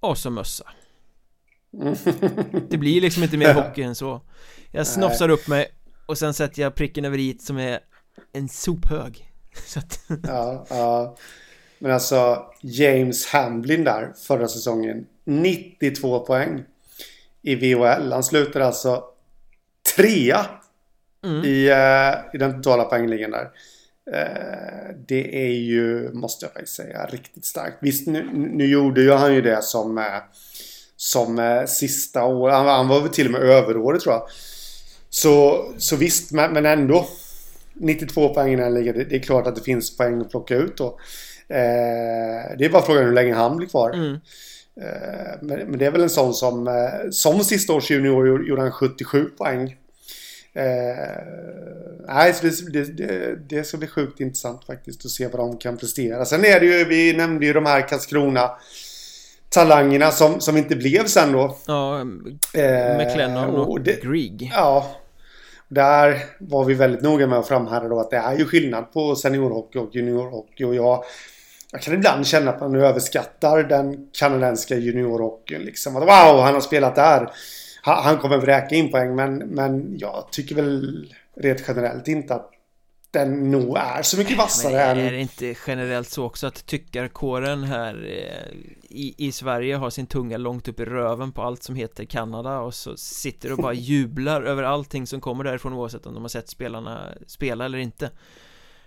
Och 0.00 0.18
så 0.18 0.30
mössa. 0.30 0.64
Det 2.68 2.78
blir 2.78 3.00
liksom 3.00 3.22
inte 3.22 3.36
mer 3.36 3.54
hockey 3.54 3.82
än 3.82 3.94
så. 3.94 4.20
Jag 4.70 4.86
snofsar 4.94 5.28
upp 5.28 5.48
mig 5.48 5.77
och 6.08 6.18
sen 6.18 6.34
sätter 6.34 6.62
jag 6.62 6.74
pricken 6.74 7.04
över 7.04 7.18
i 7.18 7.38
som 7.38 7.58
är 7.58 7.80
en 8.32 8.48
sophög. 8.48 9.30
Så 9.66 9.78
att... 9.78 10.00
Ja, 10.22 10.66
ja. 10.70 11.16
Men 11.78 11.92
alltså 11.92 12.46
James 12.60 13.26
Hamlin 13.26 13.84
där 13.84 14.12
förra 14.26 14.48
säsongen 14.48 15.06
92 15.24 16.20
poäng 16.20 16.64
I 17.42 17.54
VHL 17.54 18.12
Han 18.12 18.24
slutade 18.24 18.66
alltså 18.66 19.04
Trea 19.96 20.46
mm. 21.24 21.44
i, 21.44 21.70
uh, 21.70 22.34
I 22.34 22.38
den 22.38 22.62
totala 22.62 22.84
poängligan 22.84 23.30
där. 23.30 23.50
Uh, 24.10 24.96
Det 25.06 25.46
är 25.46 25.52
ju 25.52 26.12
Måste 26.12 26.44
jag 26.44 26.52
faktiskt 26.52 26.76
säga 26.76 27.06
riktigt 27.06 27.44
starkt. 27.44 27.76
Visst 27.80 28.06
nu, 28.06 28.30
nu 28.32 28.66
gjorde 28.66 29.00
ju 29.00 29.12
han 29.12 29.34
ju 29.34 29.42
det 29.42 29.62
som 29.62 29.98
uh, 29.98 30.04
Som 30.96 31.64
sista 31.68 32.24
år. 32.24 32.50
Han, 32.50 32.66
han 32.66 32.88
var 32.88 33.00
väl 33.00 33.10
till 33.10 33.26
och 33.26 33.32
med 33.32 33.42
överåret 33.42 34.02
tror 34.02 34.14
jag 34.14 34.28
så, 35.10 35.64
så 35.78 35.96
visst, 35.96 36.32
men, 36.32 36.66
ändå 36.66 37.06
92 37.74 38.34
poäng 38.34 38.52
i 38.52 38.56
den 38.56 38.74
ligan. 38.74 39.04
Det, 39.08 39.16
är 39.16 39.20
klart 39.20 39.46
att 39.46 39.56
det 39.56 39.62
finns 39.62 39.96
poäng 39.96 40.20
att 40.20 40.30
plocka 40.30 40.54
ut 40.54 40.76
då. 40.76 40.86
Eh, 41.48 42.56
det 42.58 42.64
är 42.64 42.70
bara 42.70 42.82
frågan 42.82 43.04
hur 43.04 43.12
länge 43.12 43.34
han 43.34 43.56
blir 43.56 43.68
kvar. 43.68 43.90
Mm. 43.90 44.12
Eh, 44.80 45.38
men, 45.40 45.58
men, 45.58 45.78
det 45.78 45.86
är 45.86 45.90
väl 45.90 46.02
en 46.02 46.10
sån 46.10 46.34
som, 46.34 46.68
eh, 46.68 47.10
som 47.10 47.44
sista 47.44 47.72
års 47.72 47.90
junior 47.90 48.48
gjorde 48.48 48.62
han 48.62 48.72
77 48.72 49.24
poäng. 49.24 49.76
Eh, 50.52 50.64
nej, 52.06 52.34
det, 52.42 52.72
det, 52.72 52.84
det, 52.84 53.36
det 53.48 53.64
ska 53.64 53.76
bli 53.76 53.88
sjukt 53.88 54.20
intressant 54.20 54.64
faktiskt 54.64 55.04
att 55.04 55.10
se 55.10 55.26
vad 55.26 55.40
de 55.40 55.58
kan 55.58 55.76
prestera. 55.76 56.24
Sen 56.24 56.44
är 56.44 56.60
det 56.60 56.66
ju, 56.66 56.84
vi 56.84 57.12
nämnde 57.12 57.46
ju 57.46 57.52
de 57.52 57.66
här 57.66 57.88
Karlskrona 57.88 58.50
talangerna 59.48 60.10
som, 60.10 60.40
som 60.40 60.56
inte 60.56 60.76
blev 60.76 61.06
sen 61.06 61.32
då. 61.32 61.56
Ja, 61.66 62.04
McLennan 62.98 63.50
och, 63.50 63.70
och 63.70 63.80
det, 63.80 64.02
Grieg. 64.02 64.52
Ja. 64.54 64.86
Där 65.68 66.24
var 66.40 66.64
vi 66.64 66.74
väldigt 66.74 67.02
noga 67.02 67.26
med 67.26 67.38
att 67.38 67.48
framhärda 67.48 67.88
då 67.88 68.00
att 68.00 68.10
det 68.10 68.16
är 68.16 68.38
ju 68.38 68.44
skillnad 68.44 68.92
på 68.92 69.16
seniorhockey 69.16 69.78
och 69.78 69.94
juniorhockey. 69.94 70.64
Och 70.64 70.74
jag, 70.74 71.04
jag 71.72 71.82
kan 71.82 71.94
ibland 71.94 72.26
känna 72.26 72.50
att 72.50 72.60
man 72.60 72.74
överskattar 72.74 73.62
den 73.62 74.08
kanadensiska 74.12 74.76
juniorhockeyn. 74.76 75.62
Liksom. 75.62 75.96
Att, 75.96 76.02
wow, 76.02 76.40
han 76.40 76.54
har 76.54 76.60
spelat 76.60 76.94
där. 76.94 77.30
Han, 77.82 78.04
han 78.04 78.18
kommer 78.18 78.38
vräka 78.38 78.74
in 78.74 78.90
poäng. 78.90 79.14
Men, 79.14 79.36
men 79.38 79.98
jag 79.98 80.28
tycker 80.30 80.54
väl 80.54 81.06
rent 81.36 81.64
generellt 81.68 82.08
inte 82.08 82.34
att 82.34 82.50
den 83.10 83.50
nog 83.50 83.76
är 83.76 84.02
så 84.02 84.18
mycket 84.18 84.38
vassare 84.38 84.82
än... 84.82 84.98
Är 84.98 85.12
det 85.12 85.20
inte 85.20 85.54
generellt 85.66 86.08
så 86.08 86.24
också 86.24 86.46
att 86.46 86.66
tyckarkåren 86.66 87.64
här 87.64 87.94
eh, 88.04 88.58
i, 88.82 89.14
i 89.18 89.32
Sverige 89.32 89.76
har 89.76 89.90
sin 89.90 90.06
tunga 90.06 90.36
långt 90.36 90.68
upp 90.68 90.80
i 90.80 90.84
röven 90.84 91.32
på 91.32 91.42
allt 91.42 91.62
som 91.62 91.74
heter 91.74 92.04
Kanada 92.04 92.58
och 92.58 92.74
så 92.74 92.96
sitter 92.96 93.52
och 93.52 93.58
bara 93.58 93.72
jublar 93.74 94.42
över 94.42 94.62
allting 94.62 95.06
som 95.06 95.20
kommer 95.20 95.44
därifrån 95.44 95.72
oavsett 95.72 96.06
om 96.06 96.14
de 96.14 96.22
har 96.22 96.28
sett 96.28 96.48
spelarna 96.48 97.14
spela 97.26 97.64
eller 97.64 97.78
inte 97.78 98.10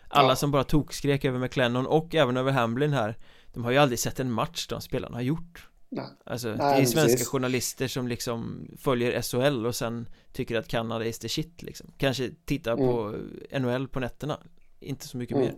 Alla 0.07 0.29
ja. 0.29 0.35
som 0.35 0.51
bara 0.51 0.63
tokskrek 0.63 1.25
över 1.25 1.39
McLennan 1.39 1.87
och 1.87 2.15
även 2.15 2.37
över 2.37 2.51
Hamlin 2.51 2.93
här 2.93 3.17
De 3.53 3.63
har 3.63 3.71
ju 3.71 3.77
aldrig 3.77 3.99
sett 3.99 4.19
en 4.19 4.31
match 4.31 4.67
de 4.67 4.81
spelarna 4.81 5.17
har 5.17 5.21
gjort 5.21 5.70
Nej. 5.91 6.05
Alltså 6.25 6.47
Nej, 6.47 6.57
det 6.57 6.81
är 6.81 6.85
svenska 6.85 7.11
precis. 7.11 7.27
journalister 7.27 7.87
som 7.87 8.07
liksom 8.07 8.67
följer 8.77 9.21
SHL 9.21 9.65
och 9.65 9.75
sen 9.75 10.07
tycker 10.33 10.55
att 10.55 10.67
Kanada 10.67 11.05
är 11.05 11.11
the 11.11 11.29
shit 11.29 11.61
liksom 11.61 11.91
Kanske 11.97 12.31
tittar 12.45 12.73
mm. 12.73 12.85
på 12.85 13.15
NHL 13.59 13.87
på 13.87 13.99
nätterna 13.99 14.39
Inte 14.79 15.07
så 15.07 15.17
mycket 15.17 15.35
mm. 15.35 15.47
mer 15.47 15.55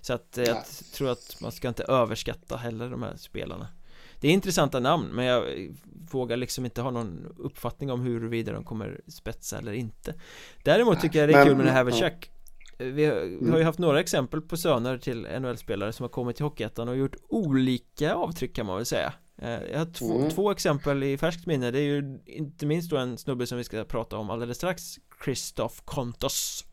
Så 0.00 0.12
att 0.12 0.38
eh, 0.38 0.44
jag 0.44 0.54
Nej. 0.54 0.64
tror 0.94 1.10
att 1.10 1.36
man 1.40 1.52
ska 1.52 1.68
inte 1.68 1.84
överskatta 1.84 2.56
heller 2.56 2.90
de 2.90 3.02
här 3.02 3.16
spelarna 3.16 3.68
Det 4.20 4.28
är 4.28 4.32
intressanta 4.32 4.80
namn 4.80 5.08
men 5.12 5.24
jag 5.24 5.44
vågar 6.10 6.36
liksom 6.36 6.64
inte 6.64 6.82
ha 6.82 6.90
någon 6.90 7.34
uppfattning 7.38 7.90
om 7.90 8.00
huruvida 8.00 8.52
de 8.52 8.64
kommer 8.64 9.00
spetsa 9.08 9.58
eller 9.58 9.72
inte 9.72 10.14
Däremot 10.62 11.00
tycker 11.00 11.18
jag 11.18 11.28
det 11.28 11.34
är 11.34 11.44
kul 11.44 11.56
med 11.56 11.66
det 11.66 11.72
här 11.72 11.84
med 11.84 11.94
vi 12.78 13.04
har, 13.04 13.20
vi 13.40 13.50
har 13.50 13.58
ju 13.58 13.64
haft 13.64 13.78
några 13.78 14.00
exempel 14.00 14.40
på 14.40 14.56
söner 14.56 14.98
till 14.98 15.26
NHL-spelare 15.40 15.92
som 15.92 16.04
har 16.04 16.08
kommit 16.08 16.36
till 16.36 16.44
Hockeyettan 16.44 16.88
och 16.88 16.96
gjort 16.96 17.16
olika 17.28 18.14
avtryck 18.14 18.56
kan 18.56 18.66
man 18.66 18.76
väl 18.76 18.86
säga 18.86 19.12
jag 19.38 19.78
har 19.78 19.92
två, 19.92 20.18
mm. 20.18 20.30
två, 20.30 20.50
exempel 20.50 21.02
i 21.02 21.18
färskt 21.18 21.46
minne 21.46 21.70
Det 21.70 21.78
är 21.78 21.82
ju 21.82 22.18
inte 22.26 22.66
minst 22.66 22.90
då 22.90 22.96
en 22.96 23.18
snubbe 23.18 23.46
som 23.46 23.58
vi 23.58 23.64
ska 23.64 23.84
prata 23.84 24.16
om 24.16 24.30
alldeles 24.30 24.56
strax 24.56 24.98
Christoph 25.24 25.74
Kontos 25.84 26.64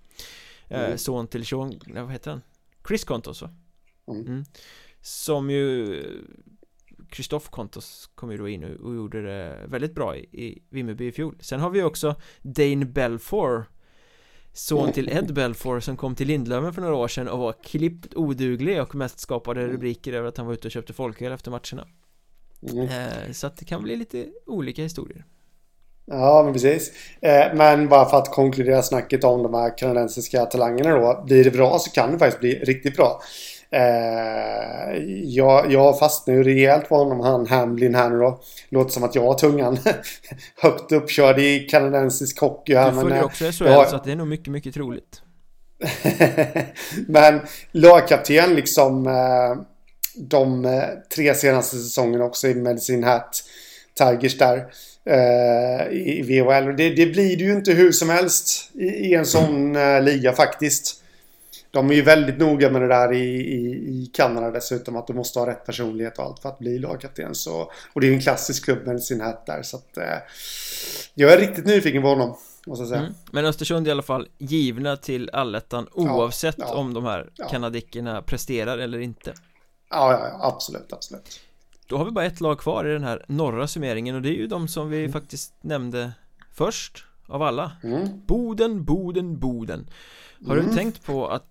eh, 0.67 0.85
mm. 0.85 0.97
Son 0.97 1.27
till 1.27 1.45
Sean, 1.45 1.79
vad 1.87 2.11
heter 2.11 2.31
han? 2.31 2.41
Chris 2.87 3.03
Kontos 3.03 3.41
va? 3.41 3.49
Mm. 4.07 4.27
mm. 4.27 4.43
Som 5.01 5.49
ju 5.49 6.03
Christoph 7.11 7.49
Kontos 7.49 8.09
kom 8.15 8.31
ju 8.31 8.37
då 8.37 8.47
in 8.47 8.63
och, 8.63 8.87
och 8.87 8.95
gjorde 8.95 9.21
det 9.21 9.65
väldigt 9.67 9.95
bra 9.95 10.17
i, 10.17 10.19
i 10.19 10.63
Vimmerby 10.69 11.07
i 11.07 11.11
fjol 11.11 11.37
Sen 11.39 11.59
har 11.59 11.69
vi 11.69 11.83
också 11.83 12.15
Dane 12.41 12.85
Belfour 12.85 13.65
Son 14.53 14.91
till 14.91 15.09
Ed 15.09 15.33
Belfour 15.33 15.79
som 15.79 15.97
kom 15.97 16.15
till 16.15 16.27
Lindlöven 16.27 16.73
för 16.73 16.81
några 16.81 16.95
år 16.95 17.07
sedan 17.07 17.27
och 17.27 17.39
var 17.39 17.53
klippt 17.63 18.15
oduglig 18.15 18.81
och 18.81 18.95
mest 18.95 19.19
skapade 19.19 19.61
mm. 19.61 19.73
rubriker 19.73 20.13
över 20.13 20.27
att 20.27 20.37
han 20.37 20.45
var 20.45 20.53
ute 20.53 20.67
och 20.67 20.71
köpte 20.71 20.93
folköl 20.93 21.31
efter 21.31 21.51
matcherna 21.51 21.87
Mm. 22.71 22.87
Eh, 22.87 23.31
så 23.31 23.47
att 23.47 23.57
det 23.57 23.65
kan 23.65 23.83
bli 23.83 23.95
lite 23.95 24.25
olika 24.47 24.81
historier. 24.81 25.25
Ja, 26.05 26.41
men 26.43 26.53
precis. 26.53 26.91
Eh, 27.21 27.53
men 27.53 27.89
bara 27.89 28.09
för 28.09 28.17
att 28.17 28.31
konkludera 28.31 28.81
snacket 28.81 29.23
om 29.23 29.43
de 29.43 29.53
här 29.53 29.77
kanadensiska 29.77 30.45
talangerna 30.45 30.89
då. 30.89 31.23
Blir 31.25 31.43
det 31.43 31.51
bra 31.51 31.79
så 31.79 31.91
kan 31.91 32.11
det 32.11 32.19
faktiskt 32.19 32.39
bli 32.39 32.59
riktigt 32.59 32.95
bra. 32.95 33.21
Eh, 33.71 34.97
jag, 35.23 35.71
jag 35.71 35.99
fastnar 35.99 36.33
ju 36.33 36.43
rejält 36.43 36.89
på 36.89 36.95
honom, 36.95 37.19
han 37.19 37.47
Hamlin 37.47 37.95
här 37.95 38.09
nu 38.09 38.19
då. 38.19 38.41
Låter 38.69 38.91
som 38.91 39.03
att 39.03 39.15
jag 39.15 39.23
har 39.23 39.33
tungan 39.33 39.77
högt 40.61 40.91
uppkörd 40.91 41.39
i 41.39 41.59
kanadensisk 41.59 42.39
hockey 42.39 42.75
här. 42.75 42.91
Du 42.91 43.01
följer 43.01 43.15
men, 43.15 43.25
också 43.25 43.51
SHL 43.51 43.65
ja. 43.65 43.85
så 43.85 43.95
att 43.95 44.03
det 44.03 44.11
är 44.11 44.15
nog 44.15 44.27
mycket, 44.27 44.47
mycket 44.47 44.73
troligt. 44.73 45.21
men 47.07 47.41
lagkapten 47.71 48.55
liksom 48.55 49.07
de 50.15 50.65
eh, 50.65 50.83
tre 51.15 51.35
senaste 51.35 51.77
säsongerna 51.77 52.25
också 52.25 52.47
i 52.47 52.55
Medicine 52.55 53.07
Hat 53.07 53.43
Tigers 53.93 54.37
där 54.37 54.67
eh, 55.05 55.87
i 55.91 56.21
VHL. 56.21 56.77
Det, 56.77 56.89
det 56.89 57.05
blir 57.05 57.37
det 57.37 57.43
ju 57.43 57.51
inte 57.51 57.71
hur 57.71 57.91
som 57.91 58.09
helst 58.09 58.71
i, 58.73 58.85
i 58.85 59.13
en 59.13 59.25
sån 59.25 59.75
eh, 59.75 60.01
liga 60.01 60.33
faktiskt. 60.33 60.99
De 61.71 61.89
är 61.89 61.93
ju 61.93 62.01
väldigt 62.01 62.37
noga 62.37 62.69
med 62.69 62.81
det 62.81 62.87
där 62.87 63.13
i, 63.13 63.25
i, 63.33 63.59
i 63.89 64.09
Kanada 64.13 64.51
dessutom. 64.51 64.95
Att 64.95 65.07
du 65.07 65.13
måste 65.13 65.39
ha 65.39 65.47
rätt 65.47 65.65
personlighet 65.65 66.19
och 66.19 66.25
allt 66.25 66.39
för 66.39 66.49
att 66.49 66.59
bli 66.59 66.79
lagkapten. 66.79 67.35
Så, 67.35 67.71
och 67.93 68.01
det 68.01 68.07
är 68.07 68.09
ju 68.09 68.15
en 68.15 68.21
klassisk 68.21 68.65
klubb 68.65 68.87
med 68.87 69.03
sin 69.03 69.21
hatt 69.21 69.45
där. 69.45 69.61
Så 69.63 69.77
att, 69.77 69.97
eh, 69.97 70.17
jag 71.13 71.33
är 71.33 71.37
riktigt 71.37 71.65
nyfiken 71.65 72.01
på 72.01 72.07
honom. 72.07 72.37
Måste 72.67 72.81
jag 72.81 72.89
säga. 72.89 73.01
Mm. 73.01 73.13
Men 73.31 73.45
Östersund 73.45 73.87
i 73.87 73.91
alla 73.91 74.01
fall 74.01 74.27
givna 74.37 74.97
till 74.97 75.29
allettan 75.33 75.87
oavsett 75.91 76.55
ja, 76.57 76.65
ja, 76.67 76.75
om 76.75 76.93
de 76.93 77.05
här 77.05 77.29
ja. 77.35 77.47
kanadickerna 77.49 78.21
presterar 78.21 78.77
eller 78.77 78.99
inte. 78.99 79.33
Ja, 79.93 80.11
ja, 80.11 80.47
absolut, 80.47 80.93
absolut. 80.93 81.39
Då 81.87 81.97
har 81.97 82.05
vi 82.05 82.11
bara 82.11 82.25
ett 82.25 82.41
lag 82.41 82.59
kvar 82.59 82.85
i 82.85 82.93
den 82.93 83.03
här 83.03 83.25
norra 83.27 83.67
summeringen 83.67 84.15
och 84.15 84.21
det 84.21 84.29
är 84.29 84.37
ju 84.37 84.47
de 84.47 84.67
som 84.67 84.89
vi 84.89 84.99
mm. 84.99 85.11
faktiskt 85.11 85.53
nämnde 85.61 86.13
först 86.51 87.05
av 87.27 87.41
alla 87.41 87.71
mm. 87.83 88.25
Boden, 88.25 88.83
Boden, 88.83 89.39
Boden 89.39 89.89
Har 90.47 90.57
mm. 90.57 90.69
du 90.69 90.75
tänkt 90.75 91.05
på 91.05 91.27
att 91.27 91.45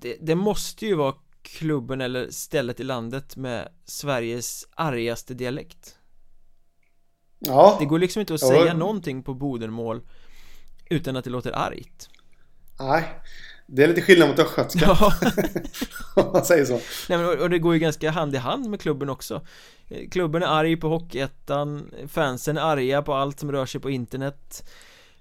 det, 0.00 0.16
det, 0.20 0.34
måste 0.34 0.86
ju 0.86 0.94
vara 0.94 1.14
klubben 1.42 2.00
eller 2.00 2.30
stället 2.30 2.80
i 2.80 2.84
landet 2.84 3.36
med 3.36 3.68
Sveriges 3.84 4.68
argaste 4.74 5.34
dialekt 5.34 5.96
Ja 7.38 7.76
Det 7.80 7.84
går 7.84 7.98
liksom 7.98 8.20
inte 8.20 8.34
att 8.34 8.40
säga 8.40 8.66
ja. 8.66 8.74
någonting 8.74 9.22
på 9.22 9.34
Bodenmål 9.34 10.02
utan 10.90 11.16
att 11.16 11.24
det 11.24 11.30
låter 11.30 11.52
argt 11.52 12.08
Nej 12.78 13.04
det 13.74 13.84
är 13.84 13.88
lite 13.88 14.02
skillnad 14.02 14.28
mot 14.28 14.38
östgötska. 14.38 14.80
Ja. 14.82 15.12
Om 16.22 16.32
man 16.32 16.44
säger 16.44 16.64
så. 16.64 16.80
Nej, 17.08 17.18
men, 17.18 17.40
och 17.40 17.50
det 17.50 17.58
går 17.58 17.74
ju 17.74 17.80
ganska 17.80 18.10
hand 18.10 18.34
i 18.34 18.38
hand 18.38 18.70
med 18.70 18.80
klubben 18.80 19.08
också. 19.10 19.46
Eh, 19.88 20.08
Klubben 20.08 20.42
är 20.42 20.46
arg 20.46 20.76
på 20.76 20.88
Hockeyettan 20.88 21.90
Fansen 22.08 22.56
är 22.56 22.62
arga 22.62 23.02
på 23.02 23.14
allt 23.14 23.40
som 23.40 23.52
rör 23.52 23.66
sig 23.66 23.80
på 23.80 23.90
internet. 23.90 24.70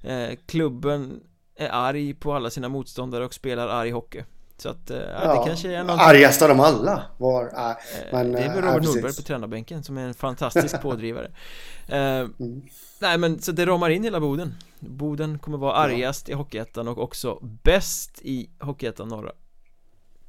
Eh, 0.01 0.29
Klubben 0.45 1.19
är 1.55 1.69
arg 1.69 2.13
på 2.13 2.33
alla 2.33 2.49
sina 2.49 2.69
motståndare 2.69 3.25
och 3.25 3.33
spelar 3.33 3.67
arg 3.67 3.91
hockey 3.91 4.23
så 4.61 4.69
att, 4.69 4.89
eh, 4.89 4.97
ja, 4.97 5.33
det 5.33 5.47
kanske 5.47 5.73
är 5.73 5.83
någonting 5.83 6.07
Argast 6.07 6.41
av 6.41 6.49
dem 6.49 6.59
alla. 6.59 7.03
Var, 7.17 7.43
äh, 7.43 7.75
men, 8.11 8.31
Det 8.31 8.39
är 8.39 8.55
väl 8.55 8.63
Robert 8.63 8.83
äh, 8.83 8.93
Nordberg 8.93 9.15
på 9.15 9.21
tränarbänken 9.21 9.83
som 9.83 9.97
är 9.97 10.07
en 10.07 10.13
fantastisk 10.13 10.81
pådrivare. 10.81 11.31
Eh, 11.87 11.97
mm. 11.99 12.61
Nej 12.99 13.17
men 13.17 13.41
så 13.41 13.51
det 13.51 13.65
ramar 13.65 13.89
in 13.89 14.03
hela 14.03 14.19
Boden. 14.19 14.55
Boden 14.79 15.39
kommer 15.39 15.57
vara 15.57 15.73
argast 15.73 16.29
i 16.29 16.33
Hockeyettan 16.33 16.87
och 16.87 16.97
också 16.97 17.39
bäst 17.41 18.19
i 18.21 18.49
Hockeyettan 18.59 19.07
norra. 19.07 19.31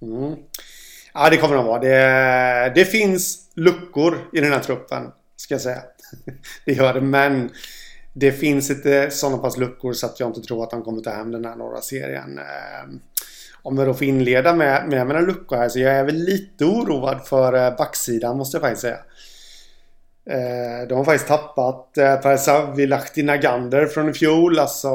Mm. 0.03 0.37
Ja 1.15 1.31
det 1.31 1.37
kommer 1.37 1.57
de 1.57 1.67
vara. 1.67 1.79
Det, 1.79 2.73
det 2.75 2.85
finns 2.85 3.51
luckor 3.55 4.19
i 4.33 4.41
den 4.41 4.53
här 4.53 4.61
truppen 4.61 5.13
Ska 5.37 5.55
jag 5.55 5.61
säga. 5.63 5.83
Det 6.65 6.73
gör 6.73 6.95
det 6.95 7.01
men 7.01 7.51
Det 8.13 8.33
finns 8.33 8.71
inte 8.71 9.11
sådana 9.11 9.39
pass 9.39 9.57
luckor 9.57 9.93
så 9.93 10.07
att 10.07 10.21
jag 10.21 10.29
inte 10.29 10.41
tror 10.41 10.63
att 10.63 10.71
de 10.71 10.83
kommer 10.83 11.03
ta 11.03 11.11
hem 11.11 11.31
den 11.31 11.45
här 11.45 11.57
norra 11.57 11.81
serien. 11.81 12.39
Ehm, 12.39 13.01
om 13.63 13.79
jag 13.79 13.87
då 13.87 13.95
får 13.95 14.07
inleda 14.07 14.55
med, 14.55 14.89
med 14.89 15.07
mina 15.07 15.21
luckor 15.21 15.57
här 15.57 15.69
så 15.69 15.79
jag 15.79 15.95
är 15.95 16.05
väl 16.05 16.15
lite 16.15 16.65
oroad 16.65 17.27
för 17.27 17.67
eh, 17.67 17.77
backsidan 17.77 18.37
måste 18.37 18.57
jag 18.57 18.63
faktiskt 18.63 18.83
säga. 18.83 18.99
Eh, 20.27 20.89
de 20.89 20.95
har 20.95 21.05
faktiskt 21.05 21.29
tappat 21.29 21.99
eh, 21.99 22.17
Per 22.17 22.87
Lahti 22.87 23.23
Nagander 23.23 23.87
från 23.87 24.09
i 24.09 24.13
fjol. 24.13 24.59
Alltså 24.59 24.91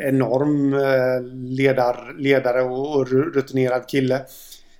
enorm 0.00 0.74
ledar, 1.56 2.14
ledare 2.18 2.62
och 2.62 3.08
rutinerad 3.08 3.88
kille. 3.88 4.20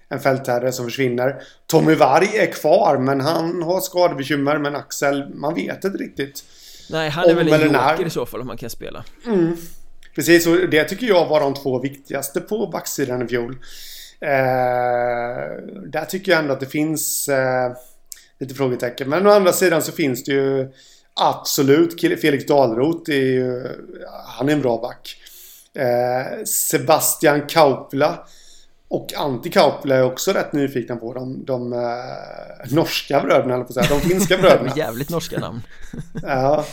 En 0.09 0.21
fältherre 0.21 0.73
som 0.73 0.85
försvinner. 0.85 1.43
Tommy 1.67 1.95
Varg 1.95 2.37
är 2.37 2.53
kvar 2.53 2.99
men 2.99 3.21
han 3.21 3.63
har 3.63 3.81
skadebekymmer. 3.81 4.59
Men 4.59 4.77
Axel, 4.77 5.35
man 5.35 5.55
vet 5.55 5.85
inte 5.85 5.99
riktigt. 5.99 6.45
Nej, 6.91 7.11
han 7.11 7.29
är 7.31 7.35
väl 7.35 7.53
en 7.53 7.73
joker 7.73 8.07
i 8.07 8.11
så 8.11 8.27
fall 8.27 8.41
om 8.41 8.49
han 8.49 8.57
kan 8.57 8.71
spela. 8.71 9.05
Mm. 9.27 9.57
Precis, 10.15 10.47
och 10.47 10.69
det 10.71 10.85
tycker 10.85 11.07
jag 11.07 11.29
var 11.29 11.41
de 11.41 11.55
två 11.55 11.79
viktigaste 11.81 12.41
på 12.41 12.67
backsidan 12.67 13.23
i 13.23 13.27
fjol. 13.27 13.53
Eh, 14.21 15.63
där 15.87 16.05
tycker 16.09 16.33
jag 16.33 16.39
ändå 16.39 16.53
att 16.53 16.61
det 16.61 16.67
finns 16.67 17.29
eh, 17.29 17.73
lite 18.41 18.55
frågetecken. 18.55 19.09
Men 19.09 19.27
å 19.27 19.31
andra 19.31 19.53
sidan 19.53 19.83
så 19.83 19.93
finns 19.93 20.25
det 20.25 20.33
ju 20.33 20.69
absolut 21.21 22.01
Felix 22.01 22.47
Dahlroth. 22.47 23.11
Är 23.11 23.15
ju, 23.15 23.67
han 24.27 24.49
är 24.49 24.53
en 24.53 24.63
bra 24.63 24.81
back. 24.81 25.17
Eh, 25.75 26.45
Sebastian 26.45 27.47
Kaupla 27.47 28.27
och 28.89 29.15
Antti 29.17 29.51
Kaupla 29.51 29.97
är 29.97 30.03
också 30.03 30.33
rätt 30.33 30.53
nyfikna 30.53 30.97
på 30.97 31.15
de, 31.15 31.45
de 31.45 31.73
eh, 31.73 31.79
norska 32.71 33.21
bröderna, 33.21 33.55
eller 33.55 33.65
på 33.65 33.69
att 33.69 33.87
säga. 33.87 34.01
De 34.01 34.09
finska 34.09 34.37
bröderna. 34.43 34.73
Jävligt 34.77 35.11
norska 35.11 35.39
namn. 35.39 35.63
ja. 36.23 36.65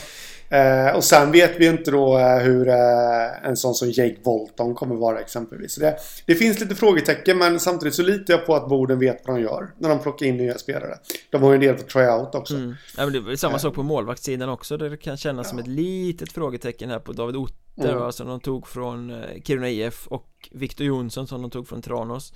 Eh, 0.48 0.96
och 0.96 1.04
sen 1.04 1.32
vet 1.32 1.60
vi 1.60 1.66
inte 1.66 1.90
då 1.90 2.18
eh, 2.18 2.38
hur 2.38 2.68
eh, 2.68 3.48
en 3.48 3.56
sån 3.56 3.74
som 3.74 3.90
Jake 3.90 4.16
Bolton 4.24 4.74
kommer 4.74 4.94
vara 4.94 5.20
exempelvis. 5.20 5.76
Det, 5.76 5.96
det, 6.26 6.34
finns 6.34 6.60
lite 6.60 6.74
frågetecken 6.74 7.38
men 7.38 7.60
samtidigt 7.60 7.94
så 7.94 8.02
litar 8.02 8.34
jag 8.34 8.46
på 8.46 8.54
att 8.54 8.68
Boden 8.68 8.98
vet 8.98 9.22
vad 9.26 9.36
de 9.36 9.42
gör 9.42 9.74
när 9.78 9.88
de 9.88 9.98
plockar 9.98 10.26
in 10.26 10.36
nya 10.36 10.58
spelare. 10.58 10.98
De 11.30 11.42
har 11.42 11.50
ju 11.50 11.54
en 11.54 11.60
del 11.60 11.74
på 11.74 11.82
tryout 11.82 12.34
också. 12.34 12.54
Mm. 12.54 12.74
Ja, 12.96 13.06
men 13.06 13.24
det 13.24 13.32
är 13.32 13.36
samma 13.36 13.54
eh. 13.54 13.58
sak 13.58 13.74
på 13.74 13.82
målvaktssidan 13.82 14.48
också 14.48 14.76
där 14.76 14.90
det 14.90 14.96
kan 14.96 15.16
kännas 15.16 15.46
ja. 15.46 15.50
som 15.50 15.58
ett 15.58 15.66
litet 15.66 16.32
frågetecken 16.32 16.90
här 16.90 16.98
på 16.98 17.12
David 17.12 17.36
Otter 17.36 17.96
mm. 17.96 18.12
som 18.12 18.28
de 18.28 18.40
tog 18.40 18.68
från 18.68 19.10
eh, 19.10 19.42
Kiruna 19.44 19.70
IF 19.70 20.06
och 20.06 20.48
Victor 20.50 20.86
Jonsson 20.86 21.26
som 21.26 21.42
de 21.42 21.50
tog 21.50 21.68
från 21.68 21.82
Tranås. 21.82 22.32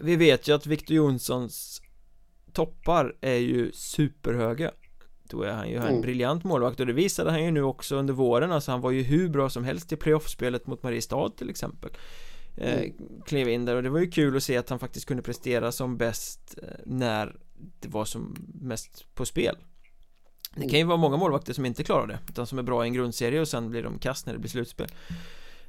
Vi 0.00 0.16
vet 0.16 0.48
ju 0.48 0.54
att 0.54 0.66
Victor 0.66 0.96
Jonssons 0.96 1.82
toppar 2.52 3.14
är 3.20 3.36
ju 3.36 3.72
superhöga 3.72 4.70
då 5.30 5.42
är 5.42 5.52
han 5.52 5.68
ju 5.68 5.76
en 5.76 5.82
mm. 5.82 6.00
briljant 6.00 6.44
målvakt 6.44 6.80
och 6.80 6.86
det 6.86 6.92
visade 6.92 7.30
han 7.30 7.44
ju 7.44 7.50
nu 7.50 7.62
också 7.62 7.96
under 7.96 8.14
våren. 8.14 8.52
Alltså 8.52 8.70
han 8.70 8.80
var 8.80 8.90
ju 8.90 9.02
hur 9.02 9.28
bra 9.28 9.50
som 9.50 9.64
helst 9.64 9.92
i 9.92 9.96
playoffspelet 9.96 10.66
mot 10.66 10.82
Mariestad 10.82 11.30
till 11.30 11.50
exempel. 11.50 11.90
Eh, 12.56 12.78
mm. 12.78 12.92
Klev 13.26 13.48
in 13.48 13.64
där 13.64 13.76
och 13.76 13.82
det 13.82 13.90
var 13.90 14.00
ju 14.00 14.10
kul 14.10 14.36
att 14.36 14.42
se 14.42 14.56
att 14.56 14.70
han 14.70 14.78
faktiskt 14.78 15.06
kunde 15.06 15.22
prestera 15.22 15.72
som 15.72 15.96
bäst 15.96 16.58
eh, 16.62 16.68
När 16.86 17.36
det 17.80 17.88
var 17.88 18.04
som 18.04 18.36
mest 18.54 19.14
på 19.14 19.26
spel. 19.26 19.56
Det 20.56 20.68
kan 20.68 20.78
ju 20.78 20.84
vara 20.84 20.96
många 20.96 21.16
målvakter 21.16 21.52
som 21.52 21.66
inte 21.66 21.84
klarar 21.84 22.06
det 22.06 22.18
Utan 22.28 22.46
som 22.46 22.58
är 22.58 22.62
bra 22.62 22.84
i 22.84 22.88
en 22.88 22.94
grundserie 22.94 23.40
och 23.40 23.48
sen 23.48 23.70
blir 23.70 23.82
de 23.82 23.98
kast 23.98 24.26
när 24.26 24.32
det 24.32 24.38
blir 24.38 24.50
slutspel. 24.50 24.88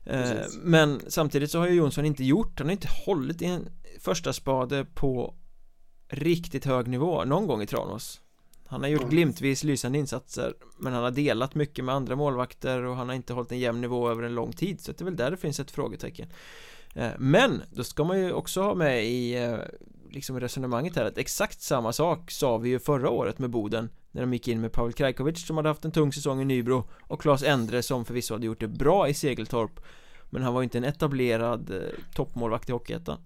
Eh, 0.06 0.32
Men 0.62 1.02
samtidigt 1.08 1.52
så 1.52 1.60
har 1.60 1.68
ju 1.68 1.74
Jonsson 1.74 2.06
inte 2.06 2.24
gjort 2.24 2.60
Han 2.60 2.68
har 2.68 2.72
inte 2.72 2.90
hållit 3.06 3.42
i 3.42 3.46
en 3.46 3.70
första 4.00 4.34
spade 4.34 4.86
på 4.86 5.36
Riktigt 6.12 6.66
hög 6.66 6.88
nivå 6.88 7.26
någon 7.26 7.48
gång 7.48 7.62
i 7.62 7.68
Tranås 7.68 8.22
han 8.70 8.82
har 8.82 8.90
gjort 8.90 9.10
glimtvis 9.10 9.64
lysande 9.64 9.98
insatser 9.98 10.54
Men 10.78 10.94
han 10.94 11.04
har 11.04 11.12
delat 11.12 11.56
mycket 11.56 11.86
med 11.86 11.96
andra 11.96 12.16
målvakter 12.16 12.84
och 12.84 12.96
han 12.96 13.08
har 13.10 13.16
inte 13.16 13.34
hållit 13.34 13.52
en 13.52 13.60
jämn 13.60 13.82
nivå 13.82 14.10
över 14.10 14.24
en 14.24 14.36
lång 14.36 14.54
tid 14.54 14.82
Så 14.82 14.92
det 14.92 15.02
är 15.02 15.06
väl 15.06 15.16
där 15.16 15.32
det 15.32 15.38
finns 15.38 15.60
ett 15.60 15.72
frågetecken. 15.72 16.30
Eh, 16.96 17.10
Men 17.18 17.62
då 17.72 17.84
ska 17.84 18.04
man 18.04 18.20
ju 18.20 18.32
också 18.32 18.62
ha 18.62 18.76
med 18.76 19.06
i 19.06 19.44
eh, 19.44 19.58
liksom 20.12 20.40
resonemanget 20.40 20.96
här 20.96 21.06
att 21.06 21.18
exakt 21.18 21.62
samma 21.62 21.94
sak 21.94 22.32
sa 22.32 22.58
vi 22.58 22.70
ju 22.70 22.80
förra 22.80 23.10
året 23.10 23.40
med 23.40 23.50
Boden 23.50 23.90
När 24.12 24.22
de 24.22 24.34
gick 24.34 24.48
in 24.48 24.62
med 24.62 24.72
Pavel 24.72 24.94
Krajkovic 24.94 25.48
som 25.48 25.58
hade 25.58 25.70
haft 25.70 25.86
en 25.86 25.92
tung 25.92 26.14
säsong 26.14 26.42
i 26.42 26.46
Nybro 26.46 26.90
Och 27.02 27.22
Claes 27.22 27.44
Endre 27.44 27.84
som 27.84 28.06
förvisso 28.06 28.34
hade 28.34 28.46
gjort 28.46 28.60
det 28.60 28.68
bra 28.68 29.10
i 29.10 29.14
Segeltorp 29.14 29.80
Men 30.30 30.44
han 30.44 30.54
var 30.54 30.62
ju 30.62 30.64
inte 30.64 30.78
en 30.78 30.84
etablerad 30.84 31.72
eh, 31.72 31.78
toppmålvakt 32.16 32.70
i 32.70 32.72
Hockeyettan. 32.72 33.20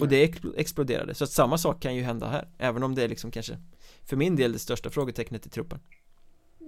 Och 0.00 0.08
det 0.08 0.34
exploderade, 0.56 1.14
så 1.14 1.24
att 1.24 1.30
samma 1.30 1.58
sak 1.58 1.82
kan 1.82 1.94
ju 1.94 2.02
hända 2.02 2.28
här 2.28 2.48
Även 2.58 2.82
om 2.82 2.94
det 2.94 3.02
är 3.02 3.08
liksom 3.08 3.30
kanske 3.30 3.58
för 4.06 4.16
min 4.16 4.36
del 4.36 4.52
det 4.52 4.58
största 4.58 4.90
frågetecknet 4.90 5.46
i 5.46 5.48
truppen 5.48 5.80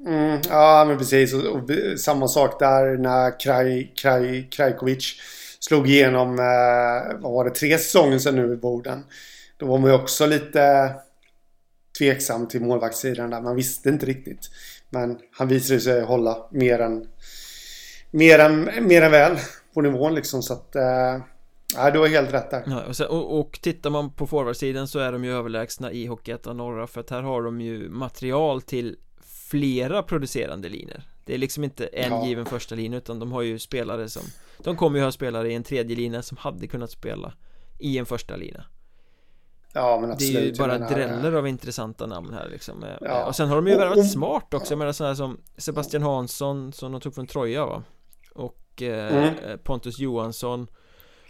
Mm, 0.07 0.41
ja, 0.49 0.85
men 0.89 0.99
precis. 0.99 1.35
Och, 1.35 1.45
och, 1.45 1.71
samma 1.99 2.29
sak 2.29 2.59
där 2.59 2.97
när 2.99 3.41
Kraj, 3.41 3.93
Kraj, 3.97 4.49
Krajkovic 4.51 5.15
slog 5.61 5.89
igenom, 5.89 6.39
eh, 6.39 7.21
vad 7.21 7.33
var 7.33 7.45
det, 7.45 7.51
tre 7.51 7.79
säsonger 7.79 8.19
sedan 8.19 8.37
nu 8.37 8.53
i 8.53 8.57
Boden. 8.57 9.05
Då 9.57 9.67
var 9.67 9.79
man 9.79 9.91
ju 9.91 9.97
också 9.97 10.27
lite 10.27 10.95
tveksam 11.99 12.49
till 12.49 12.61
målvaktssidan 12.61 13.31
där. 13.31 13.41
Man 13.41 13.57
visste 13.57 13.89
inte 13.89 14.07
riktigt. 14.07 14.51
Men 14.91 15.19
han 15.33 15.49
visade 15.49 15.81
sig 15.81 16.03
hålla 16.03 16.49
mer 16.51 16.79
än, 16.79 17.07
mer 18.11 18.39
än, 18.39 18.71
mer 18.87 19.03
än 19.03 19.11
väl 19.11 19.39
på 19.75 19.81
nivån 19.81 20.15
liksom. 20.15 20.43
Så 20.43 20.53
att, 20.53 20.77
eh, 20.77 21.19
Ja, 21.75 21.91
du 21.91 21.99
har 21.99 22.09
helt 22.09 22.33
rätt 22.33 22.51
där. 22.51 22.63
Ja, 22.67 22.85
och, 22.85 22.97
sen, 22.97 23.07
och, 23.07 23.41
och 23.41 23.59
tittar 23.63 23.91
man 23.91 24.13
på 24.13 24.27
forwardsidan 24.27 24.89
så 24.89 24.99
är 24.99 25.13
de 25.13 25.25
ju 25.25 25.33
överlägsna 25.33 25.93
i 25.93 26.07
Hockeyettan 26.07 26.57
Norra 26.57 26.87
för 26.87 27.01
att 27.01 27.11
här 27.11 27.23
har 27.23 27.43
de 27.43 27.61
ju 27.61 27.89
material 27.89 28.63
till 28.63 28.97
flera 29.51 30.03
producerande 30.03 30.69
linjer 30.69 31.03
Det 31.25 31.35
är 31.35 31.39
liksom 31.39 31.65
inte 31.65 31.87
en 31.87 32.13
ja. 32.13 32.27
given 32.27 32.47
första 32.47 32.75
linje 32.75 32.99
utan 32.99 33.19
de 33.19 33.33
har 33.33 33.43
ju 33.43 33.59
spelare 33.59 34.09
som 34.09 34.23
De 34.59 34.77
kommer 34.77 34.99
ju 34.99 35.05
ha 35.05 35.13
spelare 35.13 35.53
i 35.53 35.55
en 35.55 35.63
tredje 35.63 35.97
linje 35.97 36.23
som 36.23 36.37
hade 36.37 36.67
kunnat 36.67 36.91
spela 36.91 37.33
i 37.79 37.99
en 37.99 38.07
första 38.07 38.37
linje 38.37 38.65
Ja 39.73 39.99
men 40.01 40.11
absolut 40.11 40.35
Det 40.35 40.41
är 40.41 40.45
ju 40.45 40.55
bara 40.55 40.79
dräller 40.79 41.33
av 41.33 41.49
intressanta 41.49 42.07
namn 42.07 42.35
här 42.35 42.49
liksom 42.49 42.85
ja. 43.01 43.25
Och 43.27 43.37
sen 43.37 43.49
har 43.49 43.57
de 43.57 43.67
ju 43.67 43.77
värvat 43.77 44.11
smart 44.11 44.55
också, 44.55 44.73
jag 44.73 44.79
menar 44.79 44.93
sådana 44.93 45.17
som 45.17 45.41
Sebastian 45.57 46.03
Hansson 46.03 46.73
som 46.73 46.93
de 46.93 47.01
tog 47.01 47.15
från 47.15 47.27
Troja 47.27 47.67
va 47.67 47.83
Och 48.35 48.83
eh, 48.83 49.17
mm. 49.17 49.59
Pontus 49.65 49.99
Johansson 49.99 50.69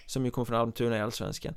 Som 0.09 0.25
ju 0.25 0.31
kom 0.31 0.47
från 0.47 0.57
Almtuna 0.57 0.97
i 0.97 1.01
Allsvenskan. 1.01 1.55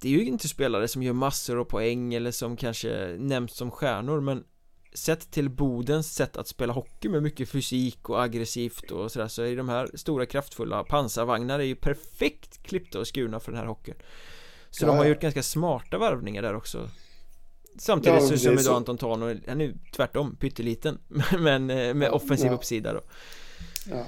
Det 0.00 0.08
är 0.08 0.12
ju 0.12 0.24
inte 0.24 0.48
spelare 0.48 0.88
som 0.88 1.02
gör 1.02 1.12
massor 1.12 1.60
av 1.60 1.64
poäng 1.64 2.14
eller 2.14 2.30
som 2.30 2.56
kanske 2.56 3.16
nämns 3.18 3.52
som 3.52 3.70
stjärnor 3.70 4.20
men 4.20 4.44
Sett 4.92 5.30
till 5.30 5.50
Bodens 5.50 6.14
sätt 6.14 6.36
att 6.36 6.48
spela 6.48 6.72
hockey 6.72 7.08
med 7.08 7.22
mycket 7.22 7.48
fysik 7.48 8.08
och 8.08 8.22
aggressivt 8.22 8.90
och 8.90 9.12
sådär 9.12 9.28
så 9.28 9.42
är 9.42 9.56
de 9.56 9.68
här 9.68 9.90
stora 9.94 10.26
kraftfulla 10.26 10.84
pansarvagnar 10.84 11.58
är 11.58 11.64
ju 11.64 11.74
perfekt 11.74 12.62
klippta 12.62 12.98
och 12.98 13.06
skurna 13.06 13.40
för 13.40 13.52
den 13.52 13.60
här 13.60 13.66
hockeyn. 13.66 13.96
Så 14.70 14.84
ja, 14.84 14.88
de 14.88 14.98
har 14.98 15.04
gjort 15.04 15.20
ganska 15.20 15.42
smarta 15.42 15.98
varvningar 15.98 16.42
där 16.42 16.54
också. 16.54 16.90
Samtidigt 17.78 18.30
ja, 18.30 18.38
som 18.38 18.58
idag 18.58 18.76
Anton 18.76 18.98
Tano, 18.98 19.26
han 19.48 19.60
är 19.60 19.64
ju 19.64 19.74
tvärtom 19.92 20.36
pytteliten 20.36 20.98
Men 21.38 21.70
eh, 21.70 21.94
med 21.94 22.10
offensiv 22.10 22.46
ja. 22.46 22.52
uppsida 22.52 22.92
då. 22.92 23.00
Ja 23.90 24.06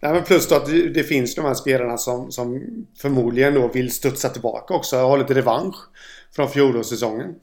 Nej, 0.00 0.12
men 0.12 0.24
plus 0.24 0.48
då 0.48 0.54
att 0.54 0.66
det 0.66 1.04
finns 1.04 1.34
de 1.34 1.44
här 1.44 1.54
spelarna 1.54 1.98
som, 1.98 2.32
som 2.32 2.62
förmodligen 2.98 3.54
då 3.54 3.68
vill 3.68 3.90
studsa 3.90 4.28
tillbaka 4.28 4.74
också 4.74 4.96
och 4.96 5.08
ha 5.08 5.16
lite 5.16 5.34
revansch 5.34 5.76
från 6.36 6.50
fjolårssäsongen. 6.50 7.34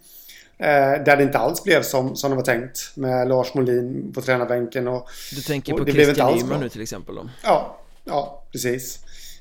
Eh, 0.57 1.03
där 1.05 1.17
det 1.17 1.23
inte 1.23 1.37
alls 1.37 1.63
blev 1.63 1.81
som, 1.81 2.15
som 2.15 2.29
det 2.31 2.35
var 2.35 2.43
tänkt 2.43 2.91
med 2.95 3.27
Lars 3.27 3.53
Molin 3.53 4.11
på 4.13 4.21
tränarbänken. 4.21 4.87
Och, 4.87 5.09
du 5.35 5.41
tänker 5.41 5.73
på 5.73 5.85
Christian 5.85 6.35
Nyman 6.35 6.59
nu 6.59 6.69
till 6.69 6.81
exempel 6.81 7.15
då? 7.15 7.29
Ja, 7.43 7.77
ja 8.03 8.43
precis. 8.51 8.99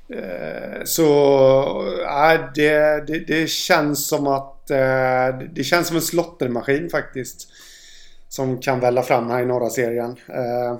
Eh, 0.08 0.84
så 0.84 1.08
äh, 2.02 2.40
det, 2.54 3.06
det, 3.06 3.18
det, 3.18 3.50
känns 3.50 4.08
som 4.08 4.26
att 4.26 4.70
eh, 4.70 5.38
det 5.52 5.64
känns 5.64 5.86
som 5.86 5.96
en 5.96 6.02
slottermaskin 6.02 6.90
faktiskt. 6.90 7.48
Som 8.28 8.58
kan 8.58 8.80
välla 8.80 9.02
fram 9.02 9.30
här 9.30 9.42
i 9.42 9.46
norra 9.46 9.70
serien. 9.70 10.16
Eh, 10.28 10.78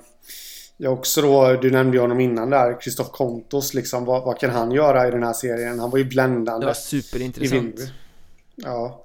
jag 0.77 0.93
också 0.93 1.21
då, 1.21 1.53
du 1.53 1.71
nämnde 1.71 1.97
ju 1.97 2.01
honom 2.01 2.19
innan 2.19 2.49
där, 2.49 2.81
Kristoff 2.81 3.11
Kontos 3.11 3.73
liksom. 3.73 4.05
Vad, 4.05 4.23
vad, 4.23 4.39
kan 4.39 4.49
han 4.49 4.71
göra 4.71 5.07
i 5.07 5.11
den 5.11 5.23
här 5.23 5.33
serien? 5.33 5.79
Han 5.79 5.89
var 5.89 5.97
ju 5.97 6.05
bländande. 6.05 6.63
Det 6.63 6.67
var 6.67 6.73
superintressant. 6.73 7.79
Ja. 8.55 9.03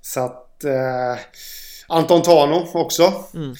Så 0.00 0.20
att 0.20 0.64
eh, 0.64 1.18
Anton 1.88 2.22
Tano 2.22 2.66
också. 2.74 3.12
Mm. 3.34 3.54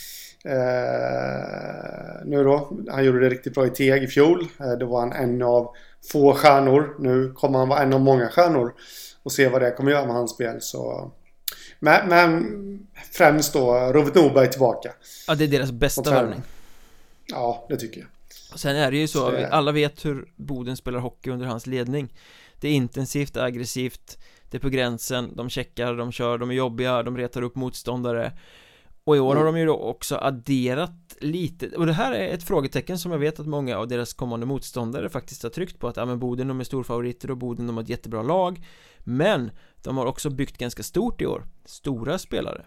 Eh, 0.44 2.24
nu 2.24 2.44
då, 2.44 2.72
han 2.90 3.04
gjorde 3.04 3.20
det 3.20 3.28
riktigt 3.28 3.54
bra 3.54 3.66
i 3.66 3.70
Teg 3.70 4.02
i 4.02 4.06
fjol. 4.06 4.46
Eh, 4.60 4.72
då 4.72 4.86
var 4.86 5.00
han 5.00 5.12
en 5.12 5.42
av 5.42 5.74
få 6.12 6.34
stjärnor. 6.34 6.96
Nu 6.98 7.32
kommer 7.32 7.58
han 7.58 7.68
vara 7.68 7.82
en 7.82 7.92
av 7.92 8.00
många 8.00 8.28
stjärnor. 8.28 8.74
Och 9.22 9.32
se 9.32 9.48
vad 9.48 9.62
det 9.62 9.70
kommer 9.70 9.90
göra 9.90 10.06
med 10.06 10.14
hans 10.14 10.30
spel. 10.30 10.56
Så... 10.60 11.12
Men, 11.80 12.08
men 12.08 12.46
främst 13.12 13.52
då 13.52 13.74
Robert 13.74 14.14
Norberg 14.14 14.50
tillbaka. 14.50 14.92
Ja, 15.26 15.34
det 15.34 15.44
är 15.44 15.48
deras 15.48 15.72
bästa 15.72 16.10
värvning. 16.10 16.42
Ja, 17.30 17.66
det 17.68 17.76
tycker 17.76 18.00
jag. 18.00 18.08
Sen 18.58 18.76
är 18.76 18.90
det 18.90 18.96
ju 18.96 19.08
så, 19.08 19.18
så 19.18 19.46
alla 19.50 19.72
vet 19.72 20.04
hur 20.04 20.32
Boden 20.36 20.76
spelar 20.76 20.98
hockey 20.98 21.30
under 21.30 21.46
hans 21.46 21.66
ledning 21.66 22.14
Det 22.60 22.68
är 22.68 22.72
intensivt, 22.72 23.36
aggressivt 23.36 24.18
det 24.50 24.56
är 24.56 24.60
på 24.60 24.68
gränsen, 24.68 25.36
de 25.36 25.50
checkar, 25.50 25.94
de 25.94 26.12
kör, 26.12 26.38
de 26.38 26.50
är 26.50 26.54
jobbiga, 26.54 27.02
de 27.02 27.16
retar 27.16 27.42
upp 27.42 27.54
motståndare 27.54 28.32
Och 29.04 29.16
i 29.16 29.20
år 29.20 29.36
har 29.36 29.44
de 29.44 29.58
ju 29.58 29.66
då 29.66 29.76
också 29.76 30.16
adderat 30.16 31.16
lite 31.20 31.68
Och 31.68 31.86
det 31.86 31.92
här 31.92 32.12
är 32.12 32.34
ett 32.34 32.42
frågetecken 32.42 32.98
som 32.98 33.12
jag 33.12 33.18
vet 33.18 33.40
att 33.40 33.46
många 33.46 33.78
av 33.78 33.88
deras 33.88 34.14
kommande 34.14 34.46
motståndare 34.46 35.08
faktiskt 35.08 35.42
har 35.42 35.50
tryckt 35.50 35.78
på 35.78 35.88
att 35.88 35.96
ja 35.96 36.06
men 36.06 36.18
Boden 36.18 36.48
de 36.48 36.60
är 36.60 36.64
storfavoriter 36.64 37.30
och 37.30 37.36
Boden 37.36 37.66
de 37.66 37.76
har 37.76 37.82
ett 37.82 37.88
jättebra 37.88 38.22
lag 38.22 38.66
Men 38.98 39.50
de 39.82 39.96
har 39.96 40.06
också 40.06 40.30
byggt 40.30 40.58
ganska 40.58 40.82
stort 40.82 41.20
i 41.20 41.26
år 41.26 41.46
Stora 41.64 42.18
spelare 42.18 42.66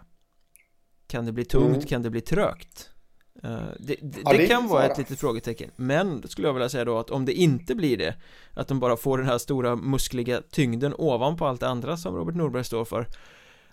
Kan 1.06 1.26
det 1.26 1.32
bli 1.32 1.44
tungt? 1.44 1.76
Mm. 1.76 1.86
Kan 1.86 2.02
det 2.02 2.10
bli 2.10 2.20
trögt? 2.20 2.93
Eh, 3.42 3.58
det, 3.78 3.96
det, 4.02 4.20
ja, 4.24 4.32
det 4.32 4.46
kan 4.46 4.68
vara 4.68 4.84
ett 4.84 4.98
litet 4.98 5.20
frågetecken 5.20 5.70
Men 5.76 6.28
skulle 6.28 6.48
jag 6.48 6.54
vilja 6.54 6.68
säga 6.68 6.84
då 6.84 6.98
att 6.98 7.10
om 7.10 7.24
det 7.24 7.32
inte 7.32 7.74
blir 7.74 7.96
det 7.96 8.14
Att 8.54 8.68
de 8.68 8.80
bara 8.80 8.96
får 8.96 9.18
den 9.18 9.26
här 9.26 9.38
stora 9.38 9.76
muskliga 9.76 10.42
tyngden 10.50 10.94
ovanpå 10.98 11.46
allt 11.46 11.60
det 11.60 11.68
andra 11.68 11.96
som 11.96 12.16
Robert 12.16 12.34
Norberg 12.34 12.64
står 12.64 12.84
för 12.84 13.06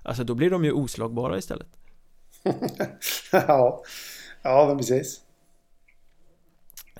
Alltså 0.03 0.23
då 0.23 0.35
blir 0.35 0.49
de 0.49 0.65
ju 0.65 0.71
oslagbara 0.71 1.37
istället. 1.37 1.67
Ja, 3.31 3.83
ja 4.41 4.65
men 4.67 4.77
precis. 4.77 5.21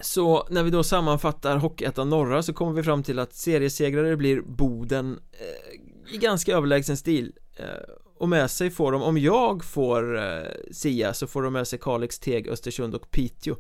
Så 0.02 0.48
när 0.50 0.64
vi 0.64 0.70
då 0.70 0.84
sammanfattar 0.84 1.58
Hockeyettan 1.58 2.10
norra 2.10 2.44
så 2.44 2.54
kommer 2.54 2.74
vi 2.74 2.84
fram 2.84 3.04
till 3.04 3.20
att 3.20 3.34
seriesegrare 3.34 4.18
blir 4.18 4.42
Boden 4.42 5.20
eh, 5.32 6.14
i 6.16 6.18
ganska 6.18 6.56
överlägsen 6.56 6.98
stil. 6.98 7.34
Eh, 7.58 7.66
och 8.22 8.30
med 8.30 8.52
sig 8.52 8.70
får 8.70 8.92
de, 8.92 9.04
om 9.04 9.18
jag 9.18 9.64
får 9.64 10.18
eh, 10.18 10.42
Sia 10.72 11.14
så 11.14 11.28
får 11.28 11.42
de 11.44 11.54
med 11.54 11.68
sig 11.68 11.80
Kalix, 11.80 12.20
Teg, 12.20 12.48
Östersund 12.48 12.96
och 12.96 13.12
Piteå. 13.12 13.56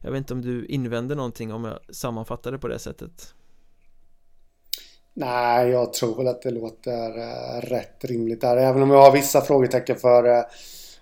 Jag 0.00 0.10
vet 0.10 0.18
inte 0.18 0.34
om 0.34 0.42
du 0.42 0.66
invänder 0.66 1.16
någonting 1.16 1.52
om 1.52 1.64
jag 1.64 1.78
sammanfattar 1.94 2.52
det 2.52 2.58
på 2.58 2.68
det 2.68 2.78
sättet? 2.78 3.34
Nej, 5.14 5.68
jag 5.68 5.92
tror 5.92 6.16
väl 6.16 6.28
att 6.28 6.42
det 6.42 6.50
låter 6.50 7.18
eh, 7.18 7.60
rätt 7.60 8.04
rimligt 8.04 8.40
där. 8.40 8.56
Även 8.56 8.82
om 8.82 8.90
jag 8.90 9.02
har 9.02 9.12
vissa 9.12 9.40
frågetecken 9.40 9.96
för 9.96 10.38
eh, 10.38 10.44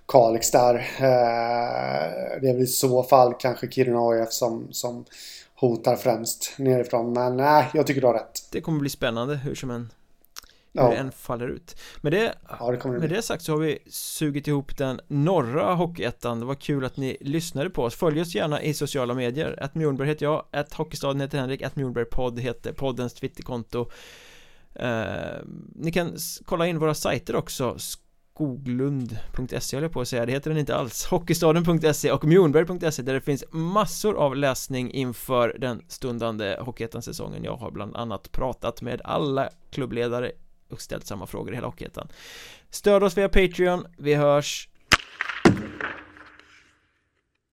Kalix 0.09 0.51
där. 0.51 0.75
Eh, 0.75 2.41
Det 2.41 2.49
är 2.49 2.53
väl 2.53 2.63
i 2.63 2.67
så 2.67 3.03
fall 3.03 3.35
kanske 3.39 3.71
Kiruna 3.71 3.99
AIF 3.99 4.33
som, 4.33 4.69
som 4.71 5.05
hotar 5.55 5.97
främst 5.97 6.55
nerifrån. 6.59 7.13
Men 7.13 7.37
nej, 7.37 7.71
jag 7.75 7.87
tycker 7.87 8.01
du 8.01 8.07
har 8.07 8.15
rätt. 8.15 8.49
Det 8.53 8.61
kommer 8.61 8.81
bli 8.81 8.91
spännande 8.91 9.37
hur 9.37 9.55
som 9.55 9.71
än 9.71 9.91
hur 10.83 10.91
det 10.91 10.97
än 10.97 11.13
faller 11.13 11.49
ut. 11.49 11.77
Med 12.01 12.13
det, 12.13 12.35
ja, 12.59 12.71
det 12.71 12.85
med 12.85 13.11
det 13.11 13.23
sagt 13.23 13.43
så 13.43 13.53
har 13.53 13.59
vi 13.59 13.79
sugit 13.87 14.49
ihop 14.49 14.77
den 14.77 15.01
norra 15.09 15.75
Hockeyettan. 15.75 16.41
Det 16.41 16.47
var 16.47 16.55
kul 16.55 16.85
att 16.85 16.97
ni 16.97 17.17
lyssnade 17.21 17.71
på 17.71 17.83
oss. 17.83 17.95
Följ 17.95 18.21
oss 18.21 18.35
gärna 18.35 18.63
i 18.63 18.75
sociala 18.75 19.15
medier. 19.15 19.59
Att 19.63 19.75
Mjornberg 19.75 20.09
heter 20.09 20.27
jag, 20.27 20.45
att 20.51 20.75
Hockeystaden 20.75 21.21
heter 21.21 21.39
Henrik, 21.39 21.63
att 21.63 21.77
Mjornberg 21.77 22.05
podd 22.05 22.41
heter 22.41 22.73
poddens 22.73 23.15
twitterkonto. 23.15 23.91
Eh, 24.75 25.39
Ni 25.75 25.93
kan 25.93 26.17
kolla 26.45 26.67
in 26.67 26.79
våra 26.79 26.95
sajter 26.95 27.37
också. 27.37 27.77
Skoglund.se 27.79 29.77
håller 29.77 29.85
jag 29.85 29.93
på 29.93 30.01
att 30.01 30.09
säga, 30.09 30.27
det 30.27 30.33
heter 30.33 30.51
den 30.51 30.59
inte 30.59 30.77
alls. 30.77 31.07
Hockeystaden.se 31.07 32.13
och 32.13 32.25
Mjornberg.se 32.25 33.03
där 33.03 33.15
det 33.15 33.21
finns 33.21 33.45
massor 33.51 34.17
av 34.17 34.37
läsning 34.37 34.91
inför 34.91 35.57
den 35.59 35.83
stundande 35.89 36.57
Hockeyettan-säsongen. 36.61 37.45
Jag 37.45 37.57
har 37.57 37.71
bland 37.71 37.97
annat 37.97 38.33
pratat 38.33 38.83
med 38.83 39.01
alla 39.05 39.49
klubbledare 39.71 40.33
och 40.69 40.81
ställt 40.81 41.07
samma 41.07 41.27
frågor 41.27 41.53
i 41.53 41.55
hela 41.55 41.67
Hockeyettan. 41.67 42.09
Stöd 42.71 43.03
oss 43.03 43.19
via 43.19 43.29
Patreon, 43.29 43.87
vi 43.99 44.15
hörs! 44.15 44.69